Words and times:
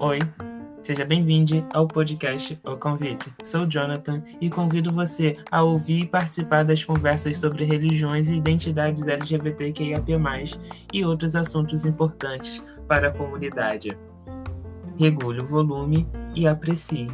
Oi, 0.00 0.18
seja 0.82 1.04
bem-vindo 1.04 1.66
ao 1.74 1.86
podcast 1.86 2.58
O 2.64 2.78
Convite. 2.78 3.30
Sou 3.44 3.66
Jonathan 3.66 4.22
e 4.40 4.48
convido 4.48 4.90
você 4.90 5.36
a 5.50 5.62
ouvir 5.62 6.00
e 6.00 6.06
participar 6.06 6.64
das 6.64 6.82
conversas 6.82 7.36
sobre 7.36 7.66
religiões 7.66 8.30
e 8.30 8.36
identidades 8.36 9.06
LGBTQIAP+, 9.06 10.12
e 10.94 11.04
outros 11.04 11.36
assuntos 11.36 11.84
importantes 11.84 12.62
para 12.88 13.08
a 13.08 13.12
comunidade. 13.12 13.94
Regule 14.96 15.42
o 15.42 15.46
volume 15.46 16.08
e 16.34 16.46
aprecie. 16.46 17.08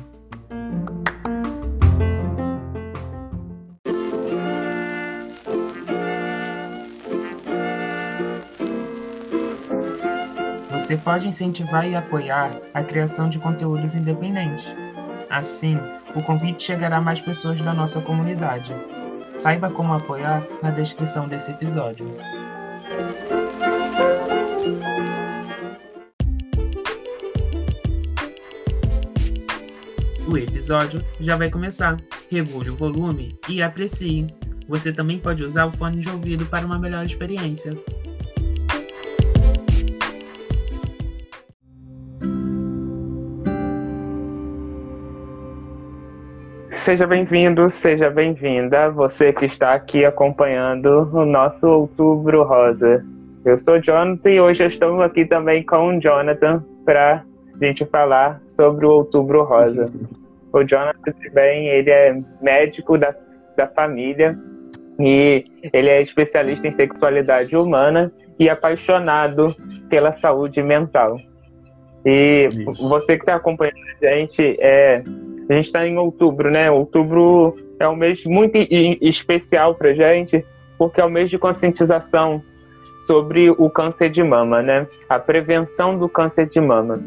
Você 10.88 10.96
pode 10.96 11.28
incentivar 11.28 11.86
e 11.86 11.94
apoiar 11.94 12.62
a 12.72 12.82
criação 12.82 13.28
de 13.28 13.38
conteúdos 13.38 13.94
independentes. 13.94 14.64
Assim, 15.28 15.76
o 16.16 16.22
convite 16.22 16.62
chegará 16.62 16.96
a 16.96 17.00
mais 17.02 17.20
pessoas 17.20 17.60
da 17.60 17.74
nossa 17.74 18.00
comunidade. 18.00 18.74
Saiba 19.36 19.68
como 19.68 19.92
apoiar 19.92 20.46
na 20.62 20.70
descrição 20.70 21.28
desse 21.28 21.50
episódio. 21.50 22.10
O 30.26 30.38
episódio 30.38 31.04
já 31.20 31.36
vai 31.36 31.50
começar. 31.50 31.98
Regule 32.30 32.70
o 32.70 32.76
volume 32.76 33.38
e 33.46 33.60
aprecie. 33.60 34.26
Você 34.66 34.90
também 34.90 35.18
pode 35.18 35.44
usar 35.44 35.66
o 35.66 35.72
fone 35.72 36.00
de 36.00 36.08
ouvido 36.08 36.46
para 36.46 36.64
uma 36.64 36.78
melhor 36.78 37.04
experiência. 37.04 37.72
Seja 46.88 47.06
bem-vindo, 47.06 47.68
seja 47.68 48.08
bem-vinda, 48.08 48.90
você 48.90 49.30
que 49.30 49.44
está 49.44 49.74
aqui 49.74 50.06
acompanhando 50.06 51.06
o 51.12 51.26
nosso 51.26 51.68
Outubro 51.68 52.42
Rosa. 52.44 53.04
Eu 53.44 53.58
sou 53.58 53.78
Jonathan 53.78 54.30
e 54.30 54.40
hoje 54.40 54.64
estou 54.64 55.02
aqui 55.02 55.26
também 55.26 55.62
com 55.62 55.88
o 55.88 56.00
Jonathan 56.00 56.64
para 56.86 57.22
a 57.60 57.62
gente 57.62 57.84
falar 57.84 58.40
sobre 58.48 58.86
o 58.86 58.90
Outubro 58.90 59.44
Rosa. 59.44 59.84
O 60.50 60.64
Jonathan 60.64 61.12
também, 61.22 61.68
ele 61.68 61.90
é 61.90 62.18
médico 62.40 62.96
da, 62.96 63.14
da 63.54 63.66
família 63.66 64.34
e 64.98 65.44
ele 65.70 65.90
é 65.90 66.00
especialista 66.00 66.68
em 66.68 66.72
sexualidade 66.72 67.54
humana 67.54 68.10
e 68.38 68.48
apaixonado 68.48 69.54
pela 69.90 70.14
saúde 70.14 70.62
mental. 70.62 71.18
E 72.06 72.48
Isso. 72.50 72.88
você 72.88 73.16
que 73.16 73.24
está 73.24 73.34
acompanhando 73.34 73.76
a 74.02 74.06
gente 74.06 74.56
é 74.58 75.02
a 75.48 75.54
gente 75.54 75.66
está 75.66 75.86
em 75.86 75.96
outubro, 75.96 76.50
né? 76.50 76.70
Outubro 76.70 77.54
é 77.78 77.88
um 77.88 77.96
mês 77.96 78.24
muito 78.24 78.56
especial 79.00 79.74
para 79.74 79.94
gente, 79.94 80.44
porque 80.76 81.00
é 81.00 81.04
o 81.04 81.10
mês 81.10 81.30
de 81.30 81.38
conscientização 81.38 82.42
sobre 83.06 83.50
o 83.50 83.70
câncer 83.70 84.10
de 84.10 84.22
mama, 84.22 84.62
né? 84.62 84.86
A 85.08 85.18
prevenção 85.18 85.98
do 85.98 86.08
câncer 86.08 86.48
de 86.48 86.60
mama. 86.60 87.02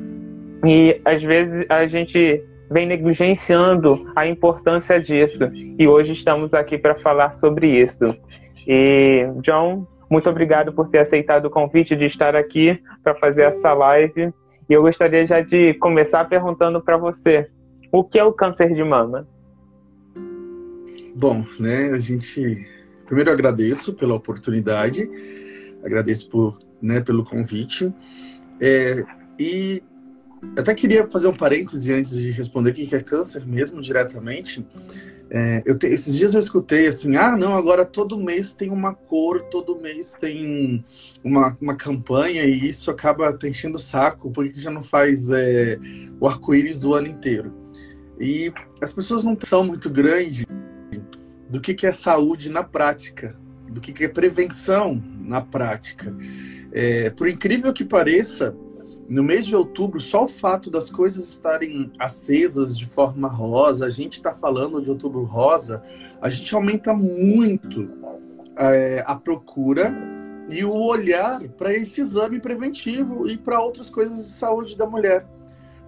E 0.65 0.99
às 1.05 1.21
vezes 1.21 1.65
a 1.69 1.85
gente 1.85 2.43
vem 2.69 2.87
negligenciando 2.87 4.09
a 4.15 4.25
importância 4.25 4.99
disso. 4.99 5.51
E 5.77 5.87
hoje 5.87 6.13
estamos 6.13 6.53
aqui 6.53 6.77
para 6.77 6.95
falar 6.95 7.33
sobre 7.33 7.67
isso. 7.67 8.15
E 8.67 9.27
John, 9.41 9.85
muito 10.09 10.29
obrigado 10.29 10.71
por 10.71 10.89
ter 10.89 10.99
aceitado 10.99 11.45
o 11.45 11.49
convite 11.49 11.95
de 11.95 12.05
estar 12.05 12.35
aqui 12.35 12.79
para 13.03 13.13
fazer 13.15 13.43
essa 13.43 13.73
live. 13.73 14.33
E 14.69 14.73
eu 14.73 14.81
gostaria 14.81 15.27
já 15.27 15.41
de 15.41 15.73
começar 15.75 16.27
perguntando 16.29 16.81
para 16.81 16.97
você, 16.97 17.47
o 17.91 18.03
que 18.03 18.17
é 18.17 18.23
o 18.23 18.33
câncer 18.33 18.73
de 18.73 18.83
mama? 18.83 19.27
Bom, 21.15 21.45
né, 21.59 21.91
a 21.91 21.99
gente 21.99 22.67
primeiro 23.05 23.31
agradeço 23.31 23.93
pela 23.93 24.15
oportunidade, 24.15 25.09
agradeço 25.83 26.29
por, 26.29 26.59
né, 26.81 27.01
pelo 27.01 27.25
convite, 27.25 27.93
é, 28.59 29.03
e 29.37 29.83
até 30.55 30.73
queria 30.73 31.07
fazer 31.09 31.27
um 31.27 31.33
parêntese 31.33 31.91
antes 31.91 32.11
de 32.11 32.31
responder 32.31 32.71
o 32.71 32.73
que 32.73 32.95
é 32.95 33.01
câncer 33.01 33.45
mesmo 33.45 33.81
diretamente. 33.81 34.65
É, 35.29 35.61
eu 35.65 35.77
te, 35.77 35.87
esses 35.87 36.17
dias 36.17 36.33
eu 36.33 36.39
escutei 36.39 36.87
assim, 36.87 37.15
ah, 37.15 37.37
não, 37.37 37.55
agora 37.55 37.85
todo 37.85 38.17
mês 38.17 38.53
tem 38.53 38.69
uma 38.69 38.93
cor, 38.93 39.41
todo 39.43 39.79
mês 39.79 40.13
tem 40.13 40.83
uma, 41.23 41.57
uma 41.61 41.75
campanha 41.75 42.43
e 42.43 42.67
isso 42.67 42.89
acaba 42.89 43.31
te 43.33 43.47
enchendo 43.47 43.75
o 43.75 43.79
saco, 43.79 44.31
porque 44.31 44.59
já 44.59 44.71
não 44.71 44.81
faz 44.81 45.29
é, 45.31 45.77
o 46.19 46.27
arco-íris 46.27 46.83
o 46.83 46.93
ano 46.93 47.07
inteiro? 47.07 47.60
E 48.21 48.53
as 48.79 48.93
pessoas 48.93 49.23
não 49.23 49.35
são 49.41 49.63
muito 49.63 49.89
grandes 49.89 50.45
do 51.49 51.59
que, 51.59 51.73
que 51.73 51.87
é 51.87 51.91
saúde 51.91 52.51
na 52.51 52.63
prática, 52.63 53.35
do 53.67 53.81
que, 53.81 53.91
que 53.91 54.05
é 54.05 54.07
prevenção 54.07 55.03
na 55.19 55.41
prática. 55.41 56.15
É, 56.71 57.09
por 57.09 57.27
incrível 57.27 57.73
que 57.73 57.83
pareça, 57.83 58.55
no 59.09 59.23
mês 59.23 59.45
de 59.45 59.55
outubro, 59.55 59.99
só 59.99 60.25
o 60.25 60.27
fato 60.27 60.69
das 60.69 60.89
coisas 60.89 61.27
estarem 61.29 61.91
acesas 61.99 62.77
de 62.77 62.85
forma 62.85 63.27
rosa, 63.27 63.87
a 63.87 63.89
gente 63.89 64.13
está 64.13 64.33
falando 64.33 64.81
de 64.81 64.89
outubro 64.89 65.23
rosa, 65.23 65.83
a 66.21 66.29
gente 66.29 66.53
aumenta 66.53 66.93
muito 66.93 67.89
é, 68.55 69.03
a 69.05 69.15
procura 69.15 69.93
e 70.49 70.63
o 70.63 70.73
olhar 70.73 71.41
para 71.57 71.73
esse 71.73 72.01
exame 72.01 72.39
preventivo 72.39 73.27
e 73.27 73.35
para 73.35 73.59
outras 73.59 73.89
coisas 73.89 74.23
de 74.23 74.29
saúde 74.29 74.77
da 74.77 74.85
mulher. 74.85 75.25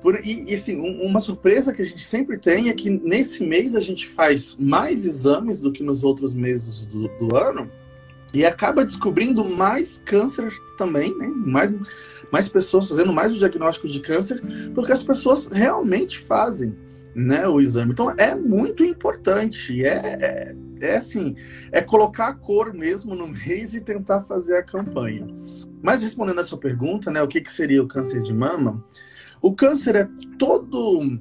Por, 0.03 0.19
e, 0.23 0.51
e 0.51 0.53
assim, 0.53 0.79
um, 0.79 1.05
uma 1.05 1.21
surpresa 1.21 1.71
que 1.71 1.81
a 1.81 1.85
gente 1.85 2.03
sempre 2.03 2.37
tem 2.37 2.67
é 2.67 2.73
que 2.73 2.89
nesse 2.89 3.45
mês 3.45 3.73
a 3.73 3.79
gente 3.79 4.05
faz 4.05 4.57
mais 4.59 5.05
exames 5.05 5.61
do 5.61 5.71
que 5.71 5.81
nos 5.81 6.03
outros 6.03 6.33
meses 6.33 6.83
do, 6.83 7.07
do 7.17 7.35
ano 7.35 7.71
e 8.33 8.45
acaba 8.45 8.83
descobrindo 8.83 9.45
mais 9.45 10.01
câncer 10.05 10.51
também, 10.77 11.17
né? 11.17 11.27
Mais, 11.27 11.73
mais 12.29 12.49
pessoas 12.49 12.89
fazendo 12.89 13.13
mais 13.13 13.31
o 13.31 13.37
diagnóstico 13.37 13.87
de 13.87 14.01
câncer, 14.01 14.41
porque 14.75 14.91
as 14.91 15.03
pessoas 15.03 15.47
realmente 15.47 16.19
fazem 16.19 16.75
né, 17.15 17.47
o 17.47 17.61
exame. 17.61 17.93
Então 17.93 18.09
é 18.11 18.35
muito 18.35 18.83
importante, 18.83 19.85
é, 19.85 20.17
é, 20.19 20.55
é 20.81 20.97
assim, 20.97 21.35
é 21.71 21.81
colocar 21.81 22.27
a 22.27 22.33
cor 22.33 22.73
mesmo 22.73 23.15
no 23.15 23.27
mês 23.31 23.73
e 23.73 23.79
tentar 23.79 24.23
fazer 24.23 24.57
a 24.57 24.63
campanha. 24.63 25.27
Mas 25.81 26.01
respondendo 26.01 26.39
a 26.39 26.43
sua 26.43 26.57
pergunta, 26.57 27.09
né, 27.09 27.21
o 27.21 27.27
que, 27.27 27.39
que 27.39 27.51
seria 27.51 27.81
o 27.81 27.87
câncer 27.87 28.21
de 28.21 28.33
mama? 28.33 28.83
O 29.43 29.53
câncer 29.53 29.95
é 29.97 30.09
todo 30.39 31.19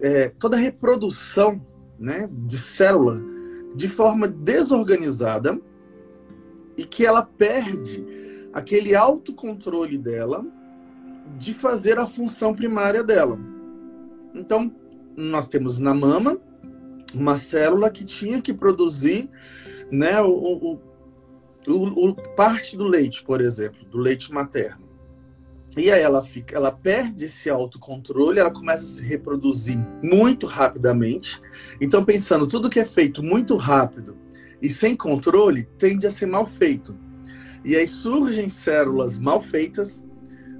é, 0.00 0.28
toda 0.28 0.56
reprodução 0.56 1.60
né, 1.98 2.30
de 2.46 2.56
célula 2.56 3.20
de 3.74 3.88
forma 3.88 4.28
desorganizada 4.28 5.60
e 6.76 6.84
que 6.84 7.04
ela 7.04 7.22
perde 7.22 8.06
aquele 8.52 8.94
autocontrole 8.94 9.98
dela 9.98 10.46
de 11.36 11.52
fazer 11.52 11.98
a 11.98 12.06
função 12.06 12.54
primária 12.54 13.02
dela. 13.02 13.36
Então, 14.32 14.72
nós 15.16 15.48
temos 15.48 15.80
na 15.80 15.92
mama 15.92 16.38
uma 17.12 17.36
célula 17.36 17.90
que 17.90 18.04
tinha 18.04 18.40
que 18.40 18.54
produzir 18.54 19.28
né, 19.90 20.20
o, 20.22 20.30
o, 20.30 20.80
o, 21.66 22.08
o 22.10 22.14
parte 22.36 22.76
do 22.76 22.84
leite, 22.84 23.24
por 23.24 23.40
exemplo, 23.40 23.84
do 23.86 23.98
leite 23.98 24.32
materno. 24.32 24.83
E 25.76 25.90
aí 25.90 26.00
ela 26.00 26.22
fica, 26.22 26.56
ela 26.56 26.70
perde 26.70 27.24
esse 27.24 27.50
autocontrole, 27.50 28.38
ela 28.38 28.50
começa 28.50 28.84
a 28.84 28.86
se 28.86 29.04
reproduzir 29.04 29.78
muito 30.02 30.46
rapidamente. 30.46 31.40
Então, 31.80 32.04
pensando, 32.04 32.46
tudo 32.46 32.70
que 32.70 32.78
é 32.78 32.84
feito 32.84 33.22
muito 33.22 33.56
rápido 33.56 34.16
e 34.62 34.70
sem 34.70 34.96
controle 34.96 35.68
tende 35.76 36.06
a 36.06 36.10
ser 36.10 36.26
mal 36.26 36.46
feito. 36.46 36.96
E 37.64 37.74
aí 37.74 37.88
surgem 37.88 38.48
células 38.48 39.18
mal 39.18 39.40
feitas, 39.40 40.04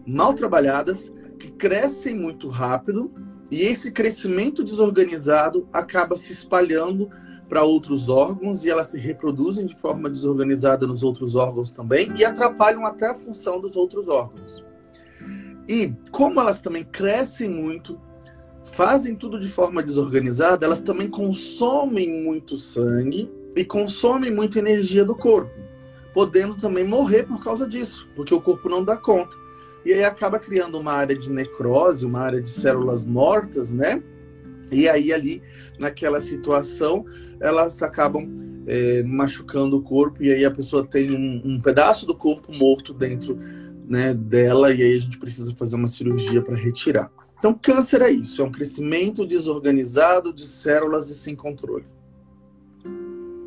mal 0.06 0.34
trabalhadas, 0.34 1.12
que 1.38 1.50
crescem 1.50 2.18
muito 2.18 2.48
rápido, 2.48 3.12
e 3.50 3.62
esse 3.62 3.92
crescimento 3.92 4.64
desorganizado 4.64 5.68
acaba 5.72 6.16
se 6.16 6.32
espalhando 6.32 7.08
para 7.48 7.62
outros 7.62 8.08
órgãos 8.08 8.64
e 8.64 8.70
elas 8.70 8.88
se 8.88 8.98
reproduzem 8.98 9.66
de 9.66 9.78
forma 9.78 10.08
desorganizada 10.08 10.86
nos 10.86 11.02
outros 11.02 11.36
órgãos 11.36 11.70
também 11.70 12.10
e 12.16 12.24
atrapalham 12.24 12.86
até 12.86 13.06
a 13.06 13.14
função 13.14 13.60
dos 13.60 13.76
outros 13.76 14.08
órgãos. 14.08 14.64
E 15.68 15.94
como 16.10 16.40
elas 16.40 16.60
também 16.60 16.84
crescem 16.84 17.48
muito, 17.48 17.98
fazem 18.64 19.14
tudo 19.14 19.38
de 19.38 19.48
forma 19.48 19.82
desorganizada, 19.82 20.66
elas 20.66 20.80
também 20.80 21.08
consomem 21.08 22.22
muito 22.22 22.56
sangue 22.56 23.30
e 23.56 23.64
consomem 23.64 24.30
muita 24.30 24.58
energia 24.58 25.04
do 25.04 25.14
corpo, 25.14 25.54
podendo 26.12 26.56
também 26.56 26.84
morrer 26.84 27.24
por 27.24 27.42
causa 27.42 27.66
disso, 27.66 28.08
porque 28.16 28.34
o 28.34 28.40
corpo 28.40 28.68
não 28.68 28.84
dá 28.84 28.96
conta. 28.96 29.36
E 29.84 29.92
aí 29.92 30.02
acaba 30.02 30.38
criando 30.38 30.78
uma 30.78 30.92
área 30.92 31.16
de 31.16 31.30
necrose, 31.30 32.06
uma 32.06 32.20
área 32.20 32.40
de 32.40 32.48
células 32.48 33.04
mortas, 33.04 33.72
né? 33.72 34.02
E 34.72 34.88
aí 34.88 35.12
ali, 35.12 35.42
naquela 35.78 36.20
situação, 36.20 37.04
elas 37.38 37.82
acabam 37.82 38.32
é, 38.66 39.02
machucando 39.02 39.76
o 39.76 39.82
corpo 39.82 40.22
e 40.22 40.32
aí 40.32 40.44
a 40.44 40.50
pessoa 40.50 40.86
tem 40.86 41.10
um, 41.10 41.42
um 41.44 41.60
pedaço 41.60 42.06
do 42.06 42.14
corpo 42.14 42.50
morto 42.50 42.94
dentro 42.94 43.38
né, 43.86 44.14
dela 44.14 44.72
e 44.72 44.82
aí 44.82 44.96
a 44.96 45.00
gente 45.00 45.18
precisa 45.18 45.54
fazer 45.54 45.76
uma 45.76 45.88
cirurgia 45.88 46.42
para 46.42 46.56
retirar. 46.56 47.10
Então, 47.38 47.52
câncer 47.52 48.00
é 48.00 48.10
isso, 48.10 48.40
é 48.40 48.44
um 48.44 48.50
crescimento 48.50 49.26
desorganizado 49.26 50.32
de 50.32 50.46
células 50.46 51.10
e 51.10 51.14
sem 51.14 51.36
controle. 51.36 51.84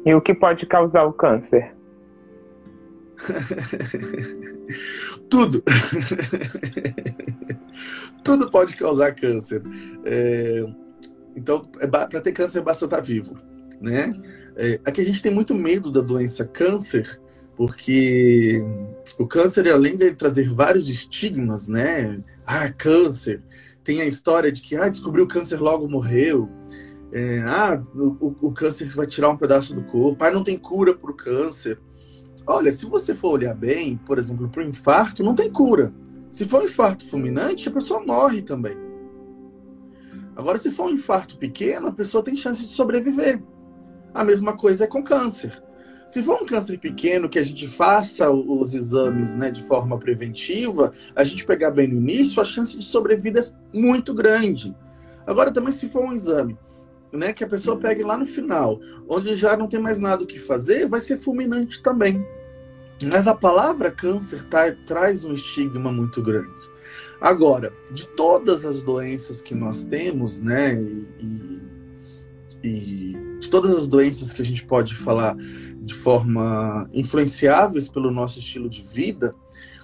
E 0.05 0.13
o 0.13 0.21
que 0.21 0.33
pode 0.33 0.65
causar 0.65 1.05
o 1.05 1.13
câncer? 1.13 1.73
Tudo. 5.29 5.63
Tudo 8.23 8.51
pode 8.51 8.75
causar 8.75 9.15
câncer. 9.15 9.63
É... 10.05 10.63
Então, 11.35 11.67
é 11.79 11.87
para 11.87 12.21
ter 12.21 12.31
câncer 12.31 12.61
basta 12.61 12.85
estar 12.85 12.99
vivo, 12.99 13.37
né? 13.81 14.13
É, 14.55 14.79
aqui 14.85 15.01
a 15.01 15.05
gente 15.05 15.21
tem 15.21 15.31
muito 15.31 15.53
medo 15.53 15.91
da 15.91 16.01
doença 16.01 16.45
câncer, 16.45 17.19
porque 17.57 18.63
o 19.19 19.25
câncer, 19.25 19.67
além 19.67 19.97
de 19.97 20.13
trazer 20.13 20.47
vários 20.53 20.87
estigmas, 20.87 21.67
né? 21.67 22.23
Ah, 22.45 22.71
câncer. 22.71 23.41
Tem 23.83 23.99
a 23.99 24.05
história 24.05 24.51
de 24.51 24.61
que 24.61 24.75
ah, 24.75 24.87
descobriu 24.87 25.27
câncer 25.27 25.59
logo 25.59 25.89
morreu. 25.89 26.47
É, 27.11 27.39
ah, 27.39 27.83
o, 27.95 28.47
o, 28.47 28.51
câncer 28.51 28.89
vai 28.89 29.07
tirar 29.07 29.29
um 29.29 29.37
pedaço 29.37 29.73
do 29.73 29.81
corpo. 29.81 30.23
Ah, 30.23 30.29
não 30.29 30.43
tem 30.43 30.57
cura 30.57 30.93
para 30.95 31.09
o 31.09 31.15
câncer. 31.15 31.79
Olha, 32.45 32.71
se 32.71 32.85
você 32.85 33.15
for 33.15 33.31
olhar 33.31 33.55
bem, 33.55 33.97
por 33.97 34.19
exemplo, 34.19 34.47
para 34.47 34.61
o 34.61 34.67
infarto, 34.67 35.23
não 35.23 35.33
tem 35.33 35.51
cura. 35.51 35.91
Se 36.29 36.45
for 36.45 36.61
um 36.61 36.65
infarto 36.65 37.07
fulminante, 37.09 37.67
a 37.67 37.71
pessoa 37.71 38.05
morre 38.05 38.43
também. 38.43 38.77
Agora, 40.35 40.59
se 40.59 40.69
for 40.69 40.85
um 40.85 40.93
infarto 40.93 41.37
pequeno, 41.37 41.87
a 41.87 41.91
pessoa 41.91 42.23
tem 42.23 42.35
chance 42.35 42.63
de 42.63 42.71
sobreviver. 42.71 43.41
A 44.13 44.23
mesma 44.23 44.55
coisa 44.55 44.83
é 44.83 44.87
com 44.87 45.03
câncer. 45.03 45.63
Se 46.07 46.23
for 46.23 46.41
um 46.41 46.45
câncer 46.45 46.79
pequeno 46.79 47.27
que 47.27 47.37
a 47.37 47.43
gente 47.43 47.67
faça 47.67 48.31
os 48.31 48.73
exames 48.73 49.35
né, 49.35 49.51
de 49.51 49.61
forma 49.63 49.97
preventiva, 49.97 50.93
a 51.15 51.23
gente 51.23 51.45
pegar 51.45 51.71
bem 51.71 51.87
no 51.87 51.95
início, 51.95 52.41
a 52.41 52.45
chance 52.45 52.77
de 52.77 52.85
sobrevida 52.85 53.41
é 53.41 53.77
muito 53.77 54.13
grande. 54.13 54.73
Agora, 55.25 55.51
também, 55.51 55.71
se 55.71 55.89
for 55.89 56.05
um 56.05 56.13
exame 56.13 56.57
né, 57.11 57.33
que 57.33 57.43
a 57.43 57.47
pessoa 57.47 57.77
pegue 57.77 58.03
lá 58.03 58.17
no 58.17 58.25
final, 58.25 58.79
onde 59.07 59.35
já 59.35 59.57
não 59.57 59.67
tem 59.67 59.79
mais 59.79 59.99
nada 59.99 60.23
o 60.23 60.27
que 60.27 60.39
fazer, 60.39 60.87
vai 60.87 61.01
ser 61.01 61.19
fulminante 61.19 61.81
também. 61.81 62.25
Mas 63.11 63.27
a 63.27 63.35
palavra 63.35 63.91
câncer 63.91 64.43
tá, 64.45 64.71
traz 64.85 65.23
um 65.23 65.33
estigma 65.33 65.91
muito 65.91 66.21
grande. 66.21 66.49
Agora, 67.19 67.73
de 67.91 68.07
todas 68.09 68.65
as 68.65 68.81
doenças 68.81 69.41
que 69.41 69.53
nós 69.53 69.83
temos, 69.83 70.39
né, 70.39 70.81
e, 71.19 71.61
e 72.63 73.37
de 73.39 73.49
todas 73.49 73.71
as 73.75 73.87
doenças 73.87 74.33
que 74.33 74.41
a 74.41 74.45
gente 74.45 74.65
pode 74.65 74.95
falar 74.95 75.35
de 75.87 75.93
forma 75.93 76.87
influenciáveis 76.93 77.87
pelo 77.87 78.11
nosso 78.11 78.39
estilo 78.39 78.69
de 78.69 78.81
vida, 78.81 79.33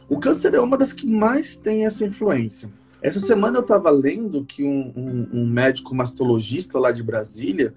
o 0.10 0.20
câncer 0.20 0.54
é 0.54 0.60
uma 0.60 0.78
das 0.78 0.92
que 0.92 1.08
mais 1.08 1.56
tem 1.56 1.86
essa 1.86 2.06
influência. 2.06 2.72
Essa 3.02 3.20
semana 3.20 3.58
eu 3.58 3.62
estava 3.62 3.90
lendo 3.90 4.46
que 4.46 4.64
um, 4.64 4.94
um, 4.96 5.30
um, 5.34 5.48
médico 5.48 5.96
mastologista 5.96 6.78
lá 6.78 6.92
de 6.92 7.02
Brasília, 7.02 7.74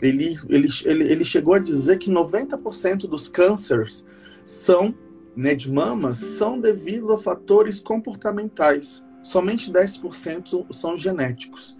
ele, 0.00 0.38
ele, 0.48 0.68
ele, 0.84 1.04
ele 1.04 1.24
chegou 1.24 1.54
a 1.54 1.58
dizer 1.58 1.98
que 1.98 2.10
90% 2.10 3.08
dos 3.08 3.28
cânceres 3.28 4.04
são, 4.44 4.94
né, 5.34 5.54
de 5.54 5.72
mamas, 5.72 6.18
são 6.18 6.60
devido 6.60 7.12
a 7.12 7.18
fatores 7.18 7.80
comportamentais 7.80 9.02
somente 9.22 9.72
10% 9.72 10.66
são 10.70 10.98
genéticos. 10.98 11.74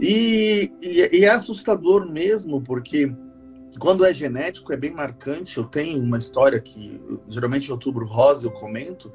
E, 0.00 0.72
e, 0.80 1.18
e, 1.18 1.24
é 1.24 1.28
assustador 1.28 2.10
mesmo, 2.10 2.62
porque 2.62 3.14
quando 3.78 4.04
é 4.04 4.12
genético 4.12 4.72
é 4.72 4.76
bem 4.76 4.90
marcante. 4.90 5.58
Eu 5.58 5.64
tenho 5.64 6.02
uma 6.02 6.18
história 6.18 6.60
que, 6.60 7.00
geralmente 7.28 7.68
em 7.68 7.72
outubro 7.72 8.06
rosa, 8.06 8.46
eu 8.46 8.50
comento, 8.50 9.12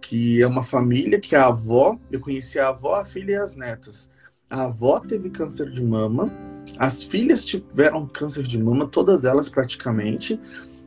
que 0.00 0.40
é 0.40 0.46
uma 0.46 0.62
família 0.62 1.20
que 1.20 1.34
a 1.34 1.46
avó, 1.46 1.98
eu 2.10 2.20
conheci 2.20 2.58
a 2.58 2.68
avó, 2.68 2.94
a 2.96 3.04
filha 3.04 3.32
e 3.32 3.36
as 3.36 3.56
netas. 3.56 4.10
A 4.50 4.64
avó 4.64 5.00
teve 5.00 5.28
câncer 5.30 5.70
de 5.70 5.82
mama, 5.82 6.32
as 6.78 7.02
filhas 7.02 7.44
tiveram 7.44 8.06
câncer 8.06 8.44
de 8.44 8.58
mama, 8.58 8.86
todas 8.86 9.24
elas 9.24 9.48
praticamente. 9.48 10.38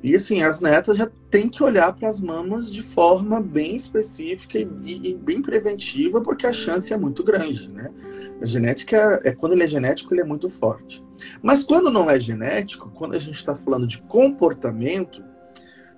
E 0.02 0.16
assim, 0.16 0.42
as 0.42 0.62
netas 0.62 0.98
já 0.98 1.10
têm 1.30 1.50
que 1.50 1.62
olhar 1.62 1.92
para 1.94 2.08
as 2.08 2.22
mamas 2.22 2.72
de 2.72 2.82
forma 2.82 3.42
bem 3.42 3.76
específica 3.76 4.58
e, 4.58 4.64
e, 4.86 5.16
bem 5.16 5.42
preventiva, 5.42 6.22
porque 6.22 6.48
a 6.48 6.54
chance 6.54 6.94
é 6.94 6.98
muito 6.98 7.22
grande, 7.22 7.68
né? 7.68 7.92
A 8.42 8.46
genética, 8.46 9.20
é, 9.24 9.32
quando 9.32 9.54
ele 9.54 9.64
é 9.64 9.68
genético, 9.68 10.14
ele 10.14 10.22
é 10.22 10.26
muito 10.26 10.50
forte. 10.50 11.04
Mas 11.42 11.64
quando 11.64 11.92
não 11.92 12.10
é 12.10 12.20
genético, 12.20 12.90
quando 12.90 13.16
a 13.16 13.20
gente 13.20 13.36
está 13.36 13.54
falando 13.54 13.86
de 13.86 14.02
comportamento, 14.04 15.24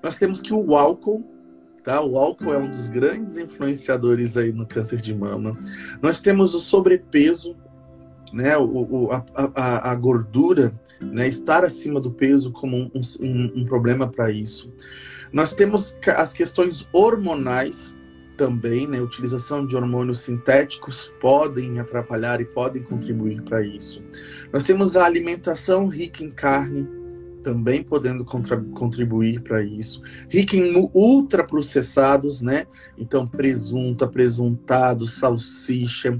nós 0.01 0.17
temos 0.17 0.41
que 0.41 0.53
o 0.53 0.75
álcool, 0.75 1.23
tá? 1.83 2.01
O 2.01 2.17
álcool 2.17 2.53
é 2.53 2.57
um 2.57 2.69
dos 2.69 2.88
grandes 2.88 3.38
influenciadores 3.38 4.38
aí 4.38 4.51
no 4.51 4.65
câncer 4.65 4.99
de 4.99 5.13
mama. 5.13 5.57
Nós 6.01 6.19
temos 6.19 6.55
o 6.55 6.59
sobrepeso, 6.59 7.55
né, 8.33 8.57
o, 8.57 8.63
o 8.63 9.11
a, 9.11 9.23
a, 9.35 9.91
a, 9.91 9.95
gordura, 9.95 10.73
né, 11.01 11.27
estar 11.27 11.63
acima 11.63 11.99
do 11.99 12.11
peso 12.11 12.51
como 12.51 12.77
um, 12.77 13.01
um, 13.19 13.61
um 13.61 13.65
problema 13.65 14.07
para 14.07 14.31
isso. 14.31 14.73
Nós 15.31 15.53
temos 15.53 15.95
as 16.07 16.33
questões 16.33 16.88
hormonais 16.91 17.97
também, 18.41 18.88
né, 18.88 18.99
utilização 18.99 19.67
de 19.67 19.75
hormônios 19.75 20.21
sintéticos 20.21 21.13
podem 21.21 21.79
atrapalhar 21.79 22.41
e 22.41 22.45
podem 22.45 22.81
contribuir 22.81 23.39
para 23.43 23.63
isso. 23.63 24.01
Nós 24.51 24.63
temos 24.63 24.95
a 24.95 25.05
alimentação 25.05 25.88
rica 25.88 26.23
em 26.23 26.31
carne, 26.31 26.88
também 27.43 27.83
podendo 27.83 28.25
contribuir 28.25 29.41
para 29.41 29.61
isso. 29.61 30.01
Rica 30.27 30.57
em 30.57 30.89
ultraprocessados, 30.91 32.41
né? 32.41 32.65
Então, 32.97 33.27
presunta, 33.27 34.07
presuntado, 34.07 35.05
salsicha, 35.05 36.19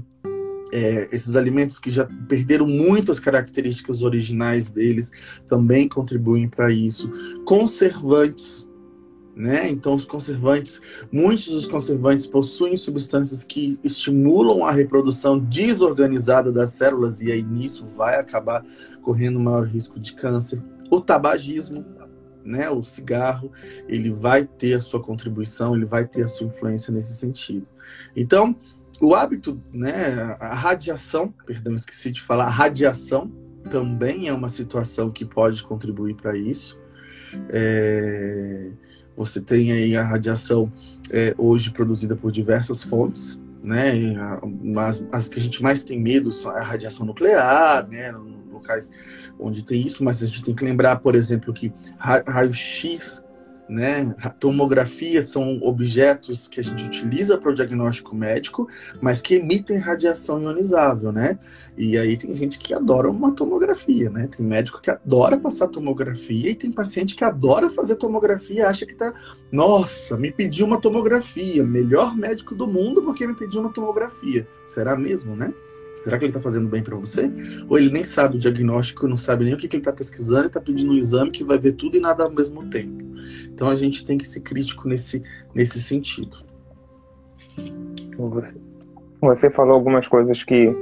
é, 0.72 1.08
esses 1.10 1.34
alimentos 1.34 1.80
que 1.80 1.90
já 1.90 2.08
perderam 2.28 2.68
muito 2.68 3.10
as 3.10 3.18
características 3.18 4.00
originais 4.00 4.70
deles 4.70 5.10
também 5.48 5.88
contribuem 5.88 6.48
para 6.48 6.70
isso. 6.70 7.10
Conservantes, 7.44 8.70
né? 9.34 9.68
Então, 9.68 9.94
os 9.94 10.04
conservantes, 10.04 10.80
muitos 11.10 11.46
dos 11.46 11.66
conservantes 11.66 12.26
possuem 12.26 12.76
substâncias 12.76 13.44
que 13.44 13.78
estimulam 13.82 14.64
a 14.64 14.70
reprodução 14.70 15.38
desorganizada 15.38 16.52
das 16.52 16.70
células 16.70 17.20
e 17.22 17.32
aí 17.32 17.42
nisso 17.42 17.86
vai 17.86 18.16
acabar 18.16 18.64
correndo 19.00 19.40
maior 19.40 19.66
risco 19.66 19.98
de 19.98 20.14
câncer. 20.14 20.62
O 20.90 21.00
tabagismo, 21.00 21.84
né? 22.44 22.68
O 22.68 22.82
cigarro, 22.82 23.50
ele 23.88 24.10
vai 24.10 24.44
ter 24.44 24.74
a 24.74 24.80
sua 24.80 25.02
contribuição, 25.02 25.74
ele 25.74 25.86
vai 25.86 26.06
ter 26.06 26.24
a 26.24 26.28
sua 26.28 26.46
influência 26.46 26.92
nesse 26.92 27.14
sentido. 27.14 27.66
Então, 28.14 28.54
o 29.00 29.14
hábito, 29.14 29.60
né, 29.72 30.36
a 30.38 30.54
radiação, 30.54 31.32
perdão, 31.46 31.74
esqueci 31.74 32.10
de 32.10 32.20
falar, 32.20 32.44
a 32.44 32.50
radiação 32.50 33.32
também 33.70 34.28
é 34.28 34.32
uma 34.32 34.48
situação 34.48 35.10
que 35.10 35.24
pode 35.24 35.62
contribuir 35.62 36.14
para 36.14 36.36
isso. 36.36 36.78
É, 37.48 38.70
você 39.16 39.40
tem 39.40 39.72
aí 39.72 39.96
a 39.96 40.02
radiação 40.02 40.72
é, 41.10 41.34
hoje 41.36 41.70
produzida 41.70 42.16
por 42.16 42.30
diversas 42.30 42.82
fontes, 42.82 43.40
né? 43.62 43.92
As, 44.76 45.04
as 45.12 45.28
que 45.28 45.38
a 45.38 45.42
gente 45.42 45.62
mais 45.62 45.84
tem 45.84 46.00
medo 46.00 46.32
são 46.32 46.50
a 46.50 46.62
radiação 46.62 47.06
nuclear, 47.06 47.86
né? 47.88 48.12
Locais 48.52 48.90
onde 49.38 49.64
tem 49.64 49.84
isso, 49.84 50.02
mas 50.04 50.22
a 50.22 50.26
gente 50.26 50.42
tem 50.42 50.54
que 50.54 50.64
lembrar, 50.64 50.96
por 50.96 51.14
exemplo, 51.14 51.52
que 51.52 51.72
raio-x 51.98 53.24
né? 53.72 54.14
Tomografia 54.38 55.22
são 55.22 55.58
objetos 55.62 56.46
que 56.46 56.60
a 56.60 56.62
gente 56.62 56.84
utiliza 56.84 57.38
para 57.38 57.50
o 57.50 57.54
diagnóstico 57.54 58.14
médico, 58.14 58.68
mas 59.00 59.20
que 59.20 59.36
emitem 59.36 59.78
radiação 59.78 60.40
ionizável, 60.42 61.10
né? 61.10 61.38
E 61.76 61.96
aí 61.96 62.16
tem 62.16 62.34
gente 62.34 62.58
que 62.58 62.74
adora 62.74 63.10
uma 63.10 63.34
tomografia, 63.34 64.10
né? 64.10 64.28
Tem 64.28 64.44
médico 64.44 64.80
que 64.80 64.90
adora 64.90 65.38
passar 65.38 65.68
tomografia 65.68 66.50
e 66.50 66.54
tem 66.54 66.70
paciente 66.70 67.16
que 67.16 67.24
adora 67.24 67.70
fazer 67.70 67.96
tomografia, 67.96 68.68
acha 68.68 68.84
que 68.84 68.94
tá, 68.94 69.12
nossa, 69.50 70.16
me 70.16 70.30
pediu 70.30 70.66
uma 70.66 70.80
tomografia, 70.80 71.64
melhor 71.64 72.14
médico 72.14 72.54
do 72.54 72.66
mundo 72.66 73.02
porque 73.02 73.26
me 73.26 73.34
pediu 73.34 73.62
uma 73.62 73.72
tomografia. 73.72 74.46
Será 74.66 74.96
mesmo, 74.96 75.34
né? 75.34 75.52
Será 75.94 76.18
que 76.18 76.24
ele 76.24 76.30
está 76.30 76.40
fazendo 76.40 76.68
bem 76.68 76.82
para 76.82 76.96
você? 76.96 77.30
Ou 77.68 77.78
ele 77.78 77.90
nem 77.90 78.02
sabe 78.02 78.36
o 78.36 78.38
diagnóstico, 78.38 79.06
não 79.06 79.16
sabe 79.16 79.44
nem 79.44 79.54
o 79.54 79.56
que, 79.56 79.68
que 79.68 79.76
ele 79.76 79.82
está 79.82 79.92
pesquisando 79.92 80.44
e 80.44 80.46
está 80.46 80.60
pedindo 80.60 80.92
um 80.92 80.96
exame 80.96 81.30
que 81.30 81.44
vai 81.44 81.58
ver 81.58 81.72
tudo 81.72 81.96
e 81.96 82.00
nada 82.00 82.24
ao 82.24 82.30
mesmo 82.30 82.68
tempo. 82.68 83.04
Então 83.46 83.68
a 83.68 83.76
gente 83.76 84.04
tem 84.04 84.18
que 84.18 84.26
ser 84.26 84.40
crítico 84.40 84.88
nesse, 84.88 85.22
nesse 85.54 85.80
sentido. 85.80 86.38
Você, 89.20 89.50
falou 89.50 89.74
algumas 89.74 90.08
coisas 90.08 90.42
que 90.42 90.74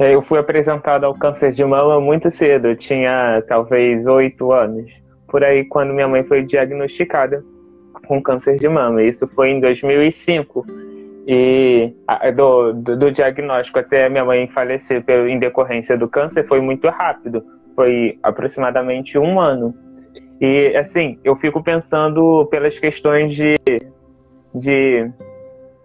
eu 0.00 0.22
fui 0.22 0.38
apresentado 0.38 1.04
ao 1.04 1.14
câncer 1.14 1.52
de 1.52 1.64
mama 1.64 2.00
muito 2.00 2.30
cedo, 2.30 2.68
eu 2.68 2.76
tinha 2.76 3.42
talvez 3.46 4.06
oito 4.06 4.52
anos, 4.52 4.90
por 5.28 5.44
aí 5.44 5.64
quando 5.64 5.92
minha 5.92 6.08
mãe 6.08 6.24
foi 6.24 6.42
diagnosticada 6.42 7.44
com 8.06 8.22
câncer 8.22 8.58
de 8.58 8.68
mama. 8.68 9.02
Isso 9.02 9.26
foi 9.28 9.50
em 9.50 9.60
2005 9.60 10.66
e 11.26 11.94
do, 12.34 12.72
do, 12.74 12.96
do, 12.98 13.10
diagnóstico 13.10 13.78
até 13.78 14.08
minha 14.08 14.24
mãe 14.24 14.46
falecer 14.48 15.02
em 15.26 15.38
decorrência 15.38 15.96
do 15.96 16.06
câncer 16.06 16.46
foi 16.46 16.60
muito 16.60 16.86
rápido, 16.88 17.42
foi 17.74 18.18
aproximadamente 18.22 19.18
um 19.18 19.40
ano. 19.40 19.74
E, 20.40 20.76
assim, 20.76 21.18
eu 21.24 21.36
fico 21.36 21.62
pensando 21.62 22.46
pelas 22.50 22.78
questões 22.78 23.34
de. 23.34 23.54
de 24.54 25.10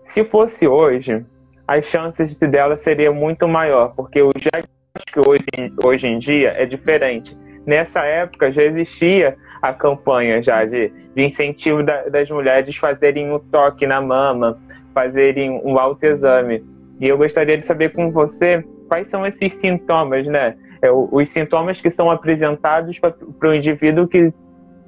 se 0.03 0.25
fosse 0.25 0.67
hoje, 0.67 1.23
as 1.67 1.85
chances 1.85 2.37
dela 2.39 2.75
seriam 2.75 3.13
muito 3.13 3.47
maior, 3.47 3.93
porque 3.95 4.19
acho 4.19 5.05
que 5.05 5.19
hoje, 5.19 5.45
hoje 5.83 6.07
em 6.07 6.19
dia 6.19 6.49
é 6.49 6.65
diferente. 6.65 7.37
Nessa 7.65 8.01
época 8.03 8.51
já 8.51 8.63
existia 8.63 9.37
a 9.61 9.73
campanha 9.73 10.41
já 10.41 10.65
de, 10.65 10.91
de 11.15 11.23
incentivo 11.23 11.83
da, 11.83 12.09
das 12.09 12.29
mulheres 12.29 12.75
fazerem 12.75 13.31
o 13.31 13.39
toque 13.39 13.85
na 13.85 14.01
mama, 14.01 14.57
fazerem 14.99 15.61
um 15.63 15.79
autoexame. 15.79 16.61
E 16.99 17.07
eu 17.07 17.17
gostaria 17.17 17.57
de 17.57 17.65
saber 17.65 17.93
com 17.93 18.11
você 18.11 18.61
quais 18.89 19.07
são 19.07 19.25
esses 19.25 19.53
sintomas, 19.53 20.27
né? 20.27 20.57
É, 20.81 20.91
os 20.91 21.29
sintomas 21.29 21.79
que 21.79 21.89
são 21.89 22.11
apresentados 22.11 22.99
para 22.99 23.49
o 23.49 23.53
indivíduo 23.53 24.07
que 24.07 24.33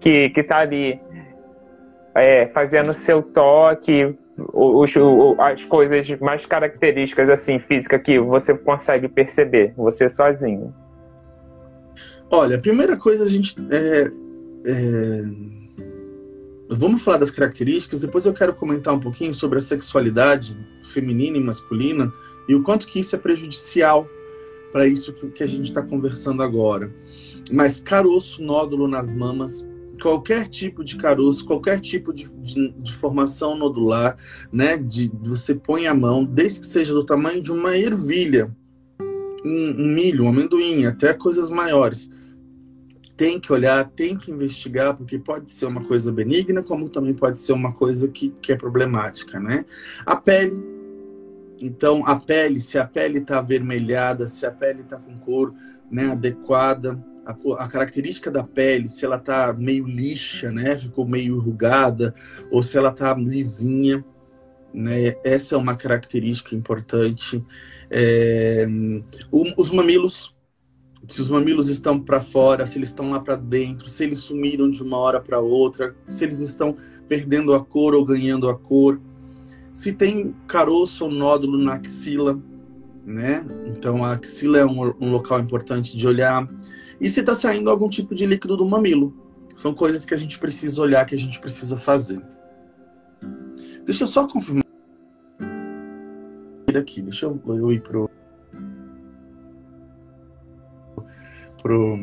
que 0.02 0.30
que 0.32 0.42
está 0.42 0.58
ali 0.58 1.00
é, 2.14 2.48
fazendo 2.48 2.92
seu 2.92 3.22
toque, 3.22 4.14
os, 4.54 4.94
as 5.40 5.64
coisas 5.64 6.20
mais 6.20 6.46
características 6.46 7.30
assim 7.30 7.60
física 7.60 7.98
que 7.98 8.20
você 8.20 8.54
consegue 8.54 9.08
perceber, 9.08 9.74
você 9.78 10.10
sozinho. 10.10 10.74
Olha, 12.30 12.58
a 12.58 12.60
primeira 12.60 12.98
coisa 12.98 13.24
a 13.24 13.28
gente 13.28 13.56
é, 13.72 14.10
é... 14.66 15.61
vamos 16.72 17.02
falar 17.02 17.18
das 17.18 17.32
características. 17.32 18.02
Depois 18.02 18.26
eu 18.26 18.34
quero 18.34 18.54
comentar 18.54 18.94
um 18.94 19.00
pouquinho 19.00 19.34
sobre 19.34 19.58
a 19.58 19.62
sexualidade 19.62 20.58
feminina 20.82 21.38
e 21.38 21.42
masculina 21.42 22.12
e 22.48 22.56
o 22.56 22.64
quanto 22.64 22.88
que 22.88 23.00
isso 23.00 23.16
é 23.16 23.20
prejudicial 23.20 24.08
para 24.72 24.88
isso 24.88 25.14
que 25.14 25.44
a 25.44 25.48
gente 25.48 25.66
está 25.66 25.82
conversando 25.82 26.42
agora. 26.42 26.94
Mas 27.52 27.82
caroço, 27.82 28.42
nódulo 28.42 28.88
nas 28.88 29.12
mamas, 29.12 29.66
qualquer 30.02 30.48
tipo 30.48 30.84
de 30.84 30.96
caroço, 30.96 31.46
qualquer 31.46 31.80
tipo 31.80 32.14
de, 32.14 32.28
de, 32.42 32.74
de, 32.78 32.94
formação 32.94 33.56
nodular, 33.56 34.18
né? 34.52 34.78
De, 34.78 35.12
você 35.22 35.54
põe 35.54 35.88
a 35.88 35.94
mão, 35.94 36.24
desde 36.24 36.62
que 36.62 36.68
seja 36.68 36.94
do 36.94 37.06
tamanho 37.06 37.42
de 37.42 37.52
uma 37.52 37.78
ervilha, 37.78 38.50
um, 39.46 39.76
um 39.78 39.88
milho, 39.94 40.24
um 40.24 40.30
amendoim, 40.30 40.86
até 40.86 41.14
coisas 41.14 41.50
maiores. 41.50 42.10
Tem 43.22 43.40
que 43.40 43.54
olhar, 43.54 43.88
tem 43.88 44.18
que 44.18 44.32
investigar, 44.32 44.98
porque 44.98 45.20
pode 45.20 45.52
ser 45.52 45.68
uma 45.68 45.84
coisa 45.84 46.12
benigna, 46.12 46.64
como 46.64 46.90
também 46.90 47.14
pode 47.14 47.40
ser 47.40 47.54
uma 47.54 47.72
coisa 47.72 48.08
que, 48.08 48.32
que 48.42 48.52
é 48.52 48.56
problemática, 48.56 49.40
né? 49.40 49.64
A 50.04 50.16
pele, 50.16 50.58
então, 51.62 52.04
a 52.04 52.20
pele, 52.20 52.60
se 52.60 52.80
a 52.80 52.84
pele 52.84 53.20
está 53.20 53.38
avermelhada, 53.38 54.26
se 54.26 54.44
a 54.44 54.50
pele 54.50 54.82
está 54.82 54.98
com 54.98 55.20
cor 55.20 55.54
né, 55.92 56.08
adequada, 56.08 57.00
a, 57.24 57.64
a, 57.64 57.68
característica 57.68 58.32
da 58.32 58.44
pele, 58.44 58.90
se 58.90 59.06
ela 59.06 59.18
está 59.18 59.54
meio 59.54 59.86
lixa, 59.86 60.52
né, 60.52 60.76
ficou 60.76 61.08
meio 61.08 61.36
enrugada, 61.36 62.16
ou 62.50 62.64
se 62.64 62.76
ela 62.76 62.90
está 62.90 63.14
lisinha, 63.14 64.04
né, 64.74 65.16
essa 65.24 65.54
é 65.54 65.58
uma 65.60 65.76
característica 65.76 66.56
importante. 66.56 67.46
É, 67.88 68.68
os 69.32 69.70
mamilos, 69.70 70.34
se 71.08 71.22
os 71.22 71.30
mamilos 71.30 71.68
estão 71.68 72.00
para 72.00 72.20
fora, 72.22 72.66
se 72.66 72.78
eles 72.78 72.90
estão 72.90 73.10
lá 73.10 73.20
para 73.20 73.36
dentro, 73.36 73.90
se 73.90 74.04
eles 74.04 74.20
sumiram 74.20 74.70
de 74.70 74.82
uma 74.84 74.98
hora 74.98 75.20
para 75.20 75.40
outra, 75.40 75.96
se 76.08 76.24
eles 76.24 76.40
estão 76.40 76.76
perdendo 77.08 77.54
a 77.54 77.64
cor 77.64 77.94
ou 77.94 78.06
ganhando 78.06 78.48
a 78.50 78.58
cor 78.58 79.00
se 79.74 79.94
tem 79.94 80.36
caroço 80.48 81.06
ou 81.06 81.12
nódulo 81.12 81.58
na 81.58 81.76
axila, 81.76 82.40
né? 83.06 83.46
Então 83.68 84.04
a 84.04 84.14
axila 84.14 84.60
é 84.60 84.66
um, 84.66 84.94
um 85.00 85.12
local 85.12 85.40
importante 85.40 85.98
de 85.98 86.08
olhar. 86.08 86.48
E 87.00 87.10
se 87.10 87.22
está 87.22 87.34
saindo 87.34 87.70
algum 87.70 87.90
tipo 87.90 88.14
de 88.14 88.26
líquido 88.26 88.58
do 88.58 88.66
mamilo. 88.66 89.14
São 89.56 89.74
coisas 89.74 90.06
que 90.06 90.14
a 90.14 90.18
gente 90.18 90.40
precisa 90.40 90.82
olhar, 90.82 91.06
que 91.06 91.16
a 91.16 91.18
gente 91.18 91.40
precisa 91.40 91.78
fazer. 91.78 92.22
Deixa 93.86 94.04
eu 94.04 94.08
só 94.08 94.28
confirmar 94.28 94.64
aqui. 96.76 97.02
Deixa 97.02 97.26
eu, 97.26 97.42
eu 97.46 97.72
ir 97.72 97.82
pro 97.82 98.10
pro 101.62 101.98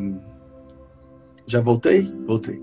já 1.47 1.61
voltei? 1.61 2.03
Voltei. 2.27 2.61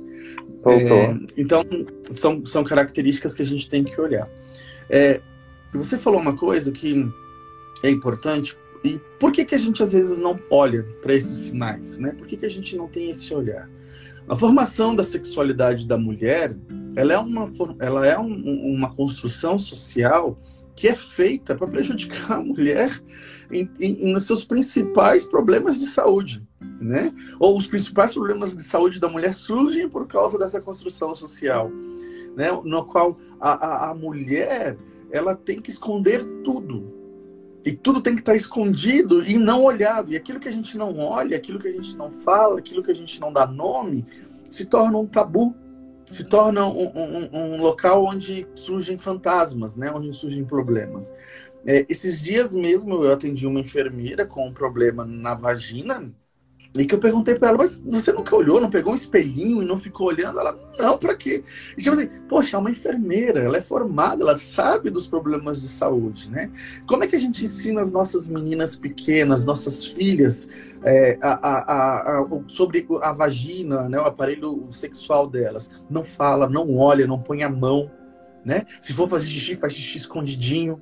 É, 0.67 1.17
então, 1.37 1.63
são, 2.11 2.45
são 2.45 2.63
características 2.63 3.33
que 3.33 3.41
a 3.41 3.45
gente 3.45 3.69
tem 3.69 3.83
que 3.83 3.99
olhar. 3.99 4.29
É, 4.89 5.21
você 5.73 5.97
falou 5.97 6.19
uma 6.19 6.35
coisa 6.35 6.71
que 6.71 7.07
é 7.83 7.89
importante. 7.89 8.57
E 8.83 8.99
por 9.19 9.31
que, 9.31 9.43
que 9.43 9.55
a 9.55 9.57
gente 9.57 9.81
às 9.81 9.91
vezes 9.91 10.19
não 10.19 10.39
olha 10.49 10.83
para 11.01 11.13
esses 11.13 11.47
sinais? 11.47 11.97
Né? 11.97 12.13
Por 12.13 12.27
que, 12.27 12.37
que 12.37 12.45
a 12.45 12.49
gente 12.49 12.75
não 12.75 12.87
tem 12.87 13.09
esse 13.09 13.33
olhar? 13.33 13.69
A 14.27 14.35
formação 14.35 14.95
da 14.95 15.03
sexualidade 15.03 15.87
da 15.87 15.97
mulher, 15.97 16.55
ela 16.95 17.13
é 17.13 17.17
uma, 17.17 17.49
ela 17.79 18.05
é 18.05 18.17
um, 18.17 18.73
uma 18.75 18.93
construção 18.93 19.57
social 19.57 20.39
que 20.75 20.87
é 20.87 20.93
feita 20.93 21.55
para 21.55 21.67
prejudicar 21.67 22.39
a 22.39 22.43
mulher 22.43 22.91
em, 23.51 23.69
em, 23.79 24.11
nos 24.11 24.23
seus 24.23 24.43
principais 24.43 25.23
problemas 25.23 25.79
de 25.79 25.85
saúde, 25.85 26.44
né? 26.79 27.13
Ou 27.39 27.57
os 27.57 27.67
principais 27.67 28.13
problemas 28.13 28.55
de 28.55 28.63
saúde 28.63 28.99
da 28.99 29.09
mulher 29.09 29.33
surgem 29.33 29.89
por 29.89 30.07
causa 30.07 30.37
dessa 30.37 30.61
construção 30.61 31.13
social 31.13 31.71
né, 32.35 32.49
no 32.63 32.85
qual 32.85 33.17
a, 33.39 33.51
a, 33.53 33.91
a 33.91 33.95
mulher 33.95 34.77
ela 35.11 35.35
tem 35.35 35.61
que 35.61 35.69
esconder 35.69 36.25
tudo. 36.43 36.93
E 37.65 37.71
tudo 37.71 38.01
tem 38.01 38.13
que 38.13 38.21
estar 38.21 38.35
escondido 38.35 39.23
e 39.23 39.37
não 39.37 39.63
olhado. 39.63 40.11
E 40.11 40.15
aquilo 40.15 40.39
que 40.39 40.47
a 40.47 40.51
gente 40.51 40.77
não 40.77 40.99
olha, 40.99 41.35
aquilo 41.35 41.57
que 41.57 41.67
a 41.67 41.71
gente 41.71 41.97
não 41.97 42.11
fala, 42.11 42.59
aquilo 42.59 42.83
que 42.83 42.91
a 42.91 42.95
gente 42.95 43.19
não 43.19 43.33
dá 43.33 43.47
nome, 43.47 44.05
se 44.43 44.65
torna 44.65 44.97
um 44.99 45.07
tabu, 45.07 45.55
se 46.05 46.23
torna 46.25 46.67
um, 46.67 46.91
um, 46.95 47.29
um 47.33 47.61
local 47.61 48.05
onde 48.05 48.47
surgem 48.55 48.97
fantasmas, 48.97 49.75
né? 49.75 49.91
onde 49.91 50.13
surgem 50.13 50.45
problemas. 50.45 51.11
É, 51.65 51.83
esses 51.89 52.21
dias 52.21 52.53
mesmo 52.53 53.03
eu 53.03 53.11
atendi 53.11 53.47
uma 53.47 53.59
enfermeira 53.59 54.23
com 54.27 54.47
um 54.47 54.53
problema 54.53 55.03
na 55.03 55.33
vagina 55.33 56.13
e 56.77 56.85
que 56.85 56.93
eu 56.93 56.99
perguntei 56.99 57.35
para 57.35 57.49
ela, 57.49 57.57
mas 57.57 57.81
você 57.85 58.11
nunca 58.11 58.35
olhou, 58.35 58.59
não 58.59 58.69
pegou 58.69 58.91
um 58.91 58.95
espelhinho 58.95 59.63
e 59.63 59.65
não 59.65 59.77
ficou 59.77 60.07
olhando? 60.07 60.39
Ela, 60.39 60.57
não, 60.77 60.97
para 60.97 61.15
quê? 61.15 61.43
E 61.77 61.81
tipo 61.81 61.91
assim, 61.95 62.09
poxa, 62.27 62.57
é 62.57 62.59
uma 62.59 62.71
enfermeira, 62.71 63.39
ela 63.39 63.57
é 63.57 63.61
formada, 63.61 64.23
ela 64.23 64.37
sabe 64.37 64.89
dos 64.89 65.07
problemas 65.07 65.61
de 65.61 65.67
saúde, 65.67 66.29
né? 66.29 66.51
Como 66.87 67.03
é 67.03 67.07
que 67.07 67.15
a 67.15 67.19
gente 67.19 67.43
ensina 67.43 67.81
as 67.81 67.93
nossas 67.93 68.27
meninas 68.27 68.75
pequenas, 68.75 69.45
nossas 69.45 69.85
filhas, 69.85 70.49
é, 70.83 71.17
a, 71.21 71.33
a, 71.33 72.19
a, 72.19 72.27
sobre 72.47 72.85
a 73.01 73.13
vagina, 73.13 73.87
né, 73.87 73.99
o 73.99 74.05
aparelho 74.05 74.67
sexual 74.71 75.27
delas? 75.27 75.69
Não 75.89 76.03
fala, 76.03 76.49
não 76.49 76.77
olha, 76.77 77.07
não 77.07 77.19
põe 77.21 77.43
a 77.43 77.49
mão, 77.49 77.89
né? 78.43 78.63
Se 78.81 78.93
for 78.93 79.09
fazer 79.09 79.27
xixi, 79.27 79.55
faz 79.55 79.73
xixi 79.73 79.97
escondidinho. 79.99 80.81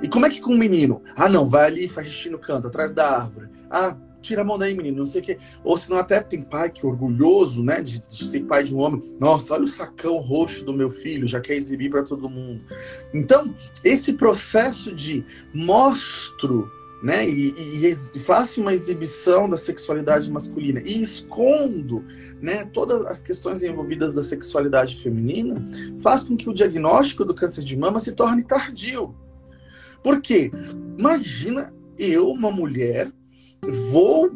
E 0.00 0.08
como 0.08 0.26
é 0.26 0.30
que 0.30 0.40
com 0.40 0.52
um 0.52 0.58
menino? 0.58 1.02
Ah, 1.16 1.28
não, 1.28 1.44
vai 1.44 1.66
ali, 1.66 1.88
faz 1.88 2.06
xixi 2.06 2.30
no 2.30 2.38
canto, 2.38 2.68
atrás 2.68 2.94
da 2.94 3.18
árvore. 3.18 3.48
Ah, 3.68 3.96
tira 4.20 4.42
a 4.42 4.44
mão 4.44 4.58
daí, 4.58 4.74
menino, 4.74 4.98
não 4.98 5.06
sei 5.06 5.20
o 5.20 5.24
quê. 5.24 5.38
Ou 5.64 5.76
senão 5.76 5.98
até 5.98 6.20
tem 6.20 6.42
pai 6.42 6.70
que 6.70 6.84
é 6.84 6.88
orgulhoso, 6.88 7.62
né, 7.62 7.80
de, 7.80 8.06
de, 8.06 8.24
ser 8.24 8.40
pai 8.44 8.64
de 8.64 8.74
um 8.74 8.78
homem. 8.78 9.02
Nossa, 9.18 9.54
olha 9.54 9.64
o 9.64 9.68
sacão 9.68 10.18
roxo 10.18 10.64
do 10.64 10.72
meu 10.72 10.90
filho, 10.90 11.26
já 11.26 11.40
quer 11.40 11.54
exibir 11.54 11.90
para 11.90 12.02
todo 12.02 12.28
mundo. 12.28 12.60
Então, 13.12 13.54
esse 13.84 14.14
processo 14.14 14.94
de 14.94 15.24
mostro, 15.52 16.70
né, 17.02 17.28
e, 17.28 17.50
e, 17.50 17.86
e 17.86 18.18
faço 18.18 18.60
uma 18.60 18.74
exibição 18.74 19.48
da 19.48 19.56
sexualidade 19.56 20.30
masculina 20.30 20.80
e 20.84 21.00
escondo, 21.00 22.04
né, 22.40 22.64
todas 22.72 23.06
as 23.06 23.22
questões 23.22 23.62
envolvidas 23.62 24.14
da 24.14 24.22
sexualidade 24.22 24.96
feminina, 24.96 25.56
faz 26.00 26.24
com 26.24 26.36
que 26.36 26.50
o 26.50 26.54
diagnóstico 26.54 27.24
do 27.24 27.34
câncer 27.34 27.62
de 27.62 27.76
mama 27.76 28.00
se 28.00 28.12
torne 28.12 28.42
tardio. 28.42 29.14
Por 30.02 30.20
quê? 30.20 30.50
Imagina 30.96 31.72
eu, 31.98 32.30
uma 32.30 32.50
mulher, 32.50 33.12
vou 33.90 34.30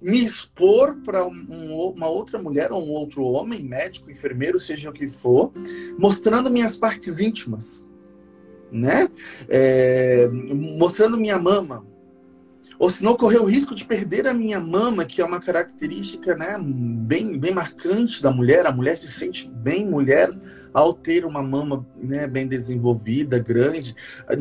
me 0.00 0.24
expor 0.24 0.96
para 1.04 1.26
um, 1.26 1.92
uma 1.94 2.08
outra 2.08 2.38
mulher 2.38 2.72
ou 2.72 2.84
um 2.84 2.90
outro 2.90 3.24
homem, 3.24 3.62
médico, 3.62 4.10
enfermeiro, 4.10 4.58
seja 4.58 4.90
o 4.90 4.92
que 4.92 5.08
for, 5.08 5.52
mostrando 5.98 6.50
minhas 6.50 6.76
partes 6.76 7.18
íntimas, 7.18 7.82
né? 8.70 9.08
É, 9.48 10.28
mostrando 10.28 11.18
minha 11.18 11.38
mama. 11.38 11.86
Ou 12.78 12.90
se 12.90 13.02
não 13.02 13.16
correr 13.16 13.38
o 13.38 13.44
risco 13.44 13.74
de 13.74 13.84
perder 13.84 14.26
a 14.26 14.34
minha 14.34 14.60
mama, 14.60 15.04
que 15.04 15.20
é 15.20 15.24
uma 15.24 15.40
característica 15.40 16.34
né, 16.34 16.56
bem, 16.60 17.38
bem 17.38 17.54
marcante 17.54 18.22
da 18.22 18.30
mulher. 18.30 18.66
A 18.66 18.72
mulher 18.72 18.96
se 18.96 19.06
sente 19.06 19.48
bem 19.48 19.86
mulher 19.86 20.30
ao 20.74 20.92
ter 20.92 21.24
uma 21.24 21.42
mama 21.42 21.86
né, 21.96 22.26
bem 22.26 22.46
desenvolvida, 22.46 23.38
grande. 23.38 23.96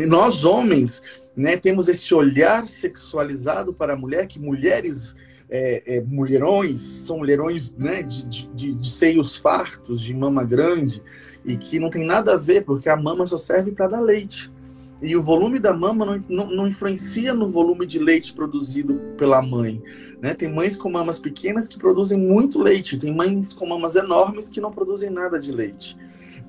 Nós, 0.06 0.44
homens, 0.44 1.02
né, 1.36 1.56
temos 1.56 1.88
esse 1.88 2.14
olhar 2.14 2.68
sexualizado 2.68 3.74
para 3.74 3.94
a 3.94 3.96
mulher, 3.98 4.28
que 4.28 4.38
mulheres, 4.38 5.16
é, 5.50 5.98
é, 5.98 6.02
mulherões, 6.02 6.80
são 6.80 7.20
mulherões 7.20 7.74
né, 7.78 8.04
de, 8.04 8.48
de, 8.50 8.74
de, 8.76 8.90
seios 8.90 9.38
fartos, 9.38 10.02
de 10.02 10.14
mama 10.14 10.44
grande, 10.44 11.02
e 11.46 11.56
que 11.56 11.80
não 11.80 11.90
tem 11.90 12.06
nada 12.06 12.34
a 12.34 12.38
ver, 12.38 12.66
porque 12.66 12.90
a 12.90 12.98
mama 12.98 13.26
só 13.26 13.38
serve 13.38 13.72
para 13.72 13.88
dar 13.88 14.02
leite. 14.02 14.52
E 15.06 15.16
o 15.16 15.22
volume 15.22 15.60
da 15.60 15.72
mama 15.72 16.04
não, 16.04 16.24
não, 16.28 16.50
não, 16.50 16.68
influencia 16.68 17.32
no 17.32 17.48
volume 17.48 17.86
de 17.86 18.00
leite 18.00 18.34
produzido 18.34 18.96
pela 19.16 19.40
mãe. 19.40 19.80
Né? 20.20 20.34
Tem 20.34 20.52
mães 20.52 20.76
com 20.76 20.90
mamas 20.90 21.20
pequenas 21.20 21.68
que 21.68 21.78
produzem 21.78 22.18
muito 22.18 22.58
leite, 22.58 22.98
tem 22.98 23.14
mães 23.14 23.54
com 23.54 23.68
mamas 23.68 23.96
enormes 23.96 24.50
que 24.50 24.60
não 24.60 24.72
produzem 24.72 25.12
nada 25.12 25.40
de 25.40 25.52
leite. 25.52 25.96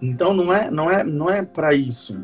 Então 0.00 0.32
não 0.32 0.50
é, 0.50 0.70
não 0.70 0.90
é, 0.90 1.04
não 1.04 1.28
é 1.28 1.44
para 1.44 1.74
isso. 1.74 2.18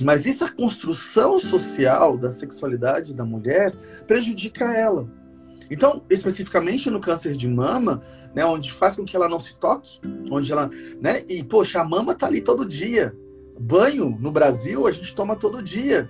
Mas 0.00 0.26
essa 0.26 0.50
construção 0.50 1.38
social 1.38 2.16
da 2.16 2.30
sexualidade 2.30 3.12
da 3.12 3.24
mulher 3.24 3.70
prejudica 4.06 4.72
ela. 4.72 5.06
Então, 5.70 6.02
especificamente 6.08 6.88
no 6.88 6.98
câncer 6.98 7.36
de 7.36 7.46
mama, 7.46 8.02
né, 8.34 8.42
onde 8.46 8.72
faz 8.72 8.96
com 8.96 9.04
que 9.04 9.14
ela 9.14 9.28
não 9.28 9.38
se 9.38 9.58
toque, 9.58 10.00
onde 10.30 10.50
ela, 10.50 10.70
né, 10.98 11.22
e 11.28 11.44
poxa, 11.44 11.82
a 11.82 11.84
mama 11.84 12.14
tá 12.14 12.26
ali 12.26 12.40
todo 12.40 12.64
dia. 12.64 13.14
Banho 13.58 14.16
no 14.20 14.30
Brasil 14.30 14.86
a 14.86 14.90
gente 14.90 15.14
toma 15.14 15.36
todo 15.36 15.62
dia. 15.62 16.08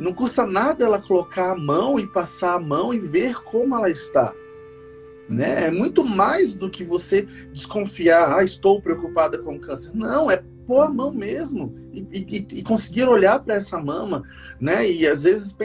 Não 0.00 0.12
custa 0.12 0.46
nada 0.46 0.84
ela 0.84 1.00
colocar 1.00 1.52
a 1.52 1.56
mão 1.56 1.98
e 1.98 2.06
passar 2.06 2.54
a 2.54 2.60
mão 2.60 2.94
e 2.94 2.98
ver 2.98 3.42
como 3.42 3.76
ela 3.76 3.90
está. 3.90 4.32
Né? 5.28 5.66
É 5.66 5.70
muito 5.70 6.04
mais 6.04 6.54
do 6.54 6.70
que 6.70 6.84
você 6.84 7.22
desconfiar, 7.52 8.38
ah, 8.38 8.44
estou 8.44 8.80
preocupada 8.80 9.38
com 9.38 9.58
câncer. 9.58 9.92
Não, 9.94 10.30
é 10.30 10.42
pôr 10.66 10.80
a 10.80 10.88
mão 10.88 11.12
mesmo 11.12 11.74
e, 11.92 12.00
e, 12.12 12.58
e 12.58 12.62
conseguir 12.62 13.04
olhar 13.04 13.38
para 13.40 13.54
essa 13.54 13.78
mama, 13.78 14.22
né? 14.60 14.88
E 14.90 15.06
às 15.06 15.22
vezes 15.22 15.56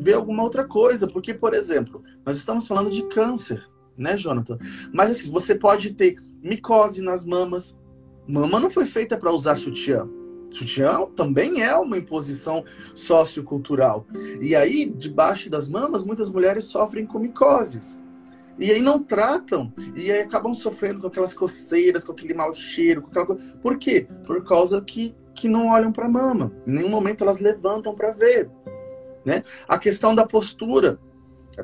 ver 0.00 0.14
alguma 0.14 0.42
outra 0.42 0.64
coisa, 0.64 1.06
porque, 1.06 1.32
por 1.32 1.54
exemplo, 1.54 2.02
nós 2.26 2.36
estamos 2.36 2.66
falando 2.66 2.90
de 2.90 3.02
câncer, 3.08 3.62
né, 3.96 4.16
Jonathan? 4.16 4.58
Mas 4.92 5.12
assim, 5.12 5.30
você 5.30 5.54
pode 5.54 5.94
ter 5.94 6.16
micose 6.42 7.02
nas 7.02 7.24
mamas. 7.24 7.78
Mama 8.26 8.60
não 8.60 8.68
foi 8.68 8.84
feita 8.84 9.16
para 9.16 9.32
usar 9.32 9.56
sutiã. 9.56 10.08
Sutiã 10.50 11.06
também 11.14 11.62
é 11.62 11.74
uma 11.76 11.98
imposição 11.98 12.64
sociocultural. 12.94 14.06
E 14.40 14.56
aí, 14.56 14.86
debaixo 14.86 15.50
das 15.50 15.68
mamas, 15.68 16.04
muitas 16.04 16.30
mulheres 16.30 16.64
sofrem 16.64 17.06
com 17.06 17.18
micoses. 17.18 18.00
E 18.58 18.72
aí 18.72 18.82
não 18.82 19.02
tratam. 19.02 19.72
E 19.94 20.10
aí 20.10 20.20
acabam 20.20 20.52
sofrendo 20.52 21.00
com 21.00 21.06
aquelas 21.06 21.32
coceiras, 21.32 22.02
com 22.02 22.12
aquele 22.12 22.34
mau 22.34 22.52
cheiro, 22.52 23.02
com 23.02 23.08
aquela 23.08 23.26
coisa. 23.26 23.54
Por 23.62 23.78
quê? 23.78 24.08
Por 24.26 24.42
causa 24.44 24.80
que, 24.80 25.14
que 25.34 25.48
não 25.48 25.68
olham 25.68 25.92
para 25.92 26.06
a 26.06 26.10
mama. 26.10 26.52
Em 26.66 26.72
nenhum 26.72 26.88
momento 26.88 27.22
elas 27.22 27.40
levantam 27.40 27.94
para 27.94 28.10
ver. 28.10 28.50
Né? 29.24 29.42
A 29.68 29.78
questão 29.78 30.14
da 30.14 30.26
postura. 30.26 30.98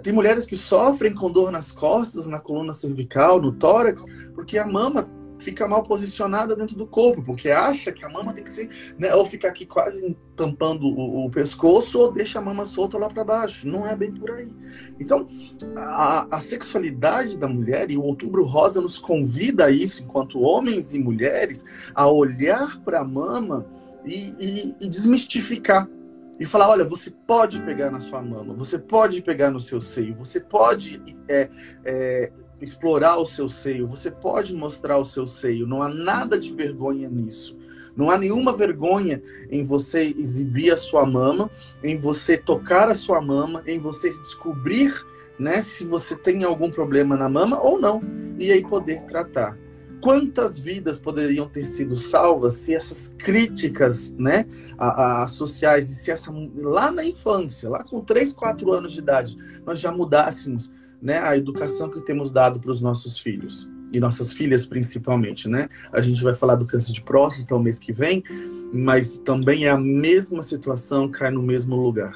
Tem 0.02 0.12
mulheres 0.12 0.44
que 0.44 0.56
sofrem 0.56 1.14
com 1.14 1.30
dor 1.30 1.52
nas 1.52 1.70
costas, 1.70 2.26
na 2.26 2.40
coluna 2.40 2.72
cervical, 2.72 3.40
no 3.40 3.52
tórax, 3.52 4.04
porque 4.34 4.58
a 4.58 4.66
mama 4.66 5.08
fica 5.44 5.68
mal 5.68 5.82
posicionada 5.82 6.56
dentro 6.56 6.74
do 6.74 6.86
corpo, 6.86 7.22
porque 7.22 7.50
acha 7.50 7.92
que 7.92 8.04
a 8.04 8.08
mama 8.08 8.32
tem 8.32 8.42
que 8.42 8.50
ser, 8.50 8.68
né, 8.98 9.14
ou 9.14 9.26
ficar 9.26 9.48
aqui 9.48 9.66
quase 9.66 10.16
tampando 10.34 10.86
o, 10.86 11.26
o 11.26 11.30
pescoço, 11.30 11.98
ou 11.98 12.10
deixa 12.10 12.38
a 12.38 12.42
mama 12.42 12.64
solta 12.64 12.98
lá 12.98 13.08
para 13.08 13.22
baixo. 13.22 13.68
Não 13.68 13.86
é 13.86 13.94
bem 13.94 14.12
por 14.12 14.30
aí. 14.30 14.48
Então, 14.98 15.28
a, 15.76 16.36
a, 16.36 16.40
sexualidade 16.40 17.38
da 17.38 17.46
mulher, 17.46 17.90
e 17.90 17.96
o 17.96 18.02
Outubro 18.02 18.44
Rosa 18.44 18.80
nos 18.80 18.98
convida 18.98 19.66
a 19.66 19.70
isso, 19.70 20.02
enquanto 20.02 20.40
homens 20.40 20.94
e 20.94 20.98
mulheres, 20.98 21.64
a 21.94 22.08
olhar 22.08 22.80
para 22.80 23.00
a 23.00 23.04
mama 23.04 23.66
e, 24.04 24.34
e, 24.40 24.76
e 24.80 24.88
desmistificar 24.88 25.88
e 26.38 26.44
falar: 26.44 26.70
olha, 26.70 26.84
você 26.84 27.10
pode 27.10 27.60
pegar 27.60 27.90
na 27.90 28.00
sua 28.00 28.22
mama, 28.22 28.54
você 28.54 28.78
pode 28.78 29.22
pegar 29.22 29.50
no 29.50 29.60
seu 29.60 29.80
seio, 29.80 30.14
você 30.14 30.40
pode 30.40 31.00
é, 31.28 31.48
é, 31.84 32.32
explorar 32.60 33.18
o 33.18 33.26
seu 33.26 33.48
seio, 33.48 33.86
você 33.86 34.10
pode 34.10 34.54
mostrar 34.54 34.98
o 34.98 35.04
seu 35.04 35.26
seio, 35.26 35.66
não 35.66 35.82
há 35.82 35.88
nada 35.88 36.38
de 36.38 36.52
vergonha 36.52 37.08
nisso. 37.08 37.56
Não 37.96 38.10
há 38.10 38.18
nenhuma 38.18 38.52
vergonha 38.52 39.22
em 39.50 39.62
você 39.62 40.02
exibir 40.18 40.72
a 40.72 40.76
sua 40.76 41.06
mama, 41.06 41.48
em 41.82 41.96
você 41.96 42.36
tocar 42.36 42.88
a 42.88 42.94
sua 42.94 43.20
mama, 43.20 43.62
em 43.66 43.78
você 43.78 44.12
descobrir 44.14 44.92
né, 45.38 45.62
se 45.62 45.84
você 45.86 46.16
tem 46.16 46.44
algum 46.44 46.70
problema 46.70 47.16
na 47.16 47.28
mama 47.28 47.60
ou 47.60 47.80
não, 47.80 48.00
e 48.38 48.50
aí 48.50 48.62
poder 48.62 49.02
tratar. 49.02 49.56
Quantas 50.00 50.58
vidas 50.58 50.98
poderiam 50.98 51.48
ter 51.48 51.66
sido 51.66 51.96
salvas 51.96 52.54
se 52.54 52.74
essas 52.74 53.14
críticas 53.16 54.12
né, 54.18 54.46
a, 54.76 55.22
a, 55.22 55.28
sociais, 55.28 55.88
e 55.88 55.94
se 55.94 56.10
essa, 56.10 56.30
lá 56.56 56.90
na 56.90 57.04
infância, 57.04 57.70
lá 57.70 57.82
com 57.82 58.00
3, 58.00 58.34
4 58.34 58.72
anos 58.72 58.92
de 58.92 58.98
idade, 58.98 59.36
nós 59.64 59.80
já 59.80 59.90
mudássemos 59.90 60.70
né, 61.04 61.18
a 61.18 61.36
educação 61.36 61.90
que 61.90 62.00
temos 62.00 62.32
dado 62.32 62.58
para 62.58 62.70
os 62.70 62.80
nossos 62.80 63.18
filhos 63.18 63.68
e 63.92 64.00
nossas 64.00 64.32
filhas 64.32 64.66
principalmente, 64.66 65.48
né? 65.48 65.68
A 65.92 66.00
gente 66.00 66.24
vai 66.24 66.34
falar 66.34 66.54
do 66.54 66.66
câncer 66.66 66.92
de 66.92 67.02
próstata 67.02 67.54
o 67.54 67.60
mês 67.60 67.78
que 67.78 67.92
vem, 67.92 68.24
mas 68.72 69.18
também 69.18 69.66
é 69.66 69.70
a 69.70 69.76
mesma 69.76 70.42
situação, 70.42 71.08
cai 71.08 71.30
no 71.30 71.42
mesmo 71.42 71.76
lugar. 71.76 72.14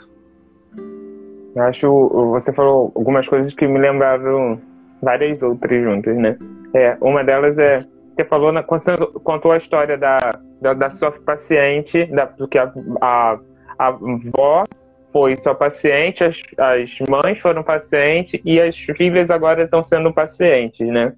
Eu 1.55 1.63
acho, 1.63 2.09
você 2.31 2.51
falou 2.53 2.91
algumas 2.97 3.29
coisas 3.29 3.55
que 3.55 3.67
me 3.67 3.79
lembraram 3.79 4.59
várias 5.03 5.43
outras 5.43 5.83
juntas, 5.83 6.17
né? 6.17 6.39
É, 6.75 6.97
uma 7.01 7.23
delas 7.23 7.59
é, 7.59 7.85
você 8.17 8.25
falou, 8.25 8.51
na, 8.51 8.63
contou, 8.63 9.07
contou 9.23 9.53
a 9.53 9.59
história 9.59 9.99
da, 9.99 10.41
da, 10.63 10.73
da 10.73 10.91
sua 10.91 11.13
paciente, 11.13 12.07
da, 12.07 12.27
porque 12.27 12.59
a, 12.59 12.73
a, 13.01 13.39
a 13.79 13.87
avó 13.87 14.65
foi 15.13 15.37
só 15.37 15.55
paciente, 15.55 16.25
as, 16.25 16.41
as 16.59 16.99
mães 17.09 17.39
foram 17.39 17.63
pacientes 17.63 18.41
e 18.45 18.61
as 18.61 18.77
filhas 18.77 19.31
agora 19.31 19.65
estão 19.65 19.83
sendo 19.83 20.13
pacientes, 20.13 20.87
né? 20.87 21.15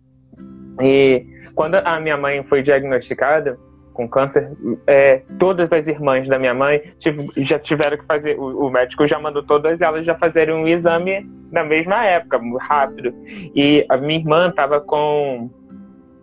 E 0.81 1.24
quando 1.55 1.74
a 1.74 2.00
minha 2.00 2.16
mãe 2.16 2.42
foi 2.44 2.62
diagnosticada 2.62 3.59
com 3.92 4.09
câncer, 4.09 4.50
é, 4.87 5.22
todas 5.38 5.72
as 5.72 5.87
irmãs 5.87 6.26
da 6.29 6.38
minha 6.38 6.55
mãe 6.55 6.81
já 7.37 7.59
tiveram 7.59 7.98
que 7.98 8.07
fazer, 8.07 8.38
o, 8.38 8.66
o, 8.66 8.70
médico 8.70 9.07
já 9.07 9.18
mandou 9.18 9.42
todas 9.42 9.81
elas 9.81 10.07
já 10.07 10.16
fazerem 10.16 10.55
um 10.55 10.66
exame 10.66 11.29
na 11.50 11.64
mesma 11.64 12.05
época, 12.07 12.40
rápido. 12.61 13.12
E 13.55 13.85
a 13.88 13.96
minha 13.96 14.20
irmã 14.20 14.48
estava 14.48 14.81
com 14.81 15.50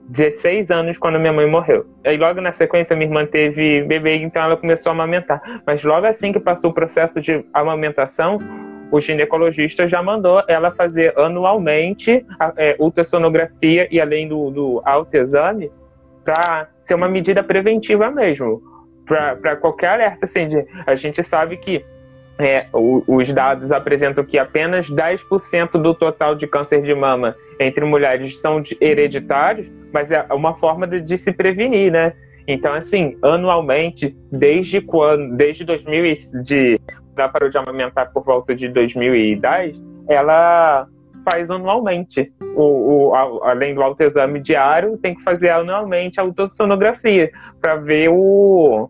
16 0.07 0.71
anos 0.71 0.97
quando 0.97 1.19
minha 1.19 1.33
mãe 1.33 1.49
morreu. 1.49 1.85
Aí 2.05 2.17
logo 2.17 2.39
na 2.39 2.51
sequência 2.51 2.95
minha 2.95 3.07
irmã 3.07 3.25
teve 3.25 3.83
bebê, 3.83 4.15
então 4.17 4.41
ela 4.41 4.55
começou 4.55 4.91
a 4.91 4.93
amamentar. 4.93 5.41
Mas 5.65 5.83
logo 5.83 6.05
assim 6.05 6.31
que 6.31 6.39
passou 6.39 6.71
o 6.71 6.73
processo 6.73 7.19
de 7.19 7.43
amamentação, 7.53 8.37
o 8.89 9.01
ginecologista 9.01 9.87
já 9.87 10.01
mandou 10.01 10.41
ela 10.47 10.71
fazer 10.71 11.17
anualmente 11.19 12.25
é, 12.55 12.75
ultrassonografia 12.79 13.87
e 13.91 13.99
além 13.99 14.27
do, 14.27 14.49
do 14.49 14.81
autoexame 14.85 15.69
para 16.23 16.69
ser 16.81 16.95
uma 16.95 17.07
medida 17.07 17.43
preventiva 17.43 18.09
mesmo. 18.09 18.61
Para 19.05 19.55
qualquer 19.55 19.87
alerta, 19.89 20.25
assim, 20.25 20.47
de, 20.47 20.65
a 20.85 20.95
gente 20.95 21.23
sabe 21.23 21.57
que 21.57 21.83
é, 22.39 22.67
os 22.73 23.31
dados 23.33 23.71
apresentam 23.71 24.23
que 24.23 24.37
apenas 24.37 24.89
10% 24.89 25.71
do 25.81 25.93
total 25.93 26.35
de 26.35 26.45
câncer 26.45 26.81
de 26.81 26.93
mama 26.93 27.35
entre 27.59 27.83
mulheres 27.83 28.39
são 28.39 28.61
hereditários, 28.79 29.71
mas 29.91 30.11
é 30.11 30.25
uma 30.31 30.53
forma 30.55 30.87
de, 30.87 31.01
de, 31.01 31.17
se 31.17 31.31
prevenir, 31.31 31.91
né? 31.91 32.13
Então, 32.47 32.73
assim, 32.73 33.17
anualmente, 33.21 34.15
desde 34.31 34.79
quando, 34.79 35.35
desde 35.35 35.65
2000, 35.65 36.43
de, 36.43 36.79
ela 37.17 37.27
parou 37.27 37.49
de 37.49 37.57
amamentar 37.57 38.11
por 38.13 38.23
volta 38.23 38.55
de 38.55 38.69
2010, 38.69 39.75
ela 40.07 40.87
faz 41.29 41.49
anualmente. 41.49 42.31
O, 42.55 43.09
o, 43.09 43.15
a, 43.15 43.51
além 43.51 43.73
do 43.73 43.81
autoexame 43.81 44.39
diário, 44.39 44.97
tem 44.97 45.15
que 45.15 45.23
fazer 45.23 45.49
anualmente 45.49 46.19
a 46.19 46.23
ultrassonografia 46.23 47.31
para 47.59 47.75
ver 47.75 48.09
o, 48.09 48.89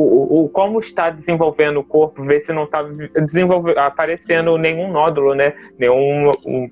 o, 0.00 0.44
o, 0.44 0.48
como 0.48 0.78
está 0.78 1.10
desenvolvendo 1.10 1.80
o 1.80 1.84
corpo, 1.84 2.24
ver 2.24 2.40
se 2.40 2.52
não 2.52 2.64
está 2.64 2.84
aparecendo 3.76 4.56
nenhum 4.56 4.92
nódulo, 4.92 5.34
né? 5.34 5.54
Nenhum. 5.78 6.30
Um, 6.46 6.70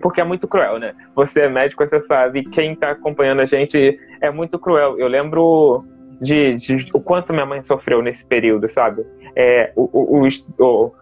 porque 0.00 0.20
é 0.20 0.24
muito 0.24 0.48
cruel, 0.48 0.78
né? 0.78 0.94
Você 1.14 1.42
é 1.42 1.48
médico, 1.48 1.86
você 1.86 2.00
sabe, 2.00 2.42
quem 2.44 2.72
está 2.72 2.90
acompanhando 2.90 3.40
a 3.40 3.46
gente 3.46 3.98
é 4.20 4.30
muito 4.30 4.58
cruel. 4.58 4.98
Eu 4.98 5.08
lembro 5.08 5.84
de, 6.20 6.54
de, 6.56 6.86
o 6.94 7.00
quanto 7.00 7.32
minha 7.32 7.46
mãe 7.46 7.62
sofreu 7.62 8.02
nesse 8.02 8.26
período, 8.26 8.68
sabe? 8.68 9.04
É, 9.36 9.72
o, 9.76 10.24
o, 10.24 10.28
o, 10.58 10.92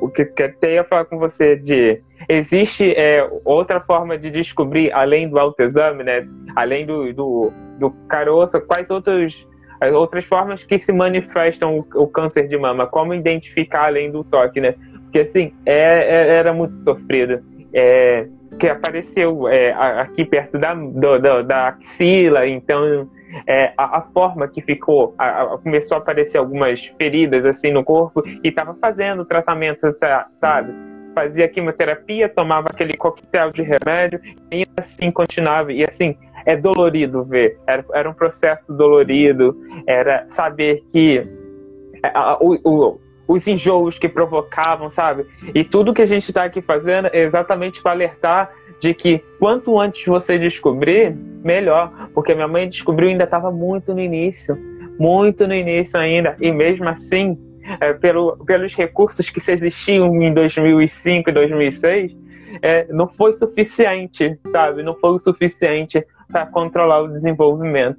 o, 0.00 0.08
que, 0.10 0.24
que 0.24 0.52
eu 0.62 0.70
ia 0.70 0.84
falar 0.84 1.04
com 1.04 1.18
você 1.18 1.56
de 1.56 2.02
existe 2.28 2.92
é, 2.96 3.26
outra 3.44 3.80
forma 3.80 4.18
de 4.18 4.30
descobrir 4.30 4.92
além 4.92 5.28
do 5.28 5.38
autoexame, 5.38 6.02
né? 6.02 6.18
Além 6.56 6.84
do, 6.84 7.12
do, 7.14 7.52
do 7.78 7.90
caroço, 8.08 8.60
quais 8.62 8.90
outros 8.90 9.46
as 9.80 9.92
outras 9.92 10.24
formas 10.24 10.64
que 10.64 10.78
se 10.78 10.92
manifestam 10.92 11.78
o, 11.78 12.02
o, 12.02 12.06
câncer 12.06 12.48
de 12.48 12.56
mama, 12.56 12.86
como 12.86 13.14
identificar 13.14 13.86
além 13.86 14.10
do 14.10 14.24
toque, 14.24 14.60
né? 14.60 14.74
Porque 15.04 15.20
assim, 15.20 15.52
é, 15.64 15.74
é, 15.74 16.28
era 16.36 16.52
muito 16.52 16.76
sofrido. 16.78 17.42
É, 17.72 18.26
que 18.58 18.68
apareceu 18.68 19.46
é, 19.46 19.72
aqui 19.72 20.24
perto 20.24 20.58
da, 20.58 20.74
do, 20.74 21.18
do, 21.18 21.42
da 21.42 21.68
axila, 21.68 22.46
então 22.46 23.08
é, 23.46 23.72
a, 23.76 23.98
a, 23.98 24.02
forma 24.02 24.48
que 24.48 24.60
ficou, 24.60 25.14
a, 25.18 25.42
a, 25.42 25.58
começou 25.58 25.96
a 25.96 26.00
aparecer 26.00 26.38
algumas 26.38 26.86
feridas 26.98 27.44
assim 27.44 27.70
no 27.70 27.84
corpo 27.84 28.22
e 28.26 28.48
estava 28.48 28.74
fazendo 28.74 29.24
tratamento, 29.24 29.94
sabe? 30.32 30.72
Fazia 31.14 31.48
quimioterapia, 31.48 32.28
tomava 32.28 32.68
aquele 32.70 32.96
coquetel 32.96 33.50
de 33.50 33.62
remédio 33.62 34.20
e 34.52 34.66
assim 34.76 35.10
continuava. 35.10 35.72
E 35.72 35.82
assim, 35.82 36.16
é 36.48 36.56
dolorido 36.56 37.22
ver. 37.24 37.58
Era, 37.66 37.84
era 37.92 38.10
um 38.10 38.14
processo 38.14 38.72
dolorido, 38.72 39.54
era 39.86 40.26
saber 40.28 40.82
que 40.90 41.20
é, 42.02 42.10
a, 42.14 42.38
o, 42.40 42.58
o, 42.64 43.00
os 43.28 43.46
enjoos 43.46 43.98
que 43.98 44.08
provocavam, 44.08 44.88
sabe? 44.88 45.26
E 45.54 45.62
tudo 45.62 45.92
que 45.92 46.00
a 46.00 46.06
gente 46.06 46.30
está 46.30 46.44
aqui 46.44 46.62
fazendo 46.62 47.08
é 47.12 47.22
exatamente 47.22 47.82
para 47.82 47.92
alertar 47.92 48.50
de 48.80 48.94
que 48.94 49.22
quanto 49.38 49.78
antes 49.78 50.06
você 50.06 50.38
descobrir, 50.38 51.14
melhor. 51.44 52.08
Porque 52.14 52.34
minha 52.34 52.48
mãe 52.48 52.66
descobriu 52.66 53.10
ainda 53.10 53.24
estava 53.24 53.50
muito 53.50 53.92
no 53.92 54.00
início, 54.00 54.56
muito 54.98 55.46
no 55.46 55.52
início 55.54 56.00
ainda, 56.00 56.34
e 56.40 56.50
mesmo 56.50 56.88
assim, 56.88 57.36
é, 57.78 57.92
pelo, 57.92 58.42
pelos 58.46 58.74
recursos 58.74 59.28
que 59.28 59.38
existiam 59.52 60.14
em 60.22 60.32
2005 60.32 61.28
e 61.28 61.32
2006, 61.32 62.16
é, 62.62 62.86
não 62.88 63.06
foi 63.06 63.34
suficiente, 63.34 64.38
sabe? 64.50 64.82
Não 64.82 64.94
foi 64.94 65.10
o 65.10 65.18
suficiente 65.18 66.02
para 66.30 66.46
controlar 66.46 67.00
o 67.00 67.08
desenvolvimento. 67.08 67.98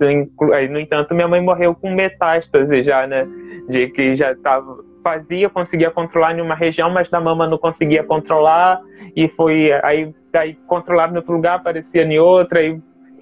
No 0.69 0.79
entanto, 0.79 1.13
minha 1.13 1.27
mãe 1.27 1.41
morreu 1.41 1.73
com 1.75 1.91
metástase 1.91 2.83
já, 2.83 3.07
né? 3.07 3.27
De 3.67 3.87
que 3.89 4.15
já 4.15 4.31
estava 4.31 4.89
fazia, 5.03 5.49
conseguia 5.49 5.89
controlar 5.89 6.37
em 6.37 6.41
uma 6.41 6.55
região, 6.55 6.89
mas 6.89 7.09
da 7.09 7.19
mama 7.19 7.47
não 7.47 7.57
conseguia 7.57 8.03
controlar 8.03 8.81
e 9.15 9.27
foi 9.29 9.71
aí 9.83 10.13
daí 10.31 10.53
controlar 10.67 11.11
em 11.11 11.15
outro 11.15 11.33
lugar 11.33 11.55
aparecia 11.55 12.03
em 12.03 12.19
outra 12.19 12.61
e, 12.61 12.79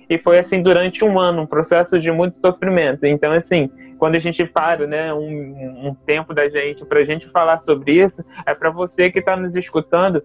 e 0.10 0.18
foi 0.18 0.40
assim 0.40 0.62
durante 0.62 1.06
um 1.06 1.20
ano, 1.20 1.44
um 1.44 1.46
processo 1.46 2.00
de 2.00 2.12
muito 2.12 2.38
sofrimento. 2.38 3.06
Então 3.06 3.32
assim, 3.32 3.70
quando 3.98 4.16
a 4.16 4.20
gente 4.20 4.44
para, 4.46 4.86
né, 4.88 5.14
um, 5.14 5.88
um 5.90 5.96
tempo 6.06 6.34
da 6.34 6.50
gente 6.50 6.84
para 6.86 7.00
a 7.00 7.06
gente 7.06 7.30
falar 7.30 7.60
sobre 7.60 8.04
isso, 8.04 8.24
é 8.46 8.54
para 8.54 8.70
você 8.70 9.12
que 9.12 9.20
está 9.20 9.38
nos 9.38 9.56
escutando 9.56 10.22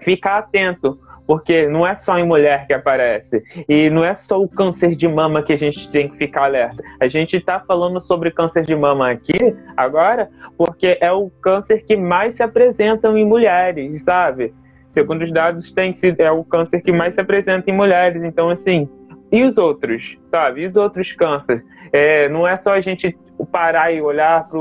ficar 0.00 0.38
atento, 0.38 0.98
porque 1.28 1.68
não 1.68 1.86
é 1.86 1.94
só 1.94 2.18
em 2.18 2.26
mulher 2.26 2.66
que 2.66 2.72
aparece. 2.72 3.44
E 3.68 3.90
não 3.90 4.02
é 4.02 4.14
só 4.14 4.40
o 4.40 4.48
câncer 4.48 4.96
de 4.96 5.06
mama 5.06 5.42
que 5.42 5.52
a 5.52 5.58
gente 5.58 5.90
tem 5.90 6.08
que 6.08 6.16
ficar 6.16 6.44
alerta. 6.44 6.82
A 6.98 7.06
gente 7.06 7.36
está 7.36 7.60
falando 7.60 8.00
sobre 8.00 8.30
câncer 8.30 8.62
de 8.62 8.74
mama 8.74 9.10
aqui, 9.10 9.54
agora, 9.76 10.30
porque 10.56 10.96
é 11.02 11.12
o 11.12 11.28
câncer 11.42 11.84
que 11.84 11.96
mais 11.96 12.36
se 12.36 12.42
apresenta 12.42 13.08
em 13.08 13.26
mulheres, 13.26 14.02
sabe? 14.02 14.54
Segundo 14.88 15.22
os 15.22 15.30
dados, 15.30 15.70
tem 15.70 15.92
sido, 15.92 16.18
é 16.18 16.32
o 16.32 16.42
câncer 16.42 16.80
que 16.80 16.90
mais 16.90 17.12
se 17.12 17.20
apresenta 17.20 17.70
em 17.70 17.74
mulheres. 17.74 18.24
Então, 18.24 18.48
assim, 18.48 18.88
e 19.30 19.44
os 19.44 19.58
outros, 19.58 20.16
sabe? 20.28 20.62
E 20.62 20.66
os 20.66 20.76
outros 20.76 21.12
cânceres? 21.12 21.62
É, 21.92 22.26
não 22.30 22.48
é 22.48 22.56
só 22.56 22.72
a 22.72 22.80
gente 22.80 23.14
parar 23.52 23.92
e 23.92 24.00
olhar 24.00 24.48
para 24.48 24.58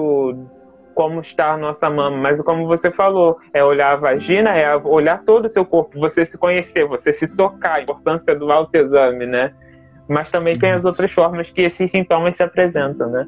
como 0.97 1.21
está 1.21 1.53
a 1.53 1.57
nossa 1.57 1.87
mama, 1.91 2.17
mas 2.17 2.41
como 2.41 2.65
você 2.65 2.89
falou, 2.89 3.37
é 3.53 3.63
olhar 3.63 3.93
a 3.93 3.95
vagina, 3.97 4.49
é 4.49 4.75
olhar 4.77 5.23
todo 5.23 5.45
o 5.45 5.49
seu 5.49 5.63
corpo, 5.63 5.99
você 5.99 6.25
se 6.25 6.39
conhecer, 6.39 6.87
você 6.87 7.13
se 7.13 7.27
tocar, 7.27 7.75
a 7.75 7.81
importância 7.83 8.35
do 8.35 8.51
autoexame, 8.51 9.27
né? 9.27 9.53
Mas 10.09 10.31
também 10.31 10.57
tem 10.57 10.71
as 10.71 10.85
outras 10.85 11.11
formas 11.11 11.51
que 11.51 11.61
esses 11.61 11.91
sintomas 11.91 12.35
se 12.35 12.41
apresentam, 12.41 13.11
né? 13.11 13.27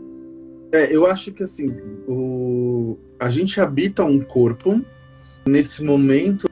É, 0.73 0.95
eu 0.95 1.05
acho 1.05 1.31
que 1.31 1.43
assim, 1.43 1.67
o... 2.07 2.97
a 3.19 3.29
gente 3.29 3.61
habita 3.61 4.03
um 4.03 4.19
corpo, 4.19 4.81
nesse 5.47 5.83
momento 5.83 6.49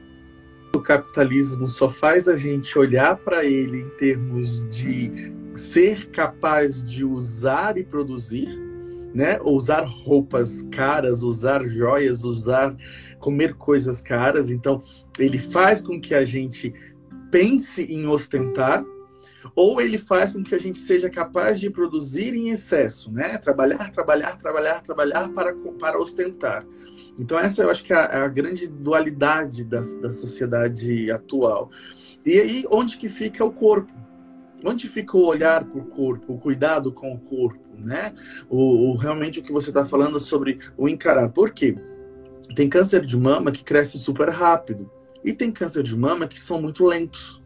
o 0.72 0.80
capitalismo 0.80 1.68
só 1.68 1.90
faz 1.90 2.28
a 2.28 2.36
gente 2.36 2.78
olhar 2.78 3.16
para 3.16 3.44
ele 3.44 3.80
em 3.80 3.88
termos 3.96 4.64
de 4.68 5.32
ser 5.52 6.10
capaz 6.10 6.84
de 6.84 7.04
usar 7.04 7.76
e 7.76 7.82
produzir, 7.82 8.67
né? 9.18 9.36
Usar 9.42 9.84
roupas 9.84 10.62
caras, 10.70 11.24
usar 11.24 11.66
joias, 11.66 12.22
usar 12.22 12.76
comer 13.18 13.54
coisas 13.54 14.00
caras. 14.00 14.48
Então, 14.48 14.80
ele 15.18 15.38
faz 15.38 15.82
com 15.82 16.00
que 16.00 16.14
a 16.14 16.24
gente 16.24 16.72
pense 17.28 17.82
em 17.82 18.06
ostentar, 18.06 18.84
ou 19.56 19.80
ele 19.80 19.98
faz 19.98 20.32
com 20.32 20.44
que 20.44 20.54
a 20.54 20.58
gente 20.60 20.78
seja 20.78 21.10
capaz 21.10 21.58
de 21.58 21.68
produzir 21.68 22.32
em 22.32 22.50
excesso, 22.50 23.10
né? 23.10 23.36
Trabalhar, 23.38 23.90
trabalhar, 23.90 24.38
trabalhar, 24.38 24.82
trabalhar 24.82 25.28
para, 25.30 25.52
para 25.80 25.98
ostentar. 25.98 26.64
Então, 27.18 27.36
essa 27.36 27.64
eu 27.64 27.70
acho 27.70 27.82
que 27.82 27.92
é 27.92 27.96
a, 27.96 28.04
é 28.04 28.16
a 28.18 28.28
grande 28.28 28.68
dualidade 28.68 29.64
da, 29.64 29.80
da 30.00 30.10
sociedade 30.10 31.10
atual. 31.10 31.72
E 32.24 32.38
aí, 32.38 32.64
onde 32.70 32.96
que 32.96 33.08
fica 33.08 33.44
o 33.44 33.50
corpo? 33.50 33.92
Onde 34.64 34.86
fica 34.86 35.16
o 35.16 35.26
olhar 35.26 35.64
para 35.64 35.80
o 35.80 35.86
corpo, 35.86 36.34
o 36.34 36.38
cuidado 36.38 36.92
com 36.92 37.12
o 37.12 37.18
corpo, 37.18 37.67
né? 37.78 38.14
O, 38.48 38.90
o 38.90 38.96
realmente 38.96 39.40
o 39.40 39.42
que 39.42 39.52
você 39.52 39.70
está 39.70 39.84
falando 39.84 40.18
sobre 40.20 40.58
o 40.76 40.88
encarar. 40.88 41.28
Por 41.28 41.50
quê? 41.50 41.76
Tem 42.54 42.68
câncer 42.68 43.04
de 43.04 43.16
mama 43.16 43.50
que 43.50 43.64
cresce 43.64 43.98
super 43.98 44.28
rápido 44.30 44.90
e 45.24 45.32
tem 45.32 45.50
câncer 45.50 45.82
de 45.82 45.96
mama 45.96 46.28
que 46.28 46.40
são 46.40 46.60
muito 46.60 46.84
lentos. 46.84 47.42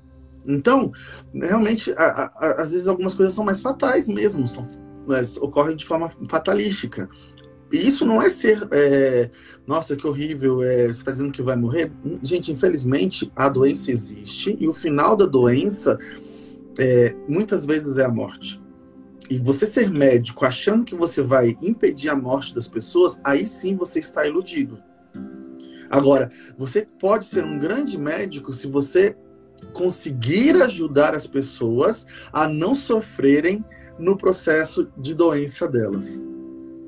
Então, 0.47 0.93
realmente, 1.33 1.93
a, 1.93 2.31
a, 2.37 2.63
às 2.63 2.73
vezes 2.73 2.89
algumas 2.89 3.15
coisas 3.15 3.33
são 3.33 3.45
mais 3.45 3.61
fatais 3.61 4.09
mesmo, 4.09 4.47
são, 4.47 4.67
mas, 5.07 5.37
ocorrem 5.37 5.77
de 5.77 5.87
forma 5.87 6.11
fatalística. 6.29 7.09
E 7.73 7.89
isso 7.89 8.05
não 8.05 8.21
é 8.21 8.29
ser, 8.29 8.69
é, 8.71 9.31
nossa, 9.67 9.97
que 9.97 10.07
horrível, 10.07 10.63
é, 10.63 10.89
você 10.89 10.91
está 10.91 11.11
dizendo 11.11 11.33
que 11.33 11.43
vai 11.43 11.57
morrer? 11.57 11.91
Gente, 12.23 12.53
infelizmente, 12.53 13.33
a 13.35 13.49
doença 13.49 13.91
existe 13.91 14.57
e 14.61 14.69
o 14.69 14.75
final 14.75 15.17
da 15.17 15.25
doença 15.25 15.99
é, 16.79 17.15
muitas 17.27 17.65
vezes 17.65 17.97
é 17.97 18.05
a 18.05 18.11
morte. 18.11 18.62
E 19.33 19.39
você 19.39 19.65
ser 19.65 19.91
médico 19.91 20.45
achando 20.45 20.85
que 20.85 20.95
você 20.95 21.23
vai 21.23 21.57
impedir 21.63 22.11
a 22.11 22.15
morte 22.15 22.55
das 22.55 22.69
pessoas, 22.69 23.19
aí 23.25 23.47
sim 23.47 23.75
você 23.75 23.99
está 23.99 24.27
iludido. 24.27 24.79
Agora, 25.89 26.29
você 26.55 26.87
pode 27.01 27.25
ser 27.25 27.43
um 27.43 27.59
grande 27.59 27.99
médico 27.99 28.53
se 28.53 28.67
você 28.67 29.17
conseguir 29.73 30.61
ajudar 30.61 31.15
as 31.15 31.27
pessoas 31.27 32.07
a 32.31 32.47
não 32.47 32.75
sofrerem 32.75 33.65
no 33.99 34.19
processo 34.19 34.93
de 34.99 35.15
doença 35.15 35.67
delas 35.67 36.23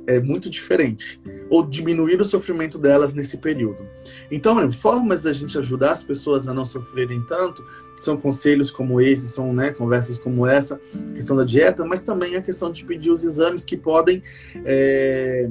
é 0.06 0.20
muito 0.20 0.50
diferente. 0.50 1.20
Ou 1.50 1.64
diminuir 1.66 2.20
o 2.20 2.24
sofrimento 2.24 2.78
delas 2.78 3.14
nesse 3.14 3.36
período. 3.36 3.86
Então, 4.30 4.70
formas 4.72 5.22
da 5.22 5.32
gente 5.32 5.58
ajudar 5.58 5.92
as 5.92 6.04
pessoas 6.04 6.48
a 6.48 6.54
não 6.54 6.64
sofrerem 6.64 7.22
tanto 7.26 7.64
são 8.00 8.16
conselhos 8.16 8.70
como 8.70 9.00
esse, 9.00 9.28
são 9.28 9.52
né, 9.52 9.70
conversas 9.70 10.18
como 10.18 10.46
essa, 10.46 10.78
questão 11.14 11.36
da 11.36 11.44
dieta, 11.44 11.84
mas 11.84 12.02
também 12.02 12.36
a 12.36 12.42
questão 12.42 12.70
de 12.70 12.84
pedir 12.84 13.10
os 13.10 13.24
exames 13.24 13.64
que 13.64 13.76
podem 13.76 14.22
é, 14.64 15.48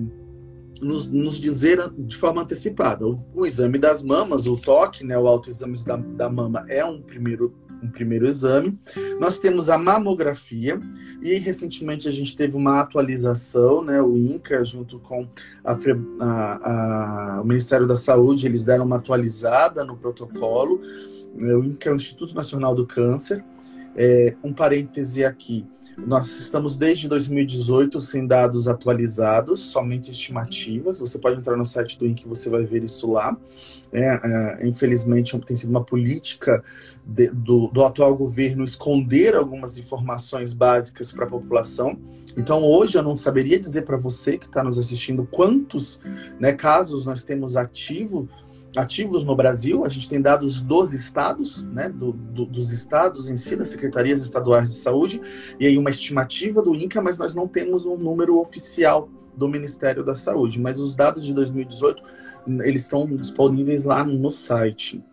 nos, 0.79 1.07
nos, 1.07 1.39
dizer 1.39 1.79
de 1.97 2.15
forma 2.15 2.43
antecipada. 2.43 3.07
O, 3.07 3.19
o, 3.33 3.45
exame 3.45 3.77
das 3.79 4.03
mamas, 4.03 4.45
o 4.45 4.55
toque, 4.55 5.03
né, 5.03 5.17
o 5.17 5.27
autoexame 5.27 5.83
da, 5.83 5.97
da 5.97 6.29
mama 6.29 6.65
é 6.69 6.85
um 6.85 7.01
primeiro 7.01 7.55
um 7.83 7.89
primeiro 7.89 8.25
exame. 8.25 8.79
Nós 9.19 9.37
temos 9.37 9.69
a 9.69 9.77
mamografia 9.77 10.79
e 11.21 11.35
recentemente 11.35 12.07
a 12.07 12.11
gente 12.11 12.35
teve 12.35 12.55
uma 12.55 12.79
atualização, 12.79 13.83
né? 13.83 14.01
O 14.01 14.17
INCA 14.17 14.63
junto 14.63 14.99
com 14.99 15.27
a, 15.63 15.73
a, 16.19 17.37
a, 17.37 17.41
o 17.41 17.45
Ministério 17.45 17.85
da 17.85 17.95
Saúde 17.95 18.47
eles 18.47 18.63
deram 18.63 18.85
uma 18.85 18.97
atualizada 18.97 19.83
no 19.83 19.97
protocolo. 19.97 20.81
O 21.35 21.63
INCA 21.63 21.89
é 21.89 21.93
o 21.93 21.95
Instituto 21.95 22.35
Nacional 22.35 22.73
do 22.73 22.85
Câncer. 22.85 23.43
É, 23.95 24.35
um 24.43 24.53
parêntese 24.53 25.23
aqui. 25.23 25.65
Nós 25.97 26.39
estamos 26.39 26.77
desde 26.77 27.07
2018 27.07 28.01
sem 28.01 28.25
dados 28.25 28.67
atualizados, 28.67 29.59
somente 29.59 30.09
estimativas. 30.09 30.99
Você 30.99 31.19
pode 31.19 31.37
entrar 31.37 31.55
no 31.55 31.65
site 31.65 31.99
do 31.99 32.07
INC 32.07 32.27
você 32.27 32.49
vai 32.49 32.63
ver 32.63 32.83
isso 32.83 33.11
lá. 33.11 33.37
É, 33.91 34.01
é, 34.61 34.67
infelizmente, 34.67 35.37
tem 35.39 35.55
sido 35.55 35.69
uma 35.69 35.83
política 35.83 36.63
de, 37.05 37.29
do, 37.29 37.67
do, 37.67 37.83
atual 37.83 38.15
governo 38.15 38.63
esconder 38.63 39.35
algumas 39.35 39.77
informações 39.77 40.53
básicas 40.53 41.11
para 41.11 41.25
a 41.25 41.29
população. 41.29 41.99
Então, 42.35 42.63
hoje, 42.63 42.97
eu 42.97 43.03
não 43.03 43.15
saberia 43.15 43.59
dizer 43.59 43.83
para 43.83 43.97
você 43.97 44.37
que 44.37 44.47
está 44.47 44.63
nos 44.63 44.79
assistindo 44.79 45.27
quantos 45.29 45.99
né, 46.39 46.53
casos 46.53 47.05
nós 47.05 47.23
temos 47.23 47.55
ativo 47.55 48.27
ativos 48.75 49.23
no 49.23 49.35
Brasil, 49.35 49.85
a 49.85 49.89
gente 49.89 50.09
tem 50.09 50.21
dados 50.21 50.61
dos 50.61 50.93
estados, 50.93 51.63
né, 51.63 51.89
do, 51.89 52.11
do, 52.11 52.45
dos 52.45 52.71
estados 52.71 53.29
em 53.29 53.35
si, 53.35 53.55
das 53.55 53.69
secretarias 53.69 54.21
estaduais 54.21 54.69
de 54.69 54.75
saúde, 54.75 55.21
e 55.59 55.65
aí 55.65 55.77
uma 55.77 55.89
estimativa 55.89 56.61
do 56.61 56.75
INCA, 56.75 57.01
mas 57.01 57.17
nós 57.17 57.35
não 57.35 57.47
temos 57.47 57.85
um 57.85 57.97
número 57.97 58.39
oficial 58.39 59.09
do 59.35 59.47
Ministério 59.47 60.03
da 60.03 60.13
Saúde. 60.13 60.59
Mas 60.59 60.79
os 60.79 60.95
dados 60.95 61.25
de 61.25 61.33
2018, 61.33 62.03
eles 62.63 62.83
estão 62.83 63.05
disponíveis 63.05 63.83
lá 63.83 64.03
no 64.03 64.31
site. 64.31 65.03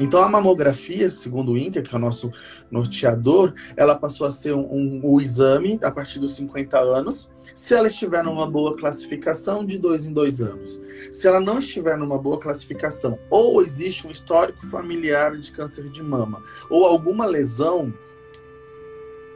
Então 0.00 0.22
a 0.22 0.28
mamografia, 0.28 1.10
segundo 1.10 1.52
o 1.52 1.58
INCA, 1.58 1.82
que 1.82 1.94
é 1.94 1.98
o 1.98 2.00
nosso 2.00 2.32
norteador, 2.70 3.52
ela 3.76 3.94
passou 3.94 4.26
a 4.26 4.30
ser 4.30 4.54
um, 4.54 4.62
um, 4.62 5.00
um, 5.04 5.20
exame 5.20 5.78
a 5.82 5.90
partir 5.90 6.18
dos 6.18 6.34
50 6.36 6.78
anos, 6.78 7.28
se 7.54 7.74
ela 7.74 7.86
estiver 7.86 8.24
numa 8.24 8.50
boa 8.50 8.74
classificação, 8.76 9.62
de 9.64 9.78
dois 9.78 10.06
em 10.06 10.12
dois 10.12 10.40
anos. 10.40 10.80
Se 11.12 11.28
ela 11.28 11.38
não 11.38 11.58
estiver 11.58 11.98
numa 11.98 12.16
boa 12.16 12.40
classificação, 12.40 13.18
ou 13.28 13.60
existe 13.60 14.06
um 14.06 14.10
histórico 14.10 14.66
familiar 14.68 15.36
de 15.36 15.52
câncer 15.52 15.90
de 15.90 16.02
mama, 16.02 16.42
ou 16.70 16.86
alguma 16.86 17.26
lesão, 17.26 17.92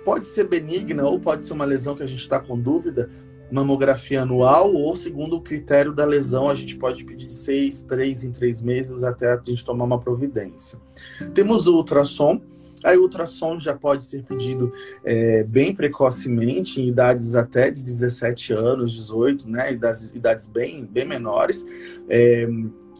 pode 0.02 0.26
ser 0.26 0.44
benigna 0.44 1.04
ou 1.04 1.20
pode 1.20 1.44
ser 1.44 1.52
uma 1.52 1.64
lesão 1.66 1.94
que 1.94 2.02
a 2.02 2.06
gente 2.06 2.20
está 2.20 2.40
com 2.40 2.58
dúvida, 2.58 3.10
mamografia 3.54 4.22
anual 4.22 4.74
ou 4.74 4.96
segundo 4.96 5.36
o 5.36 5.40
critério 5.40 5.92
da 5.92 6.04
lesão, 6.04 6.48
a 6.48 6.54
gente 6.54 6.76
pode 6.76 7.04
pedir 7.04 7.26
de 7.26 7.34
seis, 7.34 7.84
três 7.84 8.24
em 8.24 8.32
três 8.32 8.60
meses 8.60 9.04
até 9.04 9.32
a 9.32 9.40
gente 9.44 9.64
tomar 9.64 9.84
uma 9.84 10.00
providência. 10.00 10.78
Temos 11.32 11.66
o 11.66 11.76
ultrassom, 11.76 12.40
Aí 12.82 12.98
o 12.98 13.02
ultrassom 13.02 13.58
já 13.58 13.74
pode 13.74 14.04
ser 14.04 14.24
pedido 14.24 14.70
é, 15.02 15.42
bem 15.42 15.74
precocemente, 15.74 16.82
em 16.82 16.88
idades 16.88 17.34
até 17.34 17.70
de 17.70 17.82
17 17.82 18.52
anos, 18.52 18.92
18, 18.92 19.48
né? 19.48 19.72
Idades, 19.72 20.10
idades 20.12 20.46
bem, 20.46 20.84
bem 20.84 21.06
menores. 21.06 21.64
É, 22.10 22.46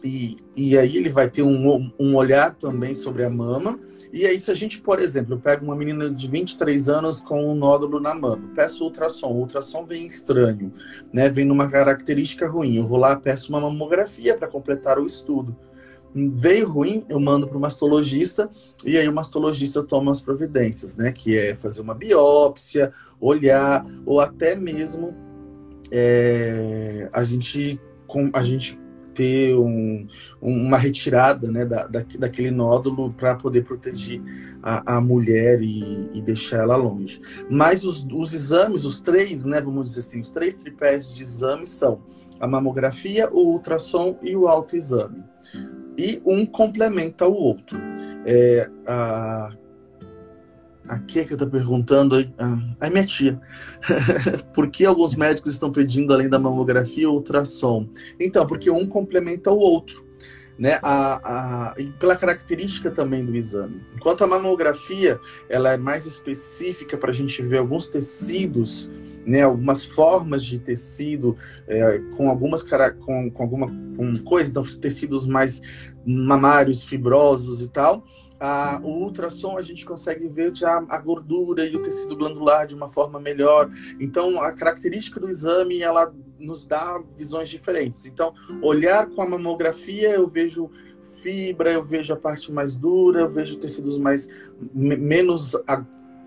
e, 0.03 0.37
e 0.55 0.77
aí 0.77 0.97
ele 0.97 1.09
vai 1.09 1.29
ter 1.29 1.41
um, 1.41 1.91
um 1.99 2.15
olhar 2.15 2.53
também 2.55 2.93
sobre 2.93 3.23
a 3.23 3.29
mama. 3.29 3.79
E 4.11 4.25
aí, 4.25 4.39
se 4.39 4.51
a 4.51 4.55
gente, 4.55 4.81
por 4.81 4.99
exemplo, 4.99 5.35
eu 5.35 5.39
pego 5.39 5.65
uma 5.65 5.75
menina 5.75 6.09
de 6.09 6.27
23 6.27 6.89
anos 6.89 7.21
com 7.21 7.51
um 7.51 7.55
nódulo 7.55 7.99
na 7.99 8.13
mama, 8.13 8.51
peço 8.53 8.83
ultrassom, 8.83 9.31
o 9.31 9.39
ultrassom 9.39 9.85
vem 9.85 10.05
estranho, 10.05 10.73
né? 11.13 11.29
Vem 11.29 11.45
numa 11.45 11.69
característica 11.69 12.47
ruim. 12.47 12.75
Eu 12.75 12.87
vou 12.87 12.97
lá, 12.97 13.15
peço 13.15 13.49
uma 13.49 13.61
mamografia 13.61 14.37
para 14.37 14.47
completar 14.47 14.99
o 14.99 15.05
estudo. 15.05 15.55
Veio 16.13 16.69
ruim, 16.69 17.05
eu 17.09 17.19
mando 17.19 17.45
para 17.45 17.57
o 17.57 17.59
mastologista 17.59 18.49
e 18.85 18.97
aí 18.97 19.07
o 19.07 19.13
mastologista 19.13 19.83
toma 19.83 20.11
as 20.11 20.21
providências, 20.21 20.95
né? 20.95 21.11
Que 21.11 21.37
é 21.37 21.55
fazer 21.55 21.81
uma 21.81 21.93
biópsia, 21.93 22.91
olhar, 23.19 23.85
ou 24.05 24.21
até 24.21 24.55
mesmo 24.55 25.13
é, 25.91 27.09
a 27.11 27.23
gente 27.23 27.79
a 28.33 28.43
gente 28.43 28.79
ter 29.15 29.55
um, 29.55 30.05
uma 30.41 30.77
retirada 30.77 31.49
né, 31.49 31.65
da, 31.65 31.87
da, 31.87 32.03
daquele 32.19 32.51
nódulo 32.51 33.13
para 33.13 33.35
poder 33.35 33.63
proteger 33.63 34.21
a, 34.61 34.97
a 34.97 35.01
mulher 35.01 35.61
e, 35.61 36.09
e, 36.13 36.21
deixar 36.21 36.57
ela 36.57 36.75
longe. 36.75 37.21
Mas 37.49 37.85
os, 37.85 38.05
os 38.11 38.33
exames, 38.33 38.83
os 38.83 38.99
três, 38.99 39.45
né, 39.45 39.61
vamos 39.61 39.85
dizer 39.89 40.01
assim, 40.01 40.19
os 40.19 40.29
três 40.29 40.55
tripés 40.55 41.13
de 41.15 41.23
exames 41.23 41.71
são 41.71 42.03
a 42.39 42.45
mamografia, 42.45 43.29
o 43.31 43.53
ultrassom 43.53 44.17
e 44.21 44.35
o 44.35 44.47
autoexame. 44.47 45.23
E 45.97 46.21
um 46.25 46.45
complementa 46.45 47.25
o 47.25 47.33
outro. 47.33 47.77
É, 48.25 48.69
a 48.85 49.49
Aqui 50.87 51.19
é 51.19 51.25
que 51.25 51.33
estou 51.33 51.49
perguntando, 51.49 52.15
a 52.79 52.89
minha 52.89 53.05
tia, 53.05 53.39
por 54.53 54.69
que 54.69 54.85
alguns 54.85 55.15
médicos 55.15 55.53
estão 55.53 55.71
pedindo, 55.71 56.13
além 56.13 56.29
da 56.29 56.37
mamografia, 56.37 57.09
ultrassom? 57.09 57.89
Então, 58.19 58.45
porque 58.45 58.69
um 58.69 58.85
complementa 58.85 59.51
o 59.51 59.57
outro, 59.57 60.05
né? 60.59 60.79
A, 60.83 61.69
a, 61.71 61.75
pela 61.99 62.15
característica 62.15 62.91
também 62.91 63.25
do 63.25 63.35
exame. 63.35 63.81
Enquanto 63.95 64.23
a 64.23 64.27
mamografia 64.27 65.19
ela 65.49 65.73
é 65.73 65.77
mais 65.77 66.05
específica 66.05 66.97
para 66.97 67.09
a 67.09 67.13
gente 67.13 67.41
ver 67.41 67.57
alguns 67.57 67.87
tecidos, 67.87 68.89
né? 69.25 69.41
Algumas 69.41 69.83
formas 69.83 70.43
de 70.43 70.59
tecido 70.59 71.35
é, 71.67 71.99
com 72.15 72.29
algumas 72.29 72.63
com, 72.63 73.31
com 73.31 73.43
alguma 73.43 73.67
com 73.67 74.23
coisa, 74.23 74.51
então 74.51 74.63
tecidos 74.79 75.27
mais 75.27 75.61
mamários, 76.05 76.83
fibrosos 76.83 77.61
e 77.61 77.67
tal 77.67 78.03
a, 78.39 78.79
o 78.83 79.03
ultrassom 79.03 79.57
a 79.57 79.61
gente 79.61 79.85
consegue 79.85 80.27
ver 80.27 80.55
já 80.55 80.83
a 80.89 80.97
gordura 80.97 81.65
e 81.65 81.75
o 81.75 81.81
tecido 81.81 82.15
glandular 82.15 82.67
de 82.67 82.75
uma 82.75 82.89
forma 82.89 83.19
melhor. 83.19 83.69
Então, 83.99 84.41
a 84.41 84.51
característica 84.51 85.19
do 85.19 85.29
exame, 85.29 85.81
ela 85.81 86.13
nos 86.39 86.65
dá 86.65 87.01
visões 87.15 87.49
diferentes. 87.49 88.05
Então, 88.05 88.33
olhar 88.61 89.07
com 89.07 89.21
a 89.21 89.29
mamografia, 89.29 90.09
eu 90.11 90.27
vejo 90.27 90.69
fibra, 91.21 91.71
eu 91.71 91.83
vejo 91.83 92.13
a 92.13 92.17
parte 92.17 92.51
mais 92.51 92.75
dura, 92.75 93.21
eu 93.21 93.29
vejo 93.29 93.57
tecidos 93.57 93.97
mais 93.97 94.29
menos 94.73 95.55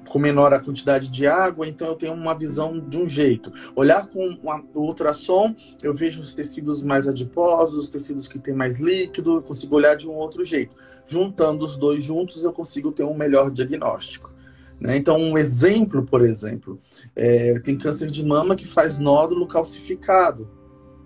com 0.09 0.19
menor 0.19 0.53
a 0.53 0.59
quantidade 0.59 1.11
de 1.11 1.27
água, 1.27 1.67
então 1.67 1.89
eu 1.89 1.95
tenho 1.95 2.15
uma 2.15 2.35
visão 2.35 2.79
de 2.81 2.99
um 2.99 3.07
jeito. 3.07 3.53
Olhar 3.77 4.07
com 4.07 4.39
o 4.75 4.81
ultrassom, 4.81 5.55
eu 5.83 5.95
vejo 5.95 6.21
os 6.21 6.35
tecidos 6.35 6.83
mais 6.83 7.07
adiposos, 7.07 7.77
os 7.77 7.89
tecidos 7.89 8.29
que 8.29 8.39
têm 8.39 8.55
mais 8.55 8.81
líquido, 8.81 9.37
eu 9.37 9.43
consigo 9.43 9.77
olhar 9.77 9.95
de 9.95 10.09
um 10.09 10.15
outro 10.15 10.45
jeito. 10.45 10.75
Juntando 11.07 11.65
os 11.65 11.77
dois 11.77 12.03
juntos, 12.03 12.45
eu 12.45 12.53
consigo 12.53 12.93
ter 12.93 13.05
um 13.05 13.15
melhor 13.15 13.51
diagnóstico. 13.51 14.33
Né? 14.81 14.97
Então, 14.97 15.19
um 15.19 15.37
exemplo, 15.37 16.05
por 16.05 16.23
exemplo, 16.23 16.81
é, 17.15 17.59
tem 17.61 17.77
câncer 17.77 18.11
de 18.11 18.25
mama 18.25 18.55
que 18.55 18.67
faz 18.67 18.99
nódulo 18.99 19.47
calcificado. 19.47 20.49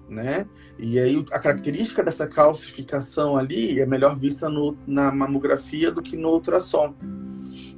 Né? 0.08 0.46
E 0.78 0.98
aí 0.98 1.24
a 1.30 1.38
característica 1.38 2.04
dessa 2.04 2.26
calcificação 2.26 3.36
ali 3.36 3.80
é 3.80 3.86
melhor 3.86 4.14
vista 4.14 4.46
no, 4.48 4.76
na 4.86 5.10
mamografia 5.10 5.90
do 5.90 6.02
que 6.02 6.16
no 6.16 6.30
ultrassom. 6.30 6.94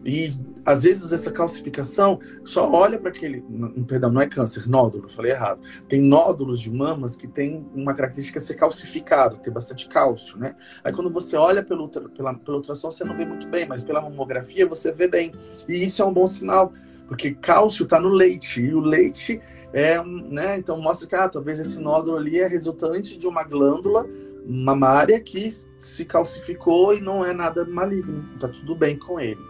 E 0.04 0.30
às 0.64 0.82
vezes 0.82 1.12
essa 1.12 1.30
calcificação 1.30 2.18
só 2.44 2.70
olha 2.70 2.98
para 2.98 3.10
aquele. 3.10 3.44
Perdão, 3.86 4.10
não 4.10 4.20
é 4.20 4.26
câncer, 4.26 4.68
nódulo, 4.68 5.08
falei 5.08 5.32
errado. 5.32 5.60
Tem 5.88 6.00
nódulos 6.00 6.60
de 6.60 6.70
mamas 6.70 7.16
que 7.16 7.26
tem 7.26 7.66
uma 7.74 7.94
característica 7.94 8.40
ser 8.40 8.54
calcificado, 8.54 9.38
ter 9.38 9.50
bastante 9.50 9.88
cálcio, 9.88 10.38
né? 10.38 10.56
Aí 10.82 10.92
quando 10.92 11.10
você 11.10 11.36
olha 11.36 11.62
pelo, 11.62 11.88
pela, 11.88 12.34
pelo 12.34 12.56
ultrassom, 12.58 12.90
você 12.90 13.04
não 13.04 13.16
vê 13.16 13.24
muito 13.24 13.46
bem, 13.48 13.66
mas 13.66 13.84
pela 13.84 14.00
mamografia 14.00 14.66
você 14.66 14.92
vê 14.92 15.08
bem. 15.08 15.32
E 15.68 15.84
isso 15.84 16.02
é 16.02 16.04
um 16.04 16.12
bom 16.12 16.26
sinal, 16.26 16.72
porque 17.06 17.32
cálcio 17.32 17.84
está 17.84 18.00
no 18.00 18.08
leite, 18.08 18.62
e 18.62 18.74
o 18.74 18.80
leite 18.80 19.40
é, 19.74 20.00
né? 20.04 20.56
Então 20.56 20.80
mostra 20.80 21.08
que 21.08 21.16
ah, 21.16 21.28
talvez 21.28 21.58
esse 21.58 21.80
nódulo 21.80 22.16
ali 22.16 22.38
é 22.38 22.46
resultante 22.46 23.18
de 23.18 23.26
uma 23.26 23.42
glândula 23.42 24.06
mamária 24.46 25.20
que 25.20 25.50
se 25.78 26.04
calcificou 26.04 26.94
e 26.94 27.00
não 27.00 27.24
é 27.24 27.32
nada 27.32 27.64
maligno, 27.64 28.24
tá 28.38 28.48
tudo 28.48 28.74
bem 28.74 28.96
com 28.96 29.18
ele. 29.18 29.40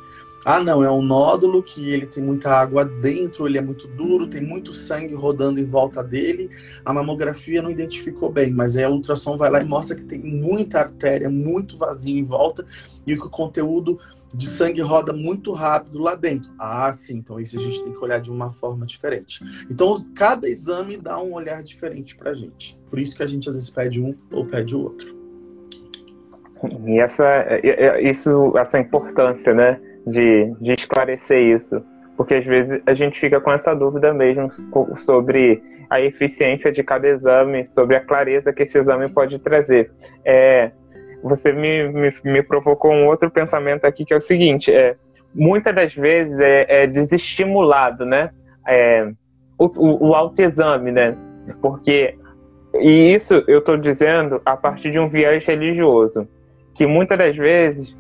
Ah, 0.45 0.63
não, 0.63 0.85
é 0.85 0.91
um 0.91 1.01
nódulo 1.01 1.63
que 1.63 1.91
ele 1.91 2.05
tem 2.05 2.23
muita 2.23 2.51
água 2.51 2.85
dentro, 2.85 3.47
ele 3.47 3.57
é 3.57 3.63
muito 3.63 3.89
duro, 3.89 4.27
tem 4.27 4.43
muito 4.43 4.75
sangue 4.75 5.15
rodando 5.15 5.59
em 5.59 5.65
volta 5.65 6.05
dele. 6.05 6.51
A 6.85 6.93
mamografia 6.93 7.63
não 7.63 7.71
identificou 7.71 8.31
bem, 8.31 8.53
mas 8.53 8.77
aí 8.77 8.85
a 8.85 8.91
ultrassom 8.91 9.39
vai 9.39 9.51
lá 9.51 9.63
e 9.63 9.65
mostra 9.65 9.97
que 9.97 10.05
tem 10.05 10.19
muita 10.19 10.81
artéria, 10.81 11.31
muito 11.31 11.79
vazio 11.79 12.19
em 12.19 12.23
volta 12.23 12.67
e 13.07 13.17
que 13.17 13.27
o 13.27 13.31
conteúdo 13.31 13.99
de 14.35 14.49
sangue 14.49 14.81
roda 14.81 15.13
muito 15.13 15.53
rápido 15.53 15.99
lá 15.99 16.15
dentro. 16.15 16.51
Ah, 16.59 16.93
sim, 16.93 17.19
então 17.19 17.41
isso 17.41 17.57
a 17.59 17.61
gente 17.61 17.83
tem 17.83 17.93
que 17.93 17.99
olhar 17.99 18.21
de 18.21 18.31
uma 18.31 18.51
forma 18.51 18.85
diferente. 18.85 19.43
Então, 19.71 19.95
cada 20.15 20.49
exame 20.49 20.97
dá 20.97 21.21
um 21.21 21.33
olhar 21.33 21.63
diferente 21.63 22.17
pra 22.17 22.35
gente. 22.35 22.79
Por 22.91 22.99
isso 22.99 23.17
que 23.17 23.23
a 23.23 23.27
gente 23.27 23.49
às 23.49 23.55
vezes 23.55 23.71
pede 23.71 24.01
um 24.01 24.15
ou 24.33 24.45
pede 24.47 24.75
o 24.75 24.83
outro. 24.83 25.15
E 26.87 26.99
essa, 26.99 27.25
isso, 28.01 28.57
essa 28.57 28.79
importância, 28.79 29.53
né? 29.53 29.81
de, 30.07 30.55
de 30.61 30.73
esclarecer 30.73 31.41
isso, 31.55 31.83
porque 32.17 32.35
às 32.35 32.45
vezes 32.45 32.81
a 32.87 32.95
gente 32.95 33.19
fica 33.19 33.41
com 33.41 33.53
essa 33.53 33.75
dúvida 33.75 34.13
mesmo 34.13 34.51
sobre 34.97 35.63
a 35.91 36.01
eficiência 36.01 36.73
de 36.73 36.83
cada 36.83 37.09
exame, 37.09 37.65
sobre 37.65 37.97
a 37.97 38.01
clareza 38.01 38.53
que 38.53 38.63
esse 38.63 38.79
exame 38.79 39.09
pode 39.09 39.39
trazer. 39.39 39.91
É, 40.25 40.73
você 41.25 41.53
me, 41.53 41.89
me, 41.89 42.11
me 42.23 42.43
provocou 42.43 42.93
um 42.93 43.07
outro 43.07 43.31
pensamento 43.31 43.87
aqui 43.87 44.05
que 44.05 44.13
é 44.13 44.17
o 44.17 44.21
seguinte: 44.21 44.71
é, 44.71 44.95
muitas 45.35 45.75
das 45.75 45.95
vezes 45.95 46.39
é, 46.39 46.85
é 46.85 46.87
desestimulado, 46.87 48.05
né? 48.05 48.31
É, 48.67 49.11
o, 49.59 49.67
o, 49.67 50.09
o 50.09 50.15
autoexame, 50.15 50.93
né? 50.93 51.17
Porque 51.63 52.15
e 52.75 53.15
isso 53.15 53.43
eu 53.47 53.61
estou 53.61 53.77
dizendo 53.77 54.43
a 54.45 54.57
partir 54.57 54.91
de 54.91 54.99
um 54.99 55.09
viés 55.09 55.47
religioso, 55.47 56.29
que 56.75 56.87
muitas 56.87 57.17
das 57.17 57.37
vezes 57.37 57.97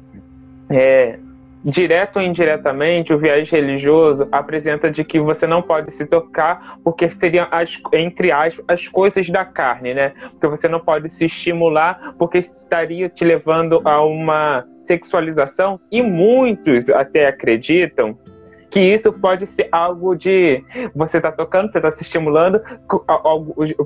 é, 0.69 1.19
direto 1.65 2.17
ou 2.17 2.23
indiretamente, 2.23 3.15
o 3.15 3.19
viés 3.19 3.51
religioso 3.51 4.29
apresenta 4.31 4.91
de 4.91 5.03
que 5.03 5.19
você 5.19 5.47
não 5.47 5.63
pode 5.63 5.91
se 5.93 6.07
tocar 6.07 6.79
porque 6.85 7.11
seriam, 7.11 7.49
as, 7.51 7.81
entre 7.93 8.31
aspas, 8.31 8.65
as 8.69 8.87
coisas 8.87 9.31
da 9.31 9.45
carne, 9.45 9.95
né? 9.95 10.13
Porque 10.33 10.47
você 10.47 10.69
não 10.69 10.79
pode 10.79 11.09
se 11.09 11.25
estimular 11.25 12.15
porque 12.19 12.39
estaria 12.39 13.09
te 13.09 13.25
levando 13.25 13.81
a 13.85 14.05
uma 14.05 14.67
sexualização 14.83 15.81
e 15.91 16.03
muitos 16.03 16.91
até 16.91 17.29
acreditam 17.29 18.19
que 18.71 18.81
isso 18.81 19.13
pode 19.13 19.47
ser 19.47 19.69
algo 19.73 20.15
de 20.15 20.63
você 20.95 21.21
tá 21.21 21.33
tocando, 21.33 21.73
você 21.73 21.81
tá 21.81 21.91
se 21.93 22.03
estimulando, 22.03 22.61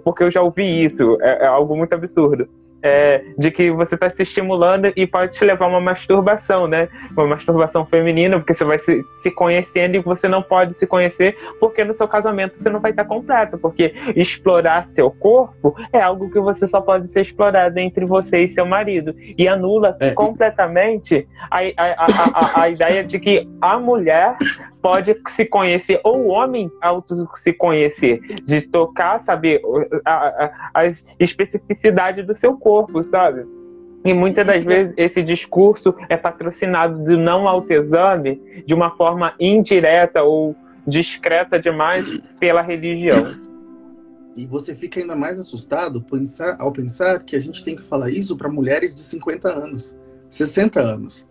porque 0.03 0.25
eu 0.25 0.31
já 0.31 0.43
ouvi 0.43 0.85
isso, 0.85 1.17
é, 1.21 1.45
é 1.45 1.47
algo 1.47 1.77
muito 1.77 1.93
absurdo 1.93 2.49
é, 2.83 3.25
de 3.37 3.51
que 3.51 3.71
você 3.71 3.95
está 3.95 4.09
se 4.09 4.23
estimulando 4.23 4.93
e 4.97 5.07
pode 5.07 5.33
te 5.33 5.45
levar 5.45 5.67
a 5.67 5.69
uma 5.69 5.81
masturbação, 5.81 6.67
né? 6.67 6.89
Uma 7.13 7.27
masturbação 7.27 7.85
feminina, 7.87 8.39
porque 8.39 8.55
você 8.55 8.65
vai 8.65 8.79
se, 8.79 9.03
se 9.23 9.31
conhecendo 9.31 9.97
e 9.97 10.01
você 10.01 10.29
não 10.29 10.43
pode 10.43 10.75
se 10.75 10.87
conhecer 10.87 11.37
porque 11.61 11.85
no 11.85 11.93
seu 11.93 12.07
casamento 12.07 12.59
você 12.59 12.71
não 12.71 12.81
vai 12.81 12.93
estar 12.93 13.05
completo, 13.05 13.59
porque 13.59 13.95
explorar 14.15 14.89
seu 14.91 15.11
corpo 15.11 15.75
é 15.93 16.01
algo 16.01 16.31
que 16.31 16.41
você 16.41 16.67
só 16.67 16.81
pode 16.81 17.09
ser 17.09 17.23
explorado 17.23 17.79
entre 17.79 18.05
você 18.05 18.43
e 18.43 18.49
seu 18.49 18.67
marido 18.67 19.15
e 19.17 19.49
anula 19.49 19.97
é. 20.01 20.11
completamente 20.11 21.27
a, 21.51 21.59
a, 21.59 21.73
a, 21.77 22.07
a, 22.07 22.63
a 22.63 22.69
ideia 22.71 23.05
de 23.05 23.19
que 23.19 23.49
a 23.61 23.79
mulher 23.79 24.37
pode 24.89 25.15
se 25.29 25.45
conhecer, 25.45 26.01
ou 26.03 26.23
o 26.23 26.29
homem 26.29 26.73
auto 26.81 27.29
se 27.35 27.53
conhecer, 27.53 28.21
de 28.47 28.63
tocar, 28.63 29.21
saber 29.21 29.61
as 30.73 31.07
especificidades 31.19 32.27
do 32.27 32.33
seu 32.33 32.57
corpo, 32.57 33.03
sabe? 33.03 33.45
E 34.03 34.15
muitas 34.15 34.47
das 34.47 34.65
vezes 34.65 34.95
esse 34.97 35.23
discurso 35.23 35.95
é 36.09 36.17
patrocinado 36.17 37.05
do 37.05 37.19
não 37.19 37.47
autoexame 37.47 38.41
de 38.65 38.73
uma 38.73 38.91
forma 38.97 39.35
indireta 39.39 40.23
ou 40.23 40.57
discreta 40.87 41.61
demais 41.61 42.19
pela 42.41 42.63
religião. 42.63 43.27
E 44.35 44.47
você 44.47 44.75
fica 44.75 45.01
ainda 45.01 45.15
mais 45.15 45.39
assustado 45.39 46.03
ao 46.59 46.73
pensar 46.73 47.25
que 47.25 47.37
a 47.37 47.41
gente 47.41 47.63
tem 47.63 47.77
que 47.77 47.83
falar 47.83 48.09
isso 48.09 48.39
para 48.39 48.49
mulheres 48.49 48.95
de 48.95 49.03
50 49.03 49.51
anos, 49.51 49.95
60 50.31 50.81
anos. 50.81 51.28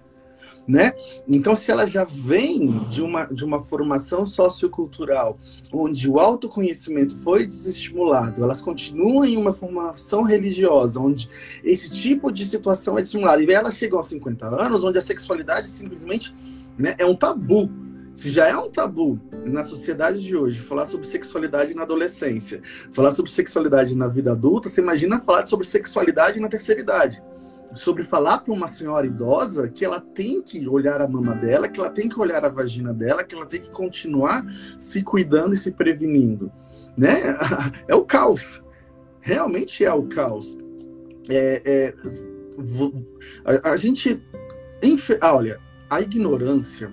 Né? 0.68 0.94
Então, 1.28 1.56
se 1.56 1.72
ela 1.72 1.86
já 1.86 2.04
vem 2.04 2.80
de 2.90 3.02
uma, 3.02 3.26
de 3.26 3.46
uma 3.46 3.60
formação 3.60 4.26
sociocultural 4.26 5.40
onde 5.72 6.10
o 6.10 6.20
autoconhecimento 6.20 7.16
foi 7.24 7.48
desestimulado, 7.48 8.44
elas 8.44 8.60
continuam 8.60 9.24
em 9.24 9.38
uma 9.38 9.54
formação 9.54 10.24
religiosa 10.24 11.00
onde 11.00 11.30
esse 11.64 11.90
tipo 11.90 12.32
de 12.32 12.46
situação 12.46 12.98
é 12.98 13.02
estimulada, 13.02 13.42
e 13.42 13.50
elas 13.52 13.78
chegam 13.78 13.98
aos 13.98 14.10
50 14.10 14.46
anos 14.48 14.84
onde 14.84 14.98
a 14.98 15.02
sexualidade 15.02 15.68
simplesmente 15.68 16.36
né, 16.78 16.96
é 16.98 17.06
um 17.06 17.16
tabu. 17.16 17.70
Se 18.12 18.32
já 18.32 18.48
é 18.48 18.58
um 18.58 18.70
tabu 18.70 19.20
na 19.46 19.64
sociedade 19.64 20.24
de 20.24 20.36
hoje 20.36 20.60
falar 20.60 20.86
sobre 20.86 21.06
sexualidade 21.06 21.76
na 21.76 21.84
adolescência, 21.84 22.62
falar 22.92 23.12
sobre 23.12 23.32
sexualidade 23.32 23.96
na 23.96 24.08
vida 24.08 24.32
adulta, 24.32 24.70
você 24.70 24.82
imagina 24.82 25.20
falar 25.20 25.46
sobre 25.46 25.68
sexualidade 25.68 26.40
na 26.40 26.50
terceira 26.50 26.82
idade 26.82 27.22
sobre 27.74 28.04
falar 28.04 28.40
para 28.40 28.54
uma 28.54 28.68
senhora 28.68 29.06
idosa 29.06 29.70
que 29.70 29.84
ela 29.84 30.00
tem 30.00 30.42
que 30.42 30.68
olhar 30.68 31.02
a 31.02 31.08
mama 31.08 31.36
dela, 31.36 31.68
que 31.68 31.80
ela 31.80 31.90
tem 31.90 32.08
que 32.08 32.20
olhar 32.20 32.44
a 32.46 32.50
vagina 32.50 32.94
dela, 32.94 33.24
que 33.24 33.36
ela 33.36 33.46
tem 33.46 33.62
que 33.62 33.70
continuar 33.70 34.46
se 34.78 35.04
cuidando 35.04 35.54
e 35.54 35.58
se 35.58 35.72
prevenindo, 35.72 36.52
né? 36.98 37.22
É 37.88 37.96
o 37.96 38.04
caos. 38.04 38.64
Realmente 39.20 39.84
é 39.84 39.94
o 39.94 40.04
caos. 40.04 40.58
É, 41.30 41.62
é, 41.66 41.94
a, 43.44 43.72
a, 43.72 43.78
gente, 43.78 44.22
ah, 45.20 45.36
olha, 45.36 45.60
a 45.90 46.02
ignorância, 46.02 46.92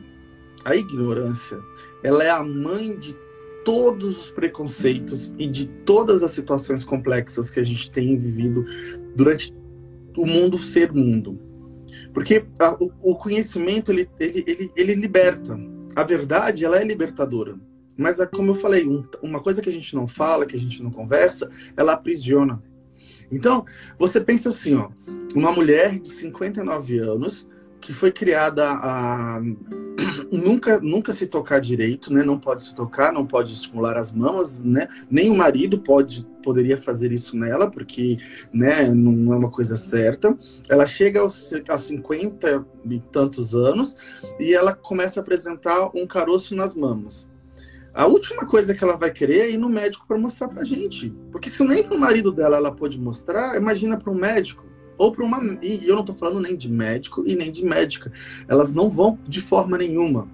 a 0.64 0.74
ignorância, 0.74 1.58
ela 2.02 2.24
é 2.24 2.30
a 2.30 2.42
mãe 2.42 2.96
de 2.98 3.16
todos 3.64 4.24
os 4.24 4.30
preconceitos 4.30 5.32
e 5.38 5.46
de 5.46 5.66
todas 5.66 6.22
as 6.22 6.32
situações 6.32 6.84
complexas 6.84 7.50
que 7.50 7.58
a 7.58 7.64
gente 7.64 7.90
tem 7.90 8.16
vivido 8.16 8.64
durante 9.16 9.54
o 10.16 10.26
mundo 10.26 10.58
ser 10.58 10.92
mundo. 10.92 11.38
Porque 12.12 12.44
a, 12.58 12.74
o, 12.74 12.92
o, 13.02 13.16
conhecimento, 13.16 13.92
ele, 13.92 14.08
ele, 14.18 14.44
ele, 14.46 14.70
ele 14.76 14.94
liberta. 14.94 15.58
A 15.94 16.02
verdade, 16.02 16.64
ela 16.64 16.78
é 16.78 16.84
libertadora. 16.84 17.56
Mas, 17.96 18.18
é 18.18 18.26
como 18.26 18.50
eu 18.50 18.54
falei, 18.54 18.86
um, 18.86 19.02
uma 19.22 19.40
coisa 19.40 19.62
que 19.62 19.68
a 19.68 19.72
gente 19.72 19.94
não 19.94 20.06
fala, 20.06 20.46
que 20.46 20.56
a 20.56 20.60
gente 20.60 20.82
não 20.82 20.90
conversa, 20.90 21.50
ela 21.76 21.92
aprisiona. 21.92 22.62
Então, 23.30 23.64
você 23.98 24.20
pensa 24.20 24.48
assim, 24.48 24.74
ó, 24.74 24.90
uma 25.34 25.52
mulher 25.52 25.98
de 25.98 26.08
59 26.08 26.98
anos 26.98 27.48
que 27.80 27.92
foi 27.92 28.10
criada 28.10 28.64
a 28.64 29.40
nunca 30.30 30.80
nunca 30.80 31.12
se 31.12 31.26
tocar 31.26 31.60
direito, 31.60 32.12
né? 32.12 32.22
Não 32.22 32.38
pode 32.38 32.62
se 32.62 32.74
tocar, 32.74 33.12
não 33.12 33.26
pode 33.26 33.52
estimular 33.52 33.96
as 33.96 34.12
mamas, 34.12 34.62
né? 34.62 34.88
Nem 35.10 35.30
o 35.30 35.36
marido 35.36 35.78
pode 35.78 36.26
poderia 36.42 36.76
fazer 36.76 37.10
isso 37.10 37.36
nela, 37.38 37.70
porque, 37.70 38.18
né, 38.52 38.90
não 38.90 39.32
é 39.32 39.36
uma 39.36 39.50
coisa 39.50 39.78
certa. 39.78 40.36
Ela 40.68 40.84
chega 40.84 41.20
aos, 41.20 41.52
aos 41.66 41.82
50 41.82 42.66
e 42.90 43.00
tantos 43.00 43.54
anos 43.54 43.96
e 44.38 44.52
ela 44.52 44.74
começa 44.74 45.18
a 45.18 45.22
apresentar 45.22 45.90
um 45.94 46.06
caroço 46.06 46.54
nas 46.54 46.76
mamas. 46.76 47.26
A 47.94 48.06
última 48.06 48.44
coisa 48.44 48.74
que 48.74 48.84
ela 48.84 48.96
vai 48.96 49.10
querer 49.10 49.38
é 49.38 49.50
ir 49.52 49.56
no 49.56 49.68
médico 49.68 50.06
para 50.06 50.18
mostrar 50.18 50.48
pra 50.48 50.64
gente. 50.64 51.14
Porque 51.32 51.48
se 51.48 51.64
nem 51.64 51.82
pro 51.82 51.98
marido 51.98 52.30
dela 52.30 52.56
ela 52.56 52.72
pode 52.72 53.00
mostrar, 53.00 53.56
imagina 53.56 53.96
para 53.96 54.12
um 54.12 54.16
médico 54.16 54.66
ou 54.96 55.12
para 55.12 55.24
uma 55.24 55.58
e 55.62 55.86
eu 55.86 55.94
não 55.94 56.02
estou 56.02 56.16
falando 56.16 56.40
nem 56.40 56.56
de 56.56 56.70
médico 56.70 57.24
e 57.26 57.34
nem 57.34 57.50
de 57.50 57.64
médica. 57.64 58.12
Elas 58.48 58.74
não 58.74 58.88
vão 58.88 59.18
de 59.26 59.40
forma 59.40 59.78
nenhuma. 59.78 60.28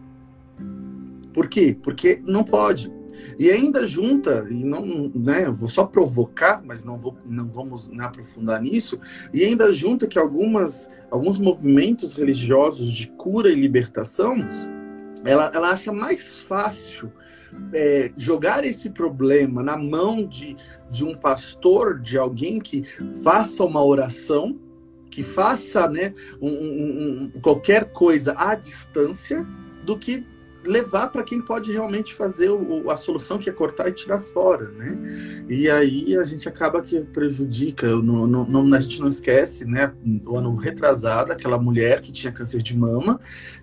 Por 1.32 1.48
quê? 1.48 1.76
Porque 1.80 2.20
não 2.24 2.42
pode. 2.42 2.92
E 3.38 3.50
ainda 3.50 3.86
junta, 3.86 4.46
e 4.50 4.64
não, 4.64 5.10
né, 5.14 5.48
vou 5.50 5.68
só 5.68 5.84
provocar, 5.84 6.62
mas 6.64 6.84
não, 6.84 6.98
vou, 6.98 7.16
não 7.24 7.48
vamos 7.48 7.88
né, 7.88 8.04
aprofundar 8.04 8.60
nisso, 8.60 9.00
e 9.32 9.44
ainda 9.44 9.72
junta 9.72 10.06
que 10.06 10.18
algumas, 10.18 10.90
alguns 11.10 11.38
movimentos 11.38 12.14
religiosos 12.14 12.92
de 12.92 13.08
cura 13.08 13.50
e 13.50 13.54
libertação, 13.54 14.36
ela, 15.24 15.50
ela 15.54 15.70
acha 15.70 15.92
mais 15.92 16.36
fácil 16.38 17.10
é, 17.72 18.12
jogar 18.16 18.64
esse 18.64 18.90
problema 18.90 19.62
na 19.62 19.76
mão 19.76 20.26
de, 20.26 20.56
de 20.90 21.04
um 21.04 21.14
pastor, 21.14 22.00
de 22.00 22.18
alguém 22.18 22.58
que 22.58 22.82
faça 23.22 23.64
uma 23.64 23.84
oração, 23.84 24.58
que 25.10 25.22
faça 25.22 25.88
né, 25.88 26.14
um, 26.40 26.48
um, 26.48 27.30
um, 27.34 27.40
qualquer 27.40 27.92
coisa 27.92 28.34
à 28.36 28.54
distância, 28.54 29.46
do 29.84 29.98
que 29.98 30.24
levar 30.64 31.08
para 31.08 31.22
quem 31.22 31.40
pode 31.40 31.72
realmente 31.72 32.14
fazer 32.14 32.50
o, 32.50 32.90
a 32.90 32.96
solução, 32.96 33.38
que 33.38 33.48
é 33.48 33.52
cortar 33.52 33.88
e 33.88 33.92
tirar 33.92 34.20
fora, 34.20 34.68
né? 34.70 35.44
E 35.48 35.70
aí 35.70 36.16
a 36.16 36.24
gente 36.24 36.48
acaba 36.48 36.82
que 36.82 37.00
prejudica, 37.00 37.88
não, 37.96 38.26
não, 38.26 38.74
a 38.74 38.78
gente 38.78 39.00
não 39.00 39.08
esquece, 39.08 39.64
né? 39.64 39.92
O 40.26 40.36
ano 40.36 40.54
retrasado, 40.54 41.32
aquela 41.32 41.58
mulher 41.58 42.00
que 42.00 42.12
tinha 42.12 42.32
câncer 42.32 42.62
de 42.62 42.76
mama, 42.76 43.18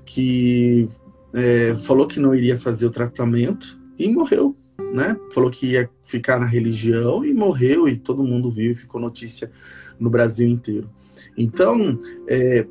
que 0.05 0.89
é, 1.33 1.75
falou 1.83 2.07
que 2.07 2.19
não 2.19 2.33
iria 2.33 2.57
fazer 2.57 2.87
o 2.87 2.91
tratamento 2.91 3.76
e 3.97 4.07
morreu, 4.11 4.55
né? 4.93 5.17
Falou 5.31 5.49
que 5.49 5.71
ia 5.71 5.89
ficar 6.01 6.39
na 6.39 6.45
religião 6.45 7.25
e 7.25 7.33
morreu 7.33 7.87
e 7.87 7.97
todo 7.97 8.23
mundo 8.23 8.51
viu 8.51 8.71
e 8.71 8.75
ficou 8.75 9.01
notícia 9.01 9.51
no 9.99 10.09
Brasil 10.09 10.47
inteiro. 10.47 10.89
Então, 11.37 11.97
é, 12.27 12.65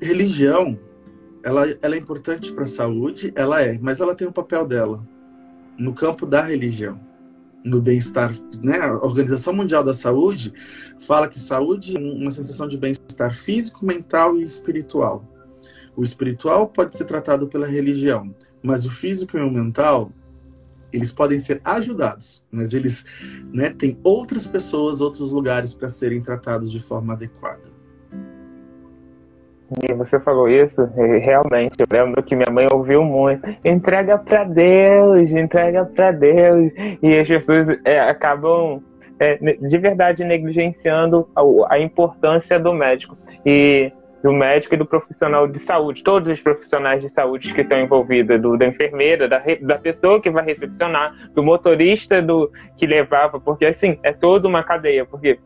religião, 0.00 0.78
ela, 1.42 1.66
ela 1.82 1.94
é 1.94 1.98
importante 1.98 2.52
para 2.52 2.62
a 2.62 2.66
saúde, 2.66 3.32
ela 3.34 3.60
é, 3.60 3.78
mas 3.80 4.00
ela 4.00 4.14
tem 4.14 4.26
o 4.26 4.30
um 4.30 4.32
papel 4.32 4.66
dela 4.66 5.06
no 5.78 5.94
campo 5.94 6.26
da 6.26 6.42
religião, 6.42 7.00
no 7.64 7.80
bem-estar, 7.80 8.32
né? 8.62 8.78
A 8.78 8.94
Organização 8.94 9.52
Mundial 9.52 9.82
da 9.82 9.94
Saúde 9.94 10.52
fala 11.00 11.28
que 11.28 11.38
saúde 11.38 11.96
é 11.96 12.00
uma 12.00 12.30
sensação 12.30 12.68
de 12.68 12.76
bem-estar 12.76 13.34
físico, 13.34 13.84
mental 13.84 14.36
e 14.36 14.42
espiritual. 14.42 15.31
O 15.96 16.02
espiritual 16.02 16.68
pode 16.68 16.96
ser 16.96 17.04
tratado 17.04 17.46
pela 17.48 17.66
religião, 17.66 18.34
mas 18.62 18.86
o 18.86 18.90
físico 18.90 19.36
e 19.36 19.42
o 19.42 19.50
mental, 19.50 20.10
eles 20.92 21.12
podem 21.12 21.38
ser 21.38 21.60
ajudados, 21.64 22.42
mas 22.50 22.72
eles 22.72 23.04
né, 23.52 23.70
têm 23.70 23.98
outras 24.02 24.46
pessoas, 24.46 25.00
outros 25.00 25.32
lugares 25.32 25.74
para 25.74 25.88
serem 25.88 26.22
tratados 26.22 26.72
de 26.72 26.80
forma 26.80 27.12
adequada. 27.12 27.72
E 29.88 29.94
você 29.94 30.20
falou 30.20 30.48
isso, 30.48 30.84
realmente, 30.94 31.76
eu 31.78 31.86
lembro 31.90 32.22
que 32.22 32.36
minha 32.36 32.50
mãe 32.50 32.66
ouviu 32.70 33.02
muito, 33.02 33.42
entrega 33.64 34.18
para 34.18 34.44
Deus, 34.44 35.30
entrega 35.30 35.86
para 35.86 36.12
Deus, 36.12 36.72
e 37.02 37.18
as 37.18 37.26
pessoas 37.26 37.68
é, 37.84 38.00
acabam 38.00 38.82
é, 39.18 39.36
de 39.36 39.78
verdade 39.78 40.24
negligenciando 40.24 41.28
a, 41.34 41.74
a 41.74 41.80
importância 41.80 42.58
do 42.58 42.74
médico. 42.74 43.16
E 43.46 43.90
do 44.22 44.32
médico 44.32 44.74
e 44.74 44.78
do 44.78 44.86
profissional 44.86 45.48
de 45.48 45.58
saúde, 45.58 46.04
todos 46.04 46.30
os 46.30 46.40
profissionais 46.40 47.02
de 47.02 47.08
saúde 47.08 47.52
que 47.52 47.60
estão 47.60 47.80
envolvidos, 47.80 48.40
do, 48.40 48.56
da 48.56 48.66
enfermeira, 48.66 49.28
da, 49.28 49.42
da 49.60 49.78
pessoa 49.78 50.20
que 50.20 50.30
vai 50.30 50.44
recepcionar, 50.44 51.12
do 51.34 51.42
motorista 51.42 52.22
do 52.22 52.50
que 52.78 52.86
levava, 52.86 53.40
porque 53.40 53.66
assim, 53.66 53.98
é 54.02 54.12
toda 54.12 54.46
uma 54.46 54.62
cadeia, 54.62 55.04
porque 55.04 55.38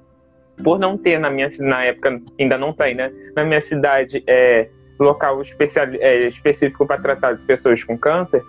por 0.63 0.79
não 0.79 0.97
ter 0.97 1.19
na 1.19 1.31
minha 1.31 1.49
na 1.61 1.85
época 1.85 2.21
ainda 2.39 2.59
não 2.59 2.73
tem, 2.73 2.95
né? 2.95 3.11
Na 3.35 3.45
minha 3.45 3.61
cidade 3.61 4.23
é 4.27 4.67
local 4.99 5.41
especial, 5.43 5.87
é, 5.93 6.29
específico 6.29 6.87
para 6.87 7.01
tratar 7.01 7.33
de 7.35 7.43
pessoas 7.45 7.83
com 7.83 7.97
câncer, 7.99 8.43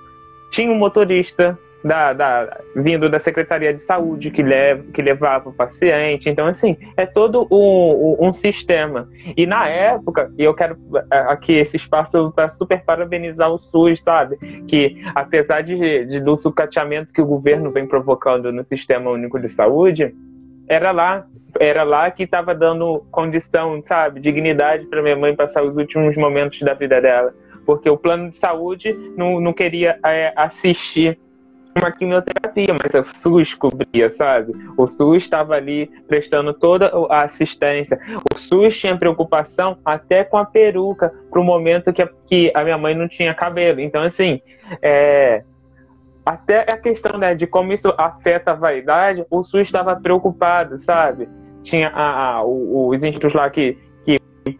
tinha 0.51 0.71
um 0.71 0.75
motorista 0.75 1.57
da, 1.83 2.13
da, 2.13 2.57
vindo 2.75 3.09
da 3.09 3.19
Secretaria 3.19 3.73
de 3.73 3.81
Saúde 3.81 4.31
que, 4.31 4.41
leva, 4.41 4.83
que 4.91 5.01
levava 5.01 5.49
o 5.49 5.53
paciente. 5.53 6.29
Então, 6.29 6.47
assim, 6.47 6.77
é 6.95 7.05
todo 7.05 7.47
um, 7.51 8.27
um, 8.27 8.33
sistema. 8.33 9.07
E 9.35 9.45
na 9.45 9.67
época, 9.67 10.31
e 10.37 10.43
eu 10.43 10.53
quero 10.53 10.77
é, 11.11 11.17
aqui 11.19 11.53
esse 11.53 11.77
espaço 11.77 12.31
para 12.31 12.49
super 12.49 12.83
parabenizar 12.83 13.51
o 13.51 13.57
SUS, 13.57 14.01
sabe? 14.01 14.37
Que 14.67 15.01
apesar 15.15 15.61
de, 15.61 16.05
de, 16.05 16.19
do 16.19 16.35
sucateamento 16.35 17.13
que 17.13 17.21
o 17.21 17.25
governo 17.25 17.71
vem 17.71 17.87
provocando 17.87 18.51
no 18.51 18.63
Sistema 18.63 19.11
Único 19.11 19.39
de 19.39 19.49
Saúde, 19.49 20.13
era 20.67 20.91
lá 20.91 21.25
era 21.59 21.83
lá 21.83 22.11
que 22.11 22.23
estava 22.23 22.53
dando 22.53 23.03
condição, 23.09 23.81
sabe, 23.81 24.19
dignidade 24.19 24.85
para 24.85 25.01
minha 25.01 25.15
mãe 25.15 25.35
passar 25.35 25.63
os 25.63 25.75
últimos 25.77 26.15
momentos 26.15 26.59
da 26.61 26.75
vida 26.75 27.01
dela, 27.01 27.33
porque 27.65 27.89
o 27.89 27.97
plano 27.97 28.29
de 28.29 28.37
saúde 28.37 28.93
não, 29.15 29.39
não 29.39 29.53
queria 29.53 29.97
é, 30.05 30.33
assistir 30.35 31.17
uma 31.77 31.91
quimioterapia, 31.91 32.75
mas 32.81 32.93
o 32.93 33.05
SUS 33.05 33.53
cobria, 33.53 34.09
sabe? 34.09 34.53
O 34.77 34.87
SUS 34.87 35.23
estava 35.23 35.55
ali 35.55 35.87
prestando 36.07 36.53
toda 36.53 36.91
a 37.09 37.23
assistência. 37.23 37.99
O 38.33 38.37
SUS 38.37 38.77
tinha 38.77 38.97
preocupação 38.97 39.77
até 39.85 40.23
com 40.23 40.37
a 40.37 40.45
peruca, 40.45 41.13
para 41.29 41.41
o 41.41 41.43
momento 41.43 41.93
que 41.93 42.01
a, 42.01 42.09
que 42.25 42.51
a 42.53 42.63
minha 42.63 42.77
mãe 42.77 42.95
não 42.95 43.07
tinha 43.07 43.33
cabelo. 43.33 43.79
Então, 43.79 44.03
assim, 44.03 44.41
é, 44.81 45.43
até 46.25 46.61
a 46.61 46.77
questão 46.77 47.17
né, 47.17 47.33
de 47.33 47.47
como 47.47 47.71
isso 47.71 47.93
afeta 47.97 48.51
a 48.51 48.55
vaidade, 48.55 49.25
o 49.29 49.43
SUS 49.43 49.61
estava 49.61 49.95
preocupado, 49.95 50.77
sabe? 50.77 51.25
Tinha 51.63 51.89
a, 51.89 52.35
a, 52.35 52.43
os 52.43 53.03
institutos 53.03 53.33
lá 53.33 53.49
que, 53.49 53.77
que, 54.03 54.19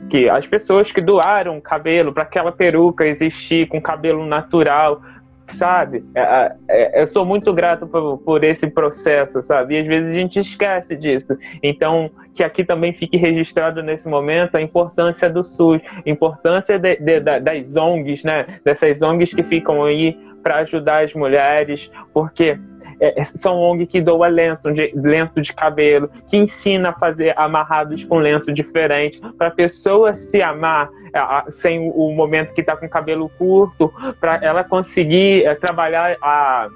que 0.10 0.30
as 0.30 0.48
pessoas 0.48 0.92
que 0.92 1.02
doaram 1.02 1.60
cabelo 1.60 2.14
para 2.14 2.24
aquela 2.24 2.52
peruca 2.52 3.06
existir 3.06 3.68
com 3.68 3.82
cabelo 3.82 4.26
natural 4.26 5.02
sabe? 5.50 6.04
É, 6.16 6.56
é, 6.68 7.02
eu 7.02 7.08
sou 7.08 7.26
muito 7.26 7.54
grato 7.54 7.88
por, 7.88 8.18
por 8.20 8.44
esse 8.44 8.68
processo, 8.68 9.42
sabe? 9.42 9.76
E 9.76 9.80
às 9.80 9.88
vezes 9.88 10.10
a 10.10 10.14
gente 10.14 10.40
esquece 10.40 10.96
disso. 10.96 11.38
Então, 11.64 12.10
que 12.34 12.44
aqui 12.44 12.64
também 12.64 12.94
fique 12.94 13.18
registrado 13.18 13.82
nesse 13.82 14.08
momento 14.08 14.56
a 14.56 14.62
importância 14.62 15.30
do 15.30 15.44
SUS, 15.44 15.82
a 16.06 16.10
importância 16.10 16.78
de, 16.78 16.98
de, 16.98 17.20
de, 17.20 17.40
das 17.40 17.76
ONGs, 17.76 18.24
né? 18.24 18.60
Dessas 18.64 19.02
ONGs 19.02 19.34
que 19.34 19.44
ficam 19.44 19.84
aí 19.84 20.18
para 20.44 20.58
ajudar 20.58 21.04
as 21.04 21.14
mulheres, 21.14 21.92
porque 22.14 22.58
é, 23.00 23.24
são 23.24 23.60
ONG 23.60 23.86
que 23.86 24.02
doa 24.02 24.28
lenço 24.28 24.72
de, 24.74 24.92
lenço 24.96 25.42
de 25.42 25.54
cabelo, 25.54 26.10
que 26.28 26.38
ensina 26.38 26.90
a 26.90 26.94
fazer 26.94 27.38
amarrados 27.38 28.04
com 28.04 28.18
lenço 28.18 28.54
diferente, 28.54 29.22
para 29.38 29.48
a 29.48 29.52
pessoa 29.52 30.14
se 30.14 30.42
amar 30.42 30.90
é, 31.07 31.07
sem 31.50 31.92
o 31.94 32.12
momento 32.12 32.54
que 32.54 32.62
está 32.62 32.76
com 32.76 32.88
cabelo 32.88 33.30
curto, 33.38 33.94
para 34.20 34.40
ela 34.44 34.64
conseguir 34.64 35.46
é, 35.46 35.56
trabalhar 35.56 36.18
a 36.22 36.70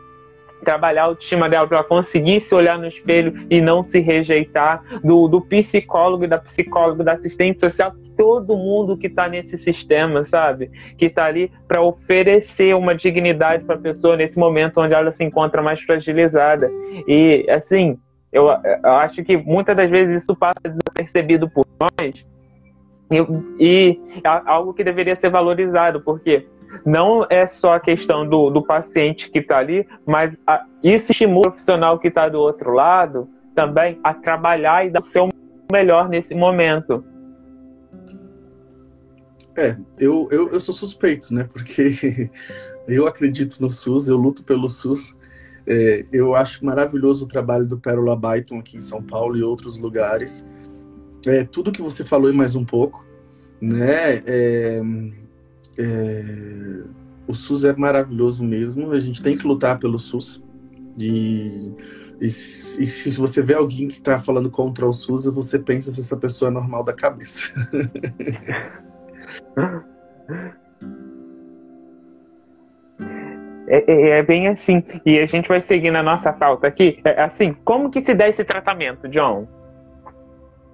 trabalhar 0.64 1.02
a 1.02 1.06
autoestima 1.06 1.50
dela 1.50 1.68
para 1.68 1.78
ela 1.80 1.88
conseguir 1.88 2.39
se 2.39 2.54
olhar 2.54 2.78
no 2.78 2.88
espelho 2.88 3.34
e 3.50 3.60
não 3.60 3.84
se 3.84 4.00
rejeitar, 4.00 4.84
do, 5.04 5.28
do 5.28 5.42
psicólogo 5.42 6.24
e 6.24 6.28
da 6.28 6.38
psicóloga, 6.38 7.04
da 7.04 7.14
assistente 7.14 7.60
social, 7.60 7.94
todo 8.16 8.56
mundo 8.56 8.98
que 8.98 9.08
está 9.08 9.28
nesse 9.28 9.58
sistema, 9.58 10.24
sabe? 10.24 10.70
Que 10.98 11.06
está 11.06 11.26
ali 11.26 11.52
para 11.68 11.82
oferecer 11.82 12.76
uma 12.76 12.96
dignidade 12.96 13.64
para 13.64 13.76
a 13.76 13.80
pessoa 13.80 14.16
nesse 14.16 14.38
momento 14.38 14.80
onde 14.80 14.94
ela 14.94 15.12
se 15.12 15.24
encontra 15.24 15.62
mais 15.62 15.82
fragilizada. 15.82 16.70
E, 17.08 17.46
assim, 17.50 17.98
eu, 18.32 18.48
eu 18.48 18.92
acho 18.92 19.24
que 19.24 19.36
muitas 19.38 19.76
das 19.76 19.89
vezes 19.89 20.24
isso 20.24 20.36
passa 20.36 20.62
desapercebido 20.64 21.50
por 21.50 21.66
nós 21.80 22.26
e, 23.12 23.18
e 23.59 23.99
é 24.24 24.28
algo 24.28 24.74
que 24.74 24.84
deveria 24.84 25.16
ser 25.16 25.30
valorizado, 25.30 26.01
porque 26.01 26.47
não 26.86 27.26
é 27.30 27.47
só 27.47 27.74
a 27.74 27.80
questão 27.80 28.28
do, 28.28 28.49
do 28.49 28.64
paciente 28.64 29.30
que 29.30 29.39
está 29.39 29.57
ali, 29.57 29.86
mas 30.05 30.38
a, 30.47 30.66
isso 30.82 31.12
estimula 31.12 31.47
o 31.47 31.51
profissional 31.51 31.99
que 31.99 32.07
está 32.07 32.30
do 32.30 32.39
outro 32.39 32.72
lado 32.72 33.28
também 33.53 33.99
a 34.03 34.14
trabalhar 34.14 34.86
e 34.86 34.89
dar 34.89 35.01
o 35.01 35.03
seu 35.03 35.30
melhor 35.72 36.07
nesse 36.07 36.34
momento. 36.34 37.03
É, 39.57 39.76
eu, 39.99 40.30
eu, 40.32 40.49
eu 40.49 40.59
sou 40.59 40.74
suspeito, 40.74 41.34
né? 41.34 41.47
Porque 41.51 42.30
eu 42.88 43.05
acredito 43.05 43.59
no 43.62 43.70
SUS, 43.70 44.07
eu 44.07 44.18
luto 44.18 44.43
pelo 44.43 44.70
SUS. 44.70 45.16
É, 45.68 46.05
eu 46.12 46.34
acho 46.34 46.66
maravilhoso 46.66 47.26
o 47.26 47.28
trabalho 47.28 47.68
do 47.68 47.78
Pérola 47.78 48.16
Byton 48.16 48.59
aqui 48.59 48.78
em 48.78 48.82
São 48.82 49.03
Paulo 49.03 49.38
e 49.38 49.43
outros 49.43 49.78
lugares. 49.78 50.47
É, 51.28 51.44
tudo 51.44 51.72
que 51.72 51.82
você 51.82 52.06
falou 52.06 52.30
e 52.30 52.34
mais 52.34 52.56
um 52.56 52.66
pouco, 52.66 53.06
né? 53.62 54.16
É, 54.26 54.82
é, 55.78 56.84
o 57.28 57.34
SUS 57.34 57.64
é 57.64 57.74
maravilhoso 57.74 58.44
mesmo, 58.44 58.92
a 58.92 59.00
gente 59.00 59.22
tem 59.22 59.38
que 59.38 59.48
lutar 59.48 59.80
pelo 59.80 60.00
SUS. 60.00 60.44
E, 60.98 61.72
e, 62.20 62.26
e 62.26 62.30
se 62.30 63.12
você 63.12 63.42
vê 63.42 63.54
alguém 63.54 63.88
que 63.88 63.96
está 63.96 64.20
falando 64.20 64.50
contra 64.50 64.86
o 64.86 64.94
SUS, 64.94 65.26
você 65.26 65.60
pensa 65.60 65.92
se 65.92 66.02
essa 66.02 66.18
pessoa 66.18 66.50
é 66.50 66.54
normal 66.54 66.84
da 66.84 66.94
cabeça. 66.94 67.52
É, 73.72 73.86
é, 73.88 74.20
é, 74.20 74.24
bem 74.24 74.50
assim. 74.50 74.84
E 75.06 75.18
a 75.18 75.26
gente 75.26 75.48
vai 75.48 75.62
seguir 75.62 75.92
na 75.92 76.04
nossa 76.04 76.34
pauta 76.34 76.68
aqui. 76.68 77.00
É, 77.06 77.24
assim, 77.24 77.56
como 77.64 77.90
que 77.90 78.02
se 78.02 78.14
dá 78.14 78.28
esse 78.28 78.44
tratamento, 78.44 79.08
John? 79.08 79.48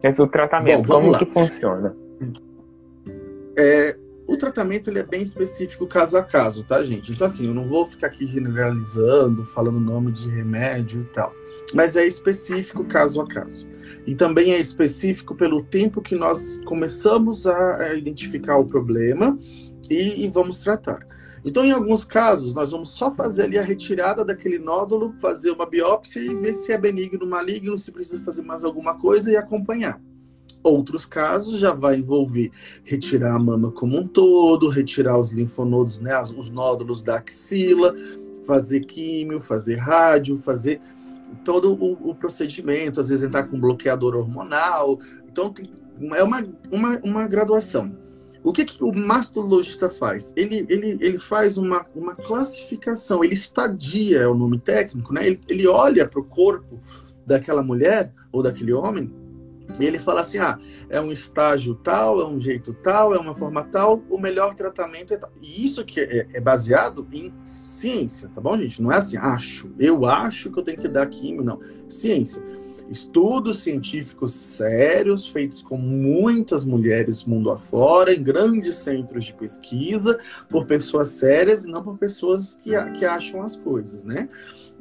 Esse 0.09 0.21
o 0.21 0.27
tratamento, 0.27 0.87
Bom, 0.87 0.95
como 0.95 1.11
lá. 1.11 1.19
que 1.19 1.25
funciona? 1.25 1.95
É, 3.57 3.97
o 4.27 4.35
tratamento 4.35 4.89
ele 4.89 4.99
é 4.99 5.03
bem 5.03 5.23
específico 5.23 5.87
caso 5.87 6.17
a 6.17 6.23
caso, 6.23 6.63
tá, 6.63 6.83
gente? 6.83 7.13
Então, 7.13 7.25
assim, 7.25 7.47
eu 7.47 7.53
não 7.53 7.65
vou 7.65 7.85
ficar 7.87 8.07
aqui 8.07 8.27
generalizando, 8.27 9.43
falando 9.43 9.79
nome 9.79 10.11
de 10.11 10.29
remédio 10.29 11.01
e 11.01 11.05
tal. 11.13 11.33
Mas 11.73 11.95
é 11.95 12.05
específico 12.05 12.83
caso 12.83 13.21
a 13.21 13.27
caso. 13.27 13.67
E 14.05 14.15
também 14.15 14.53
é 14.53 14.59
específico 14.59 15.33
pelo 15.33 15.63
tempo 15.63 16.01
que 16.01 16.15
nós 16.15 16.61
começamos 16.65 17.47
a 17.47 17.93
identificar 17.95 18.57
o 18.57 18.65
problema 18.65 19.37
e, 19.89 20.25
e 20.25 20.29
vamos 20.29 20.59
tratar. 20.61 21.06
Então, 21.47 21.63
em 21.63 21.71
alguns 21.71 22.03
casos, 22.03 22.53
nós 22.53 22.71
vamos 22.71 22.89
só 22.89 23.11
fazer 23.11 23.43
ali 23.43 23.57
a 23.57 23.63
retirada 23.63 24.25
daquele 24.25 24.59
nódulo, 24.59 25.13
fazer 25.19 25.51
uma 25.51 25.65
biópsia 25.65 26.19
e 26.19 26.35
ver 26.35 26.53
se 26.53 26.73
é 26.73 26.77
benigno, 26.77 27.25
maligno, 27.25 27.77
se 27.77 27.91
precisa 27.91 28.23
fazer 28.23 28.41
mais 28.41 28.63
alguma 28.63 28.95
coisa 28.95 29.31
e 29.31 29.37
acompanhar. 29.37 30.01
Outros 30.61 31.05
casos 31.05 31.59
já 31.59 31.71
vai 31.71 31.97
envolver 31.97 32.51
retirar 32.83 33.35
a 33.35 33.39
mama 33.39 33.71
como 33.71 33.97
um 33.97 34.07
todo, 34.07 34.67
retirar 34.67 35.17
os 35.17 35.31
linfonodos, 35.31 35.99
né, 35.99 36.21
os 36.21 36.49
nódulos 36.49 37.01
da 37.01 37.17
axila, 37.17 37.95
fazer 38.43 38.81
químio, 38.81 39.39
fazer 39.39 39.75
rádio, 39.75 40.37
fazer 40.37 40.81
todo 41.45 41.73
o, 41.73 42.09
o 42.09 42.15
procedimento, 42.15 42.99
às 42.99 43.09
vezes 43.09 43.25
entrar 43.25 43.47
com 43.47 43.59
bloqueador 43.59 44.15
hormonal. 44.15 44.99
Então, 45.29 45.51
tem, 45.51 45.69
é 46.13 46.23
uma, 46.23 46.45
uma, 46.71 46.99
uma 47.03 47.27
graduação. 47.27 48.06
O 48.43 48.53
que, 48.53 48.65
que 48.65 48.83
o 48.83 48.93
mastologista 48.93 49.89
faz? 49.89 50.33
Ele, 50.35 50.65
ele, 50.69 50.97
ele 50.99 51.17
faz 51.17 51.57
uma, 51.57 51.85
uma 51.95 52.15
classificação, 52.15 53.23
ele 53.23 53.33
estadia, 53.33 54.19
é 54.19 54.27
o 54.27 54.35
nome 54.35 54.59
técnico, 54.59 55.13
né? 55.13 55.27
ele, 55.27 55.41
ele 55.47 55.67
olha 55.67 56.07
para 56.07 56.19
o 56.19 56.23
corpo 56.23 56.79
daquela 57.25 57.61
mulher 57.61 58.13
ou 58.31 58.41
daquele 58.41 58.71
homem 58.73 59.11
e 59.79 59.85
ele 59.85 59.99
fala 59.99 60.21
assim: 60.21 60.37
ah, 60.37 60.57
é 60.89 60.99
um 60.99 61.11
estágio 61.11 61.75
tal, 61.75 62.21
é 62.21 62.27
um 62.27 62.39
jeito 62.39 62.73
tal, 62.73 63.13
é 63.13 63.19
uma 63.19 63.35
forma 63.35 63.63
tal, 63.63 64.01
o 64.09 64.17
melhor 64.17 64.55
tratamento 64.55 65.13
é 65.13 65.17
tal. 65.17 65.31
E 65.41 65.65
isso 65.65 65.83
que 65.83 65.99
é, 65.99 66.27
é 66.33 66.39
baseado 66.39 67.05
em 67.11 67.33
ciência, 67.43 68.29
tá 68.33 68.39
bom, 68.39 68.57
gente? 68.57 68.81
Não 68.81 68.91
é 68.91 68.97
assim, 68.97 69.17
acho, 69.17 69.69
eu 69.77 70.05
acho 70.05 70.51
que 70.51 70.59
eu 70.59 70.63
tenho 70.63 70.77
que 70.77 70.87
dar 70.87 71.05
químio, 71.07 71.43
não. 71.43 71.59
Ciência. 71.89 72.41
Estudos 72.89 73.63
científicos 73.63 74.33
sérios, 74.33 75.27
feitos 75.27 75.61
com 75.61 75.77
muitas 75.77 76.63
mulheres 76.63 77.25
mundo 77.25 77.51
afora, 77.51 78.13
em 78.13 78.23
grandes 78.23 78.75
centros 78.75 79.25
de 79.25 79.33
pesquisa, 79.33 80.19
por 80.49 80.65
pessoas 80.65 81.09
sérias 81.09 81.65
e 81.65 81.71
não 81.71 81.83
por 81.83 81.97
pessoas 81.97 82.55
que, 82.55 82.71
que 82.91 83.05
acham 83.05 83.41
as 83.41 83.55
coisas, 83.57 84.03
né? 84.03 84.29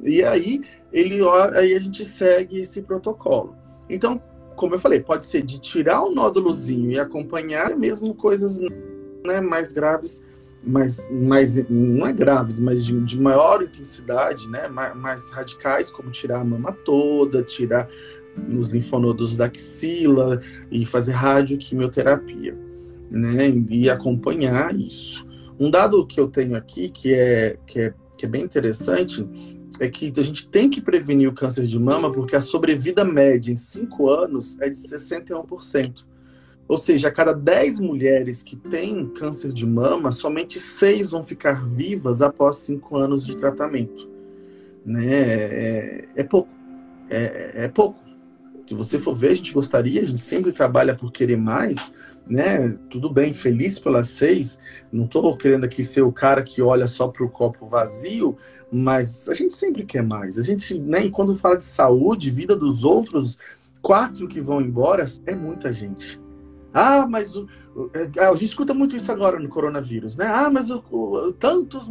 E 0.03 0.23
aí, 0.23 0.63
ele, 0.93 1.19
aí 1.55 1.75
a 1.75 1.81
gente 1.81 2.05
segue 2.05 2.61
esse 2.61 2.83
protocolo. 2.83 3.57
Então, 3.89 4.23
como 4.55 4.75
eu 4.75 4.79
falei, 4.79 5.01
pode 5.01 5.27
ser 5.27 5.43
de 5.43 5.61
tirar 5.61 6.03
o 6.03 6.13
nódulozinho 6.13 6.91
e 6.91 6.99
acompanhar, 6.99 7.77
mesmo 7.77 8.15
coisas 8.15 8.61
né, 9.25 9.41
mais 9.41 9.73
graves, 9.73 10.23
mais, 10.63 11.09
mais, 11.11 11.69
não 11.69 12.07
é 12.07 12.13
graves, 12.13 12.59
mas 12.59 12.85
de, 12.85 12.99
de 13.01 13.21
maior 13.21 13.63
intensidade, 13.63 14.49
né, 14.49 14.69
mais, 14.69 14.97
mais, 14.97 15.31
radicais, 15.31 15.91
como 15.91 16.11
tirar 16.11 16.41
a 16.41 16.45
mama 16.45 16.73
toda, 16.73 17.43
tirar 17.43 17.89
os 18.53 18.69
linfonodos 18.69 19.37
da 19.37 19.47
axila 19.47 20.41
e 20.71 20.85
fazer 20.85 21.13
radioquimioterapia, 21.13 22.57
né, 23.11 23.49
e 23.71 23.89
acompanhar 23.89 24.75
isso. 24.75 25.27
Um 25.59 25.71
dado 25.71 26.07
que 26.07 26.21
eu 26.21 26.29
tenho 26.29 26.57
aqui 26.57 26.89
que 26.89 27.15
é, 27.15 27.57
que 27.67 27.81
é, 27.81 27.95
que 28.17 28.27
é 28.27 28.29
bem 28.29 28.43
interessante 28.43 29.27
é 29.81 29.89
que 29.89 30.13
a 30.17 30.23
gente 30.23 30.49
tem 30.49 30.71
que 30.71 30.81
prevenir 30.81 31.29
o 31.29 31.35
câncer 31.35 31.67
de 31.67 31.79
mama 31.79 32.11
porque 32.11 32.37
a 32.37 32.41
sobrevida 32.41 33.05
média 33.05 33.53
em 33.53 33.57
5 33.57 34.11
anos 34.11 34.57
é 34.61 34.69
de 34.69 34.77
61%. 34.77 36.05
Ou 36.69 36.77
seja, 36.77 37.09
a 37.09 37.13
cada 37.13 37.33
10 37.33 37.81
mulheres 37.81 38.43
que 38.43 38.57
têm 38.57 39.07
câncer 39.07 39.53
de 39.53 39.65
mama, 39.65 40.11
somente 40.11 40.59
6 40.59 41.13
vão 41.13 41.25
ficar 41.25 41.65
vivas 41.65 42.23
após 42.23 42.57
5 42.57 42.97
anos 42.97 43.25
de 43.25 43.37
tratamento. 43.37 44.09
Né? 44.85 45.07
É, 45.07 46.09
é 46.17 46.25
pouco. 46.25 46.51
É, 47.09 47.65
é 47.65 47.69
pouco. 47.69 47.99
Se 48.67 48.75
você 48.75 49.01
for 49.01 49.15
ver, 49.15 49.29
a 49.29 49.35
gente 49.35 49.53
gostaria, 49.53 50.03
a 50.03 50.05
gente 50.05 50.21
sempre 50.21 50.51
trabalha 50.51 50.93
por 50.97 51.13
querer 51.13 51.37
mais, 51.37 51.93
né? 52.27 52.77
Tudo 52.91 53.09
bem, 53.09 53.33
feliz 53.33 53.79
pelas 53.79 54.09
seis. 54.09 54.59
Não 54.93 55.05
estou 55.05 55.37
querendo 55.37 55.65
aqui 55.65 55.85
ser 55.85 56.03
o 56.03 56.11
cara 56.11 56.43
que 56.43 56.61
olha 56.61 56.89
só 56.89 57.07
para 57.07 57.25
o 57.25 57.29
copo 57.29 57.69
vazio, 57.69 58.37
mas 58.73 59.29
a 59.29 59.35
gente 59.35 59.55
sempre 59.55 59.85
quer 59.85 60.03
mais. 60.03 60.37
A 60.37 60.43
gente, 60.43 60.77
né? 60.81 61.05
E 61.05 61.11
quando 61.11 61.37
fala 61.37 61.57
de 61.57 61.63
saúde, 61.63 62.29
vida 62.29 62.57
dos 62.57 62.83
outros, 62.83 63.39
quatro 63.81 64.27
que 64.27 64.41
vão 64.41 64.61
embora 64.61 65.05
é 65.27 65.35
muita 65.37 65.71
gente. 65.71 66.21
Ah, 66.79 67.07
mas 67.09 67.35
o, 67.35 67.49
é, 67.95 68.23
a 68.23 68.33
gente 68.35 68.45
escuta 68.45 68.75
muito 68.75 68.95
isso 68.95 69.11
agora 69.11 69.39
no 69.39 69.49
coronavírus, 69.49 70.15
né? 70.19 70.27
Ah, 70.27 70.51
mas 70.51 70.71
o, 70.71 70.85
o, 70.91 71.33
tantas 71.33 71.89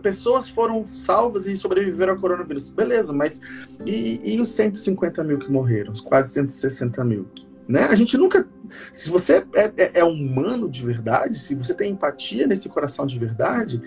pessoas 0.00 0.48
foram 0.48 0.86
salvas 0.88 1.46
e 1.46 1.54
sobreviveram 1.54 2.14
ao 2.14 2.18
coronavírus. 2.18 2.70
Beleza, 2.70 3.12
mas 3.12 3.42
e, 3.84 4.18
e 4.24 4.40
os 4.40 4.54
150 4.54 5.22
mil 5.22 5.38
que 5.38 5.52
morreram? 5.52 5.92
Os 5.92 6.00
quase 6.00 6.32
160 6.32 7.04
mil? 7.04 7.26
Né? 7.68 7.82
A 7.84 7.94
gente 7.94 8.16
nunca. 8.16 8.48
Se 8.90 9.10
você 9.10 9.44
é, 9.54 9.72
é, 9.76 10.00
é, 10.00 10.04
humano 10.04 10.66
de 10.66 10.82
verdade, 10.82 11.38
se 11.38 11.54
você 11.54 11.74
tem 11.74 11.92
empatia 11.92 12.46
nesse 12.46 12.70
coração 12.70 13.04
de 13.04 13.18
verdade, 13.18 13.82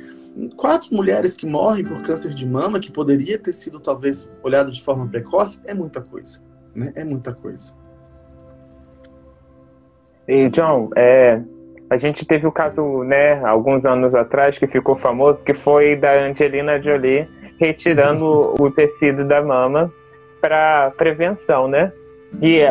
quatro 0.56 0.94
mulheres 0.94 1.36
que 1.36 1.48
morrem 1.48 1.84
por 1.84 2.04
câncer 2.04 2.36
de 2.36 2.46
mama, 2.46 2.80
que 2.80 2.92
poderia 2.92 3.40
ter 3.40 3.54
sido 3.54 3.80
talvez 3.80 4.30
olhado 4.44 4.72
de 4.72 4.84
forma 4.84 5.08
precoce, 5.08 5.60
é 5.66 5.74
muita 5.74 6.02
coisa. 6.02 6.40
Né? 6.76 6.92
É 6.94 7.04
muita 7.04 7.34
coisa. 7.34 7.74
E, 10.30 10.48
John, 10.50 10.92
é, 10.96 11.42
a 11.90 11.98
gente 11.98 12.24
teve 12.24 12.46
o 12.46 12.52
caso, 12.52 13.04
né, 13.04 13.44
alguns 13.44 13.84
anos 13.84 14.14
atrás, 14.14 14.60
que 14.60 14.68
ficou 14.68 14.96
famoso, 14.96 15.44
que 15.44 15.56
foi 15.56 15.96
da 15.96 16.14
Angelina 16.14 16.80
Jolie 16.80 17.28
retirando 17.60 18.54
o 18.60 18.70
tecido 18.70 19.26
da 19.26 19.42
mama 19.42 19.92
para 20.40 20.94
prevenção, 20.96 21.68
né? 21.68 21.92
E 22.42 22.62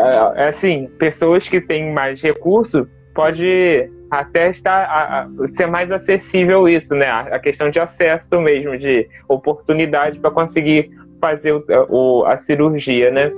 assim, 0.47 0.89
pessoas 0.99 1.49
que 1.49 1.61
têm 1.61 1.93
mais 1.93 2.23
recurso 2.23 2.89
pode 3.13 3.91
até 4.09 4.51
estar 4.51 4.85
a, 4.85 5.23
a, 5.23 5.29
ser 5.49 5.67
mais 5.67 5.91
acessível 5.91 6.69
isso, 6.69 6.95
né? 6.95 7.09
A, 7.09 7.39
questão 7.41 7.71
de 7.71 7.81
acesso 7.81 8.41
mesmo, 8.41 8.79
de 8.79 9.07
oportunidade 9.29 10.21
para 10.21 10.31
conseguir 10.31 10.91
fazer 11.21 11.53
o, 11.53 11.65
o, 11.89 12.25
a 12.25 12.39
cirurgia, 12.39 13.11
né? 13.11 13.33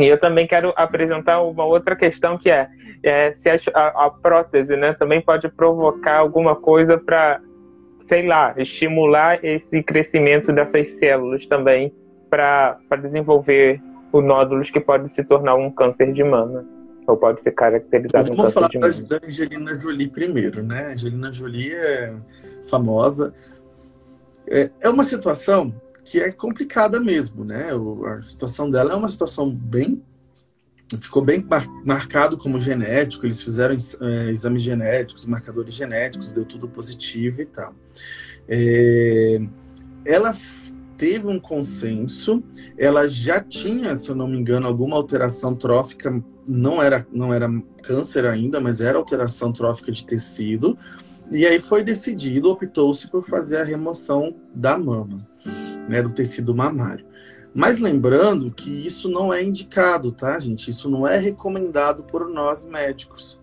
E 0.00 0.06
eu 0.06 0.18
também 0.18 0.46
quero 0.46 0.72
apresentar 0.76 1.40
uma 1.42 1.64
outra 1.64 1.96
questão 1.96 2.38
que 2.38 2.50
é, 2.50 2.68
é 3.02 3.32
se 3.34 3.48
a, 3.50 4.06
a, 4.06 4.10
prótese, 4.10 4.76
né, 4.76 4.94
também 4.94 5.20
pode 5.20 5.48
provocar 5.48 6.18
alguma 6.18 6.56
coisa 6.56 6.98
para, 6.98 7.40
sei 7.98 8.26
lá, 8.26 8.54
estimular 8.56 9.44
esse 9.44 9.82
crescimento 9.82 10.52
dessas 10.52 10.88
células 10.98 11.46
também 11.46 11.92
para 12.30 12.78
desenvolver 13.02 13.80
o 14.12 14.20
nódulos 14.20 14.70
que 14.70 14.80
pode 14.80 15.08
se 15.10 15.24
tornar 15.24 15.54
um 15.54 15.70
câncer 15.70 16.12
de 16.12 16.24
mama 16.24 16.64
ou 17.06 17.16
pode 17.16 17.40
ser 17.40 17.52
caracterizado 17.52 18.34
Vamos 18.34 18.52
falar 18.52 18.68
da, 18.68 18.88
da 19.18 19.26
Angelina 19.26 19.74
Jolie 19.74 20.08
primeiro, 20.08 20.62
né? 20.62 20.92
Angelina 20.92 21.32
Jolie 21.32 21.72
é 21.72 22.12
famosa. 22.68 23.34
É, 24.46 24.70
é 24.82 24.90
uma 24.90 25.04
situação 25.04 25.72
que 26.10 26.20
é 26.20 26.32
complicada 26.32 27.00
mesmo, 27.00 27.44
né? 27.44 27.74
O, 27.74 28.04
a 28.06 28.22
situação 28.22 28.70
dela 28.70 28.92
é 28.92 28.96
uma 28.96 29.08
situação 29.08 29.50
bem 29.50 30.02
ficou 31.00 31.22
bem 31.22 31.44
mar, 31.44 31.66
marcado 31.84 32.38
como 32.38 32.58
genético. 32.58 33.26
Eles 33.26 33.42
fizeram 33.42 33.74
é, 33.74 34.30
exames 34.30 34.62
genéticos, 34.62 35.26
marcadores 35.26 35.74
genéticos, 35.74 36.32
deu 36.32 36.46
tudo 36.46 36.66
positivo 36.66 37.42
e 37.42 37.46
tal. 37.46 37.74
É, 38.48 39.38
ela 40.06 40.34
teve 40.96 41.26
um 41.26 41.38
consenso, 41.38 42.42
ela 42.76 43.06
já 43.06 43.40
tinha, 43.40 43.94
se 43.94 44.08
eu 44.08 44.16
não 44.16 44.26
me 44.26 44.38
engano, 44.38 44.66
alguma 44.66 44.96
alteração 44.96 45.54
trófica 45.54 46.24
não 46.46 46.82
era, 46.82 47.06
não 47.12 47.32
era 47.32 47.48
câncer 47.82 48.24
ainda, 48.26 48.58
mas 48.58 48.80
era 48.80 48.96
alteração 48.96 49.52
trófica 49.52 49.92
de 49.92 50.04
tecido. 50.04 50.76
E 51.30 51.46
aí 51.46 51.60
foi 51.60 51.84
decidido, 51.84 52.50
optou-se 52.50 53.06
por 53.08 53.22
fazer 53.28 53.58
a 53.58 53.64
remoção 53.64 54.34
da 54.54 54.78
mama, 54.78 55.27
né, 55.88 56.02
do 56.02 56.10
tecido 56.10 56.54
mamário. 56.54 57.04
Mas 57.54 57.78
lembrando 57.78 58.50
que 58.50 58.70
isso 58.86 59.08
não 59.08 59.32
é 59.32 59.42
indicado, 59.42 60.12
tá, 60.12 60.38
gente? 60.38 60.70
Isso 60.70 60.88
não 60.88 61.08
é 61.08 61.16
recomendado 61.18 62.02
por 62.02 62.28
nós 62.28 62.66
médicos. 62.66 63.40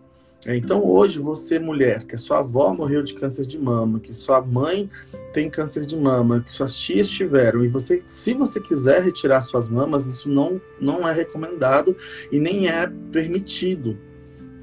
Então, 0.47 0.85
hoje, 0.85 1.17
você, 1.17 1.57
mulher, 1.57 2.05
que 2.05 2.13
a 2.13 2.17
sua 2.19 2.39
avó 2.39 2.71
morreu 2.71 3.01
de 3.01 3.15
câncer 3.15 3.47
de 3.47 3.57
mama, 3.57 3.99
que 3.99 4.13
sua 4.13 4.39
mãe 4.41 4.87
tem 5.33 5.49
câncer 5.49 5.87
de 5.87 5.97
mama, 5.97 6.39
que 6.39 6.51
suas 6.51 6.75
tias 6.75 7.09
tiveram, 7.09 7.65
e 7.65 7.67
você, 7.67 8.03
se 8.07 8.35
você 8.35 8.61
quiser 8.61 9.01
retirar 9.01 9.41
suas 9.41 9.69
mamas, 9.69 10.05
isso 10.05 10.29
não, 10.29 10.61
não 10.79 11.07
é 11.07 11.11
recomendado 11.11 11.97
e 12.31 12.39
nem 12.39 12.69
é 12.69 12.87
permitido, 13.11 13.97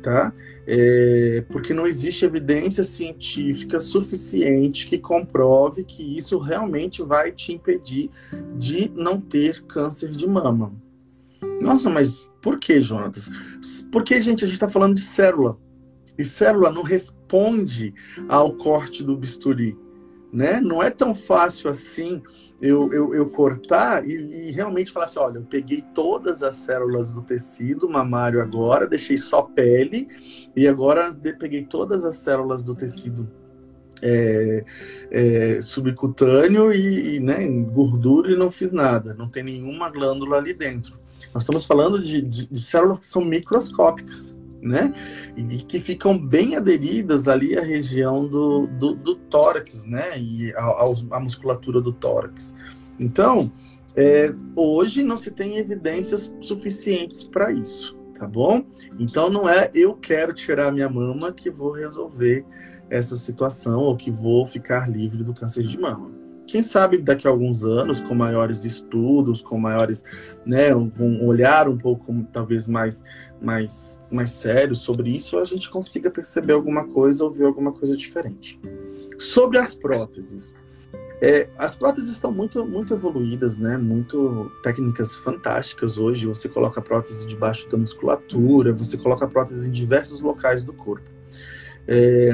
tá? 0.00 0.32
É, 0.66 1.44
porque 1.50 1.74
não 1.74 1.86
existe 1.86 2.24
evidência 2.24 2.84
científica 2.84 3.80
suficiente 3.80 4.86
que 4.86 4.98
comprove 4.98 5.82
que 5.82 6.16
isso 6.16 6.38
realmente 6.38 7.02
vai 7.02 7.32
te 7.32 7.52
impedir 7.52 8.10
de 8.56 8.90
não 8.94 9.20
ter 9.20 9.62
câncer 9.64 10.10
de 10.10 10.26
mama. 10.26 10.72
Nossa, 11.60 11.90
mas 11.90 12.30
por 12.40 12.58
que, 12.58 12.80
Jonatas? 12.80 13.30
Porque, 13.90 14.20
gente, 14.20 14.44
a 14.44 14.46
gente 14.46 14.54
está 14.54 14.68
falando 14.68 14.94
de 14.94 15.00
célula. 15.00 15.58
E 16.18 16.24
célula 16.24 16.70
não 16.70 16.82
responde 16.82 17.94
ao 18.28 18.54
corte 18.54 19.02
do 19.02 19.16
bisturi. 19.16 19.76
Né? 20.32 20.60
Não 20.60 20.82
é 20.82 20.88
tão 20.88 21.14
fácil 21.14 21.68
assim 21.68 22.22
eu, 22.58 22.90
eu, 22.90 23.14
eu 23.14 23.28
cortar 23.28 24.08
e, 24.08 24.48
e, 24.48 24.50
realmente 24.50 24.90
falar 24.90 25.04
assim: 25.04 25.18
olha, 25.18 25.36
eu 25.36 25.42
peguei 25.42 25.84
todas 25.94 26.42
as 26.42 26.54
células 26.54 27.10
do 27.10 27.20
tecido 27.20 27.86
mamário 27.86 28.40
agora, 28.40 28.88
deixei 28.88 29.18
só 29.18 29.42
pele, 29.42 30.08
e 30.54 30.68
agora 30.68 31.16
peguei 31.38 31.64
todas 31.64 32.04
as 32.04 32.16
células 32.16 32.62
do 32.62 32.74
tecido 32.74 33.28
é, 34.02 34.64
é, 35.10 35.60
subcutâneo 35.62 36.72
e, 36.72 37.16
e 37.16 37.20
né, 37.20 37.46
gordura 37.48 38.32
e 38.32 38.36
não 38.36 38.50
fiz 38.50 38.72
nada, 38.72 39.14
não 39.14 39.28
tem 39.28 39.42
nenhuma 39.42 39.88
glândula 39.88 40.38
ali 40.38 40.52
dentro. 40.52 41.00
Nós 41.32 41.44
estamos 41.44 41.64
falando 41.64 42.02
de, 42.02 42.20
de, 42.20 42.46
de 42.46 42.60
células 42.60 42.98
que 42.98 43.06
são 43.06 43.24
microscópicas 43.24 44.36
né? 44.62 44.94
E 45.36 45.58
que 45.58 45.80
ficam 45.80 46.16
bem 46.16 46.56
aderidas 46.56 47.26
ali 47.26 47.58
à 47.58 47.62
região 47.62 48.26
do, 48.28 48.68
do, 48.68 48.94
do 48.94 49.16
tórax, 49.16 49.84
né? 49.86 50.18
E 50.18 50.54
a, 50.54 51.20
musculatura 51.20 51.80
do 51.80 51.92
tórax. 51.92 52.54
Então, 52.98 53.50
é, 53.96 54.32
hoje 54.54 55.02
não 55.02 55.16
se 55.16 55.32
tem 55.32 55.58
evidências 55.58 56.32
suficientes 56.40 57.24
para 57.24 57.50
isso, 57.50 57.98
tá 58.22 58.28
bom? 58.28 58.64
Então 59.00 59.28
não 59.28 59.48
é 59.48 59.68
eu 59.74 59.94
quero 59.94 60.32
tirar 60.32 60.70
minha 60.70 60.88
mama 60.88 61.32
que 61.32 61.50
vou 61.50 61.72
resolver 61.72 62.44
essa 62.88 63.16
situação 63.16 63.80
ou 63.80 63.96
que 63.96 64.12
vou 64.12 64.46
ficar 64.46 64.88
livre 64.88 65.24
do 65.24 65.34
câncer 65.34 65.64
de 65.64 65.76
mama 65.76 66.22
quem 66.46 66.62
sabe 66.62 66.98
daqui 66.98 67.26
a 67.26 67.30
alguns 67.30 67.64
anos, 67.64 68.02
com 68.02 68.14
maiores 68.14 68.66
estudos, 68.66 69.40
com 69.40 69.58
maiores, 69.58 70.04
né, 70.44 70.74
um, 70.74 70.92
um 70.98 71.26
olhar 71.26 71.66
um 71.66 71.78
pouco 71.78 72.12
talvez 72.30 72.66
mais, 72.66 73.02
mais, 73.40 74.04
mais 74.10 74.32
sério 74.32 74.74
sobre 74.74 75.16
isso, 75.16 75.38
a 75.38 75.44
gente 75.44 75.70
consiga 75.70 76.10
perceber 76.10 76.52
alguma 76.52 76.86
coisa 76.86 77.24
ou 77.24 77.30
ver 77.30 77.46
alguma 77.46 77.72
coisa 77.72 77.96
diferente. 77.96 78.60
Sobre 79.18 79.56
as 79.56 79.74
próteses, 79.74 80.54
é, 81.22 81.48
as 81.56 81.76
próteses 81.76 82.10
estão 82.10 82.32
muito, 82.32 82.66
muito 82.66 82.92
evoluídas, 82.92 83.56
né? 83.56 83.78
Muito 83.78 84.50
técnicas 84.60 85.14
fantásticas 85.14 85.96
hoje. 85.96 86.26
Você 86.26 86.48
coloca 86.48 86.82
prótese 86.82 87.28
debaixo 87.28 87.70
da 87.70 87.78
musculatura, 87.78 88.72
você 88.72 88.98
coloca 88.98 89.28
prótese 89.28 89.68
em 89.68 89.72
diversos 89.72 90.20
locais 90.20 90.64
do 90.64 90.72
corpo. 90.72 91.08
É, 91.86 92.30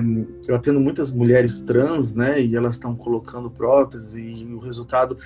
eu 0.47 0.55
atendo 0.55 0.79
muitas 0.81 1.11
mulheres 1.11 1.61
trans, 1.61 2.15
né? 2.15 2.41
E 2.41 2.55
elas 2.55 2.75
estão 2.75 2.95
colocando 2.95 3.51
prótese 3.51 4.21
e 4.21 4.55
o 4.55 4.59
resultado 4.59 5.17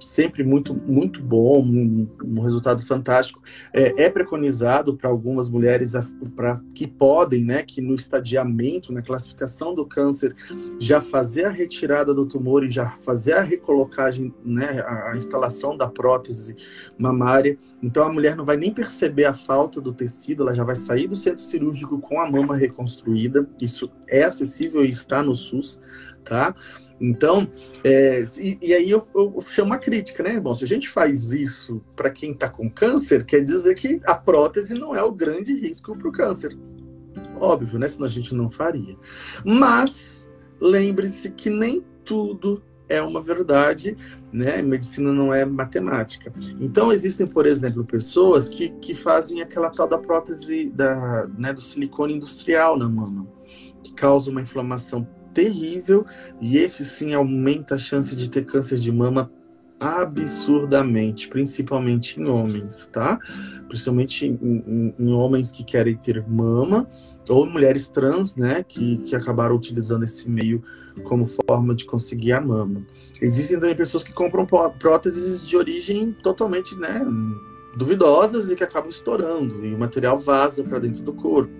sempre 0.00 0.42
muito, 0.42 0.74
muito 0.74 1.22
bom, 1.22 1.62
um, 1.62 2.08
um 2.24 2.40
resultado 2.42 2.84
fantástico. 2.84 3.42
É, 3.72 4.04
é 4.04 4.10
preconizado 4.10 4.96
para 4.96 5.08
algumas 5.08 5.48
mulheres 5.48 5.92
para 6.34 6.60
que 6.74 6.86
podem, 6.86 7.44
né? 7.44 7.62
Que 7.62 7.80
no 7.80 7.94
estadiamento, 7.94 8.92
na 8.92 9.02
classificação 9.02 9.74
do 9.74 9.86
câncer, 9.86 10.34
já 10.78 11.00
fazer 11.00 11.44
a 11.44 11.50
retirada 11.50 12.14
do 12.14 12.26
tumor 12.26 12.64
e 12.64 12.70
já 12.70 12.90
fazer 13.02 13.34
a 13.34 13.42
recolocagem, 13.42 14.34
né? 14.44 14.80
A, 14.80 15.12
a 15.12 15.16
instalação 15.16 15.76
da 15.76 15.88
prótese 15.88 16.56
mamária. 16.98 17.58
Então 17.82 18.06
a 18.06 18.12
mulher 18.12 18.36
não 18.36 18.44
vai 18.44 18.56
nem 18.56 18.72
perceber 18.72 19.24
a 19.24 19.34
falta 19.34 19.80
do 19.80 19.92
tecido, 19.92 20.42
ela 20.42 20.54
já 20.54 20.64
vai 20.64 20.74
sair 20.74 21.06
do 21.06 21.16
centro 21.16 21.42
cirúrgico 21.42 21.98
com 22.00 22.20
a 22.20 22.30
mama 22.30 22.56
reconstruída 22.56 23.48
isso 23.64 23.90
é 24.08 24.24
acessível 24.24 24.84
e 24.84 24.88
está 24.88 25.22
no 25.22 25.34
SUS, 25.34 25.80
tá? 26.24 26.54
Então, 27.00 27.50
é, 27.82 28.24
e, 28.40 28.58
e, 28.62 28.72
aí 28.72 28.88
eu, 28.88 29.04
eu, 29.14 29.40
chamo 29.40 29.74
a 29.74 29.78
crítica, 29.78 30.22
né? 30.22 30.38
Bom, 30.38 30.54
se 30.54 30.62
a 30.62 30.68
gente 30.68 30.88
faz 30.88 31.32
isso 31.32 31.82
para 31.96 32.10
quem 32.10 32.30
está 32.30 32.48
com 32.48 32.70
câncer, 32.70 33.24
quer 33.24 33.44
dizer 33.44 33.74
que 33.74 34.00
a 34.04 34.14
prótese 34.14 34.74
não 34.74 34.94
é 34.94 35.02
o 35.02 35.10
grande 35.10 35.52
risco 35.52 35.98
para 35.98 36.08
o 36.08 36.12
câncer. 36.12 36.56
Óbvio, 37.40 37.78
né? 37.78 37.88
Senão 37.88 38.06
a 38.06 38.10
gente 38.10 38.34
não 38.34 38.48
faria. 38.48 38.96
Mas 39.44 40.30
lembre-se 40.60 41.30
que 41.32 41.50
nem 41.50 41.84
tudo 42.04 42.62
é 42.92 43.02
uma 43.02 43.20
verdade, 43.20 43.96
né? 44.32 44.60
Medicina 44.62 45.12
não 45.12 45.32
é 45.32 45.44
matemática. 45.44 46.32
Então 46.60 46.92
existem, 46.92 47.26
por 47.26 47.46
exemplo, 47.46 47.84
pessoas 47.84 48.48
que, 48.48 48.68
que 48.80 48.94
fazem 48.94 49.42
aquela 49.42 49.70
tal 49.70 49.88
da 49.88 49.98
prótese 49.98 50.70
da, 50.70 51.26
né, 51.38 51.52
do 51.52 51.60
silicone 51.60 52.14
industrial 52.14 52.76
na 52.76 52.88
mama 52.88 53.26
que 53.82 53.92
causa 53.92 54.30
uma 54.30 54.40
inflamação 54.40 55.06
terrível 55.34 56.06
e 56.40 56.58
esse 56.58 56.84
sim 56.84 57.14
aumenta 57.14 57.74
a 57.74 57.78
chance 57.78 58.14
de 58.14 58.30
ter 58.30 58.44
câncer 58.44 58.78
de 58.78 58.92
mama 58.92 59.30
absurdamente, 59.80 61.28
principalmente 61.28 62.20
em 62.20 62.26
homens, 62.26 62.86
tá? 62.86 63.18
Principalmente 63.66 64.26
em, 64.26 64.38
em, 64.40 64.94
em, 64.96 65.12
homens 65.12 65.50
que 65.50 65.64
querem 65.64 65.96
ter 65.96 66.24
mama 66.28 66.86
ou 67.28 67.46
mulheres 67.46 67.88
trans, 67.88 68.36
né, 68.36 68.62
que, 68.62 68.98
que 68.98 69.16
acabaram 69.16 69.56
utilizando 69.56 70.04
esse 70.04 70.30
meio 70.30 70.62
como 71.04 71.26
forma 71.48 71.74
de 71.74 71.84
conseguir 71.84 72.32
a 72.32 72.40
mama. 72.40 72.84
Existem 73.20 73.58
também 73.58 73.76
pessoas 73.76 74.04
que 74.04 74.12
compram 74.12 74.46
próteses 74.78 75.46
de 75.46 75.56
origem 75.56 76.12
totalmente, 76.22 76.76
né, 76.76 77.04
duvidosas 77.76 78.50
e 78.50 78.56
que 78.56 78.62
acabam 78.62 78.90
estourando 78.90 79.64
e 79.64 79.74
o 79.74 79.78
material 79.78 80.18
vaza 80.18 80.62
para 80.62 80.78
dentro 80.78 81.02
do 81.02 81.12
corpo. 81.12 81.52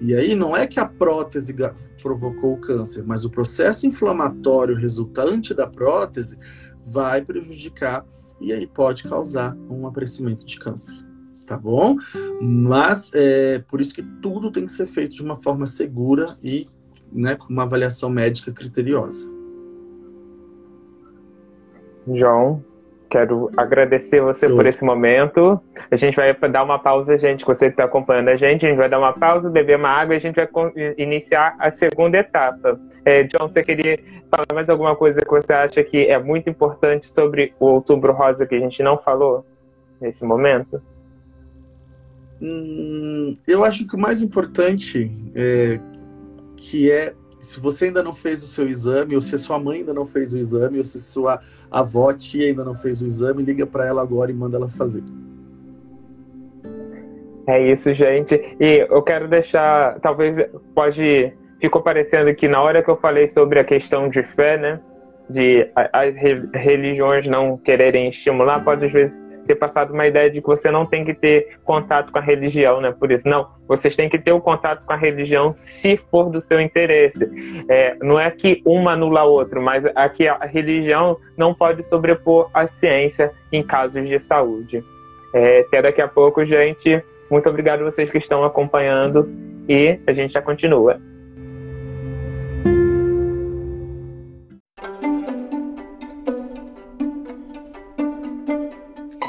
E 0.00 0.14
aí 0.14 0.34
não 0.34 0.56
é 0.56 0.66
que 0.66 0.80
a 0.80 0.86
prótese 0.86 1.54
provocou 2.02 2.54
o 2.54 2.60
câncer, 2.60 3.04
mas 3.06 3.24
o 3.24 3.30
processo 3.30 3.86
inflamatório 3.86 4.74
resultante 4.74 5.52
da 5.52 5.66
prótese 5.66 6.38
vai 6.82 7.22
prejudicar 7.22 8.06
e 8.40 8.52
aí 8.52 8.66
pode 8.66 9.02
causar 9.02 9.54
um 9.68 9.86
aparecimento 9.86 10.46
de 10.46 10.58
câncer. 10.58 10.96
Tá 11.46 11.56
bom? 11.56 11.96
Mas 12.42 13.10
é 13.14 13.58
por 13.60 13.80
isso 13.80 13.94
que 13.94 14.02
tudo 14.02 14.52
tem 14.52 14.66
que 14.66 14.72
ser 14.72 14.86
feito 14.86 15.14
de 15.14 15.22
uma 15.22 15.36
forma 15.36 15.66
segura 15.66 16.36
e 16.42 16.66
né, 17.12 17.36
com 17.36 17.48
uma 17.48 17.62
avaliação 17.62 18.10
médica 18.10 18.52
criteriosa. 18.52 19.30
João, 22.14 22.62
quero 23.10 23.50
agradecer 23.56 24.20
você 24.20 24.46
Eu. 24.46 24.56
por 24.56 24.66
esse 24.66 24.84
momento. 24.84 25.60
A 25.90 25.96
gente 25.96 26.16
vai 26.16 26.34
dar 26.34 26.62
uma 26.62 26.78
pausa, 26.78 27.16
gente, 27.16 27.44
você 27.44 27.66
que 27.66 27.72
está 27.72 27.84
acompanhando 27.84 28.28
a 28.28 28.36
gente, 28.36 28.66
a 28.66 28.68
gente 28.68 28.78
vai 28.78 28.88
dar 28.88 28.98
uma 28.98 29.12
pausa, 29.12 29.50
beber 29.50 29.76
uma 29.76 29.88
água 29.88 30.14
e 30.14 30.16
a 30.16 30.20
gente 30.20 30.36
vai 30.36 30.48
iniciar 30.96 31.56
a 31.58 31.70
segunda 31.70 32.18
etapa. 32.18 32.78
É, 33.04 33.24
John, 33.24 33.48
você 33.48 33.62
queria 33.62 33.98
falar 34.30 34.46
mais 34.54 34.68
alguma 34.68 34.94
coisa 34.94 35.20
que 35.20 35.30
você 35.30 35.52
acha 35.52 35.82
que 35.82 36.06
é 36.06 36.18
muito 36.18 36.48
importante 36.48 37.06
sobre 37.06 37.52
o 37.58 37.66
Outubro 37.66 38.12
Rosa 38.12 38.46
que 38.46 38.54
a 38.54 38.60
gente 38.60 38.82
não 38.82 38.98
falou 38.98 39.44
nesse 40.00 40.24
momento? 40.24 40.80
Hum, 42.40 43.32
eu 43.46 43.64
acho 43.64 43.86
que 43.86 43.96
o 43.96 43.98
mais 43.98 44.22
importante 44.22 45.10
é 45.34 45.80
que 46.58 46.90
é 46.90 47.14
se 47.40 47.60
você 47.60 47.86
ainda 47.86 48.02
não 48.02 48.12
fez 48.12 48.42
o 48.42 48.46
seu 48.46 48.68
exame, 48.68 49.14
ou 49.14 49.20
se 49.20 49.38
sua 49.38 49.58
mãe 49.58 49.78
ainda 49.78 49.94
não 49.94 50.04
fez 50.04 50.34
o 50.34 50.38
exame, 50.38 50.78
ou 50.78 50.84
se 50.84 51.00
sua 51.00 51.40
avó, 51.70 52.12
tia 52.12 52.48
ainda 52.48 52.64
não 52.64 52.74
fez 52.74 53.00
o 53.00 53.06
exame, 53.06 53.44
liga 53.44 53.66
para 53.66 53.86
ela 53.86 54.02
agora 54.02 54.30
e 54.30 54.34
manda 54.34 54.56
ela 54.56 54.68
fazer. 54.68 55.04
É 57.46 57.70
isso, 57.70 57.94
gente. 57.94 58.34
E 58.60 58.86
eu 58.90 59.02
quero 59.02 59.28
deixar, 59.28 59.98
talvez 60.00 60.36
pode 60.74 61.32
ficou 61.60 61.82
parecendo 61.82 62.32
que 62.34 62.46
na 62.46 62.60
hora 62.60 62.82
que 62.82 62.90
eu 62.90 62.96
falei 62.96 63.26
sobre 63.26 63.58
a 63.58 63.64
questão 63.64 64.08
de 64.08 64.22
fé, 64.22 64.56
né, 64.56 64.80
de 65.28 65.68
as 65.74 66.14
religiões 66.54 67.26
não 67.26 67.56
quererem 67.56 68.08
estimular, 68.08 68.62
pode 68.64 68.84
às 68.84 68.92
vezes 68.92 69.27
ter 69.48 69.56
passado 69.56 69.92
uma 69.92 70.06
ideia 70.06 70.30
de 70.30 70.40
que 70.40 70.46
você 70.46 70.70
não 70.70 70.84
tem 70.84 71.04
que 71.04 71.14
ter 71.14 71.58
contato 71.64 72.12
com 72.12 72.18
a 72.18 72.22
religião, 72.22 72.80
né? 72.80 72.92
Por 72.92 73.10
isso, 73.10 73.26
não, 73.26 73.48
vocês 73.66 73.96
têm 73.96 74.08
que 74.08 74.18
ter 74.18 74.32
o 74.32 74.40
contato 74.40 74.84
com 74.84 74.92
a 74.92 74.96
religião 74.96 75.52
se 75.54 75.96
for 76.10 76.30
do 76.30 76.40
seu 76.40 76.60
interesse. 76.60 77.28
É, 77.68 77.96
não 78.02 78.20
é 78.20 78.30
que 78.30 78.62
uma 78.64 78.92
anula 78.92 79.20
a 79.20 79.24
outra, 79.24 79.60
mas 79.60 79.84
aqui 79.94 80.28
a 80.28 80.44
religião 80.44 81.16
não 81.36 81.54
pode 81.54 81.82
sobrepor 81.82 82.50
a 82.52 82.66
ciência 82.66 83.32
em 83.50 83.62
casos 83.62 84.06
de 84.06 84.18
saúde. 84.18 84.84
É, 85.34 85.60
até 85.60 85.82
daqui 85.82 86.02
a 86.02 86.08
pouco, 86.08 86.44
gente. 86.44 87.02
Muito 87.30 87.48
obrigado 87.48 87.80
a 87.80 87.84
vocês 87.84 88.10
que 88.10 88.18
estão 88.18 88.44
acompanhando 88.44 89.28
e 89.68 89.98
a 90.06 90.12
gente 90.12 90.32
já 90.32 90.42
continua. 90.42 91.00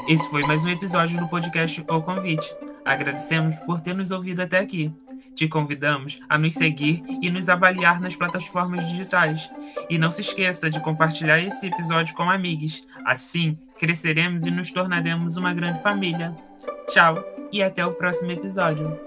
Esse 0.10 0.28
foi 0.28 0.42
mais 0.42 0.66
um 0.66 0.70
episódio 0.70 1.20
do 1.20 1.28
podcast 1.28 1.86
O 1.88 2.02
Convite. 2.02 2.52
Agradecemos 2.84 3.58
por 3.58 3.80
ter 3.80 3.94
nos 3.94 4.10
ouvido 4.10 4.40
até 4.40 4.58
aqui. 4.58 4.92
Te 5.36 5.48
convidamos 5.48 6.20
a 6.28 6.36
nos 6.36 6.56
seguir 6.56 7.04
e 7.22 7.30
nos 7.30 7.48
avaliar 7.48 8.02
nas 8.02 8.16
plataformas 8.16 8.88
digitais. 8.88 9.48
E 9.88 10.00
não 10.00 10.10
se 10.10 10.22
esqueça 10.22 10.68
de 10.68 10.80
compartilhar 10.80 11.40
esse 11.40 11.68
episódio 11.68 12.16
com 12.16 12.28
amigos. 12.28 12.82
Assim, 13.06 13.56
cresceremos 13.78 14.48
e 14.48 14.50
nos 14.50 14.72
tornaremos 14.72 15.38
uma 15.38 15.54
grande 15.54 15.80
família. 15.84 16.36
Tchau 16.88 17.24
e 17.52 17.62
até 17.62 17.86
o 17.86 17.94
próximo 17.94 18.32
episódio. 18.32 19.00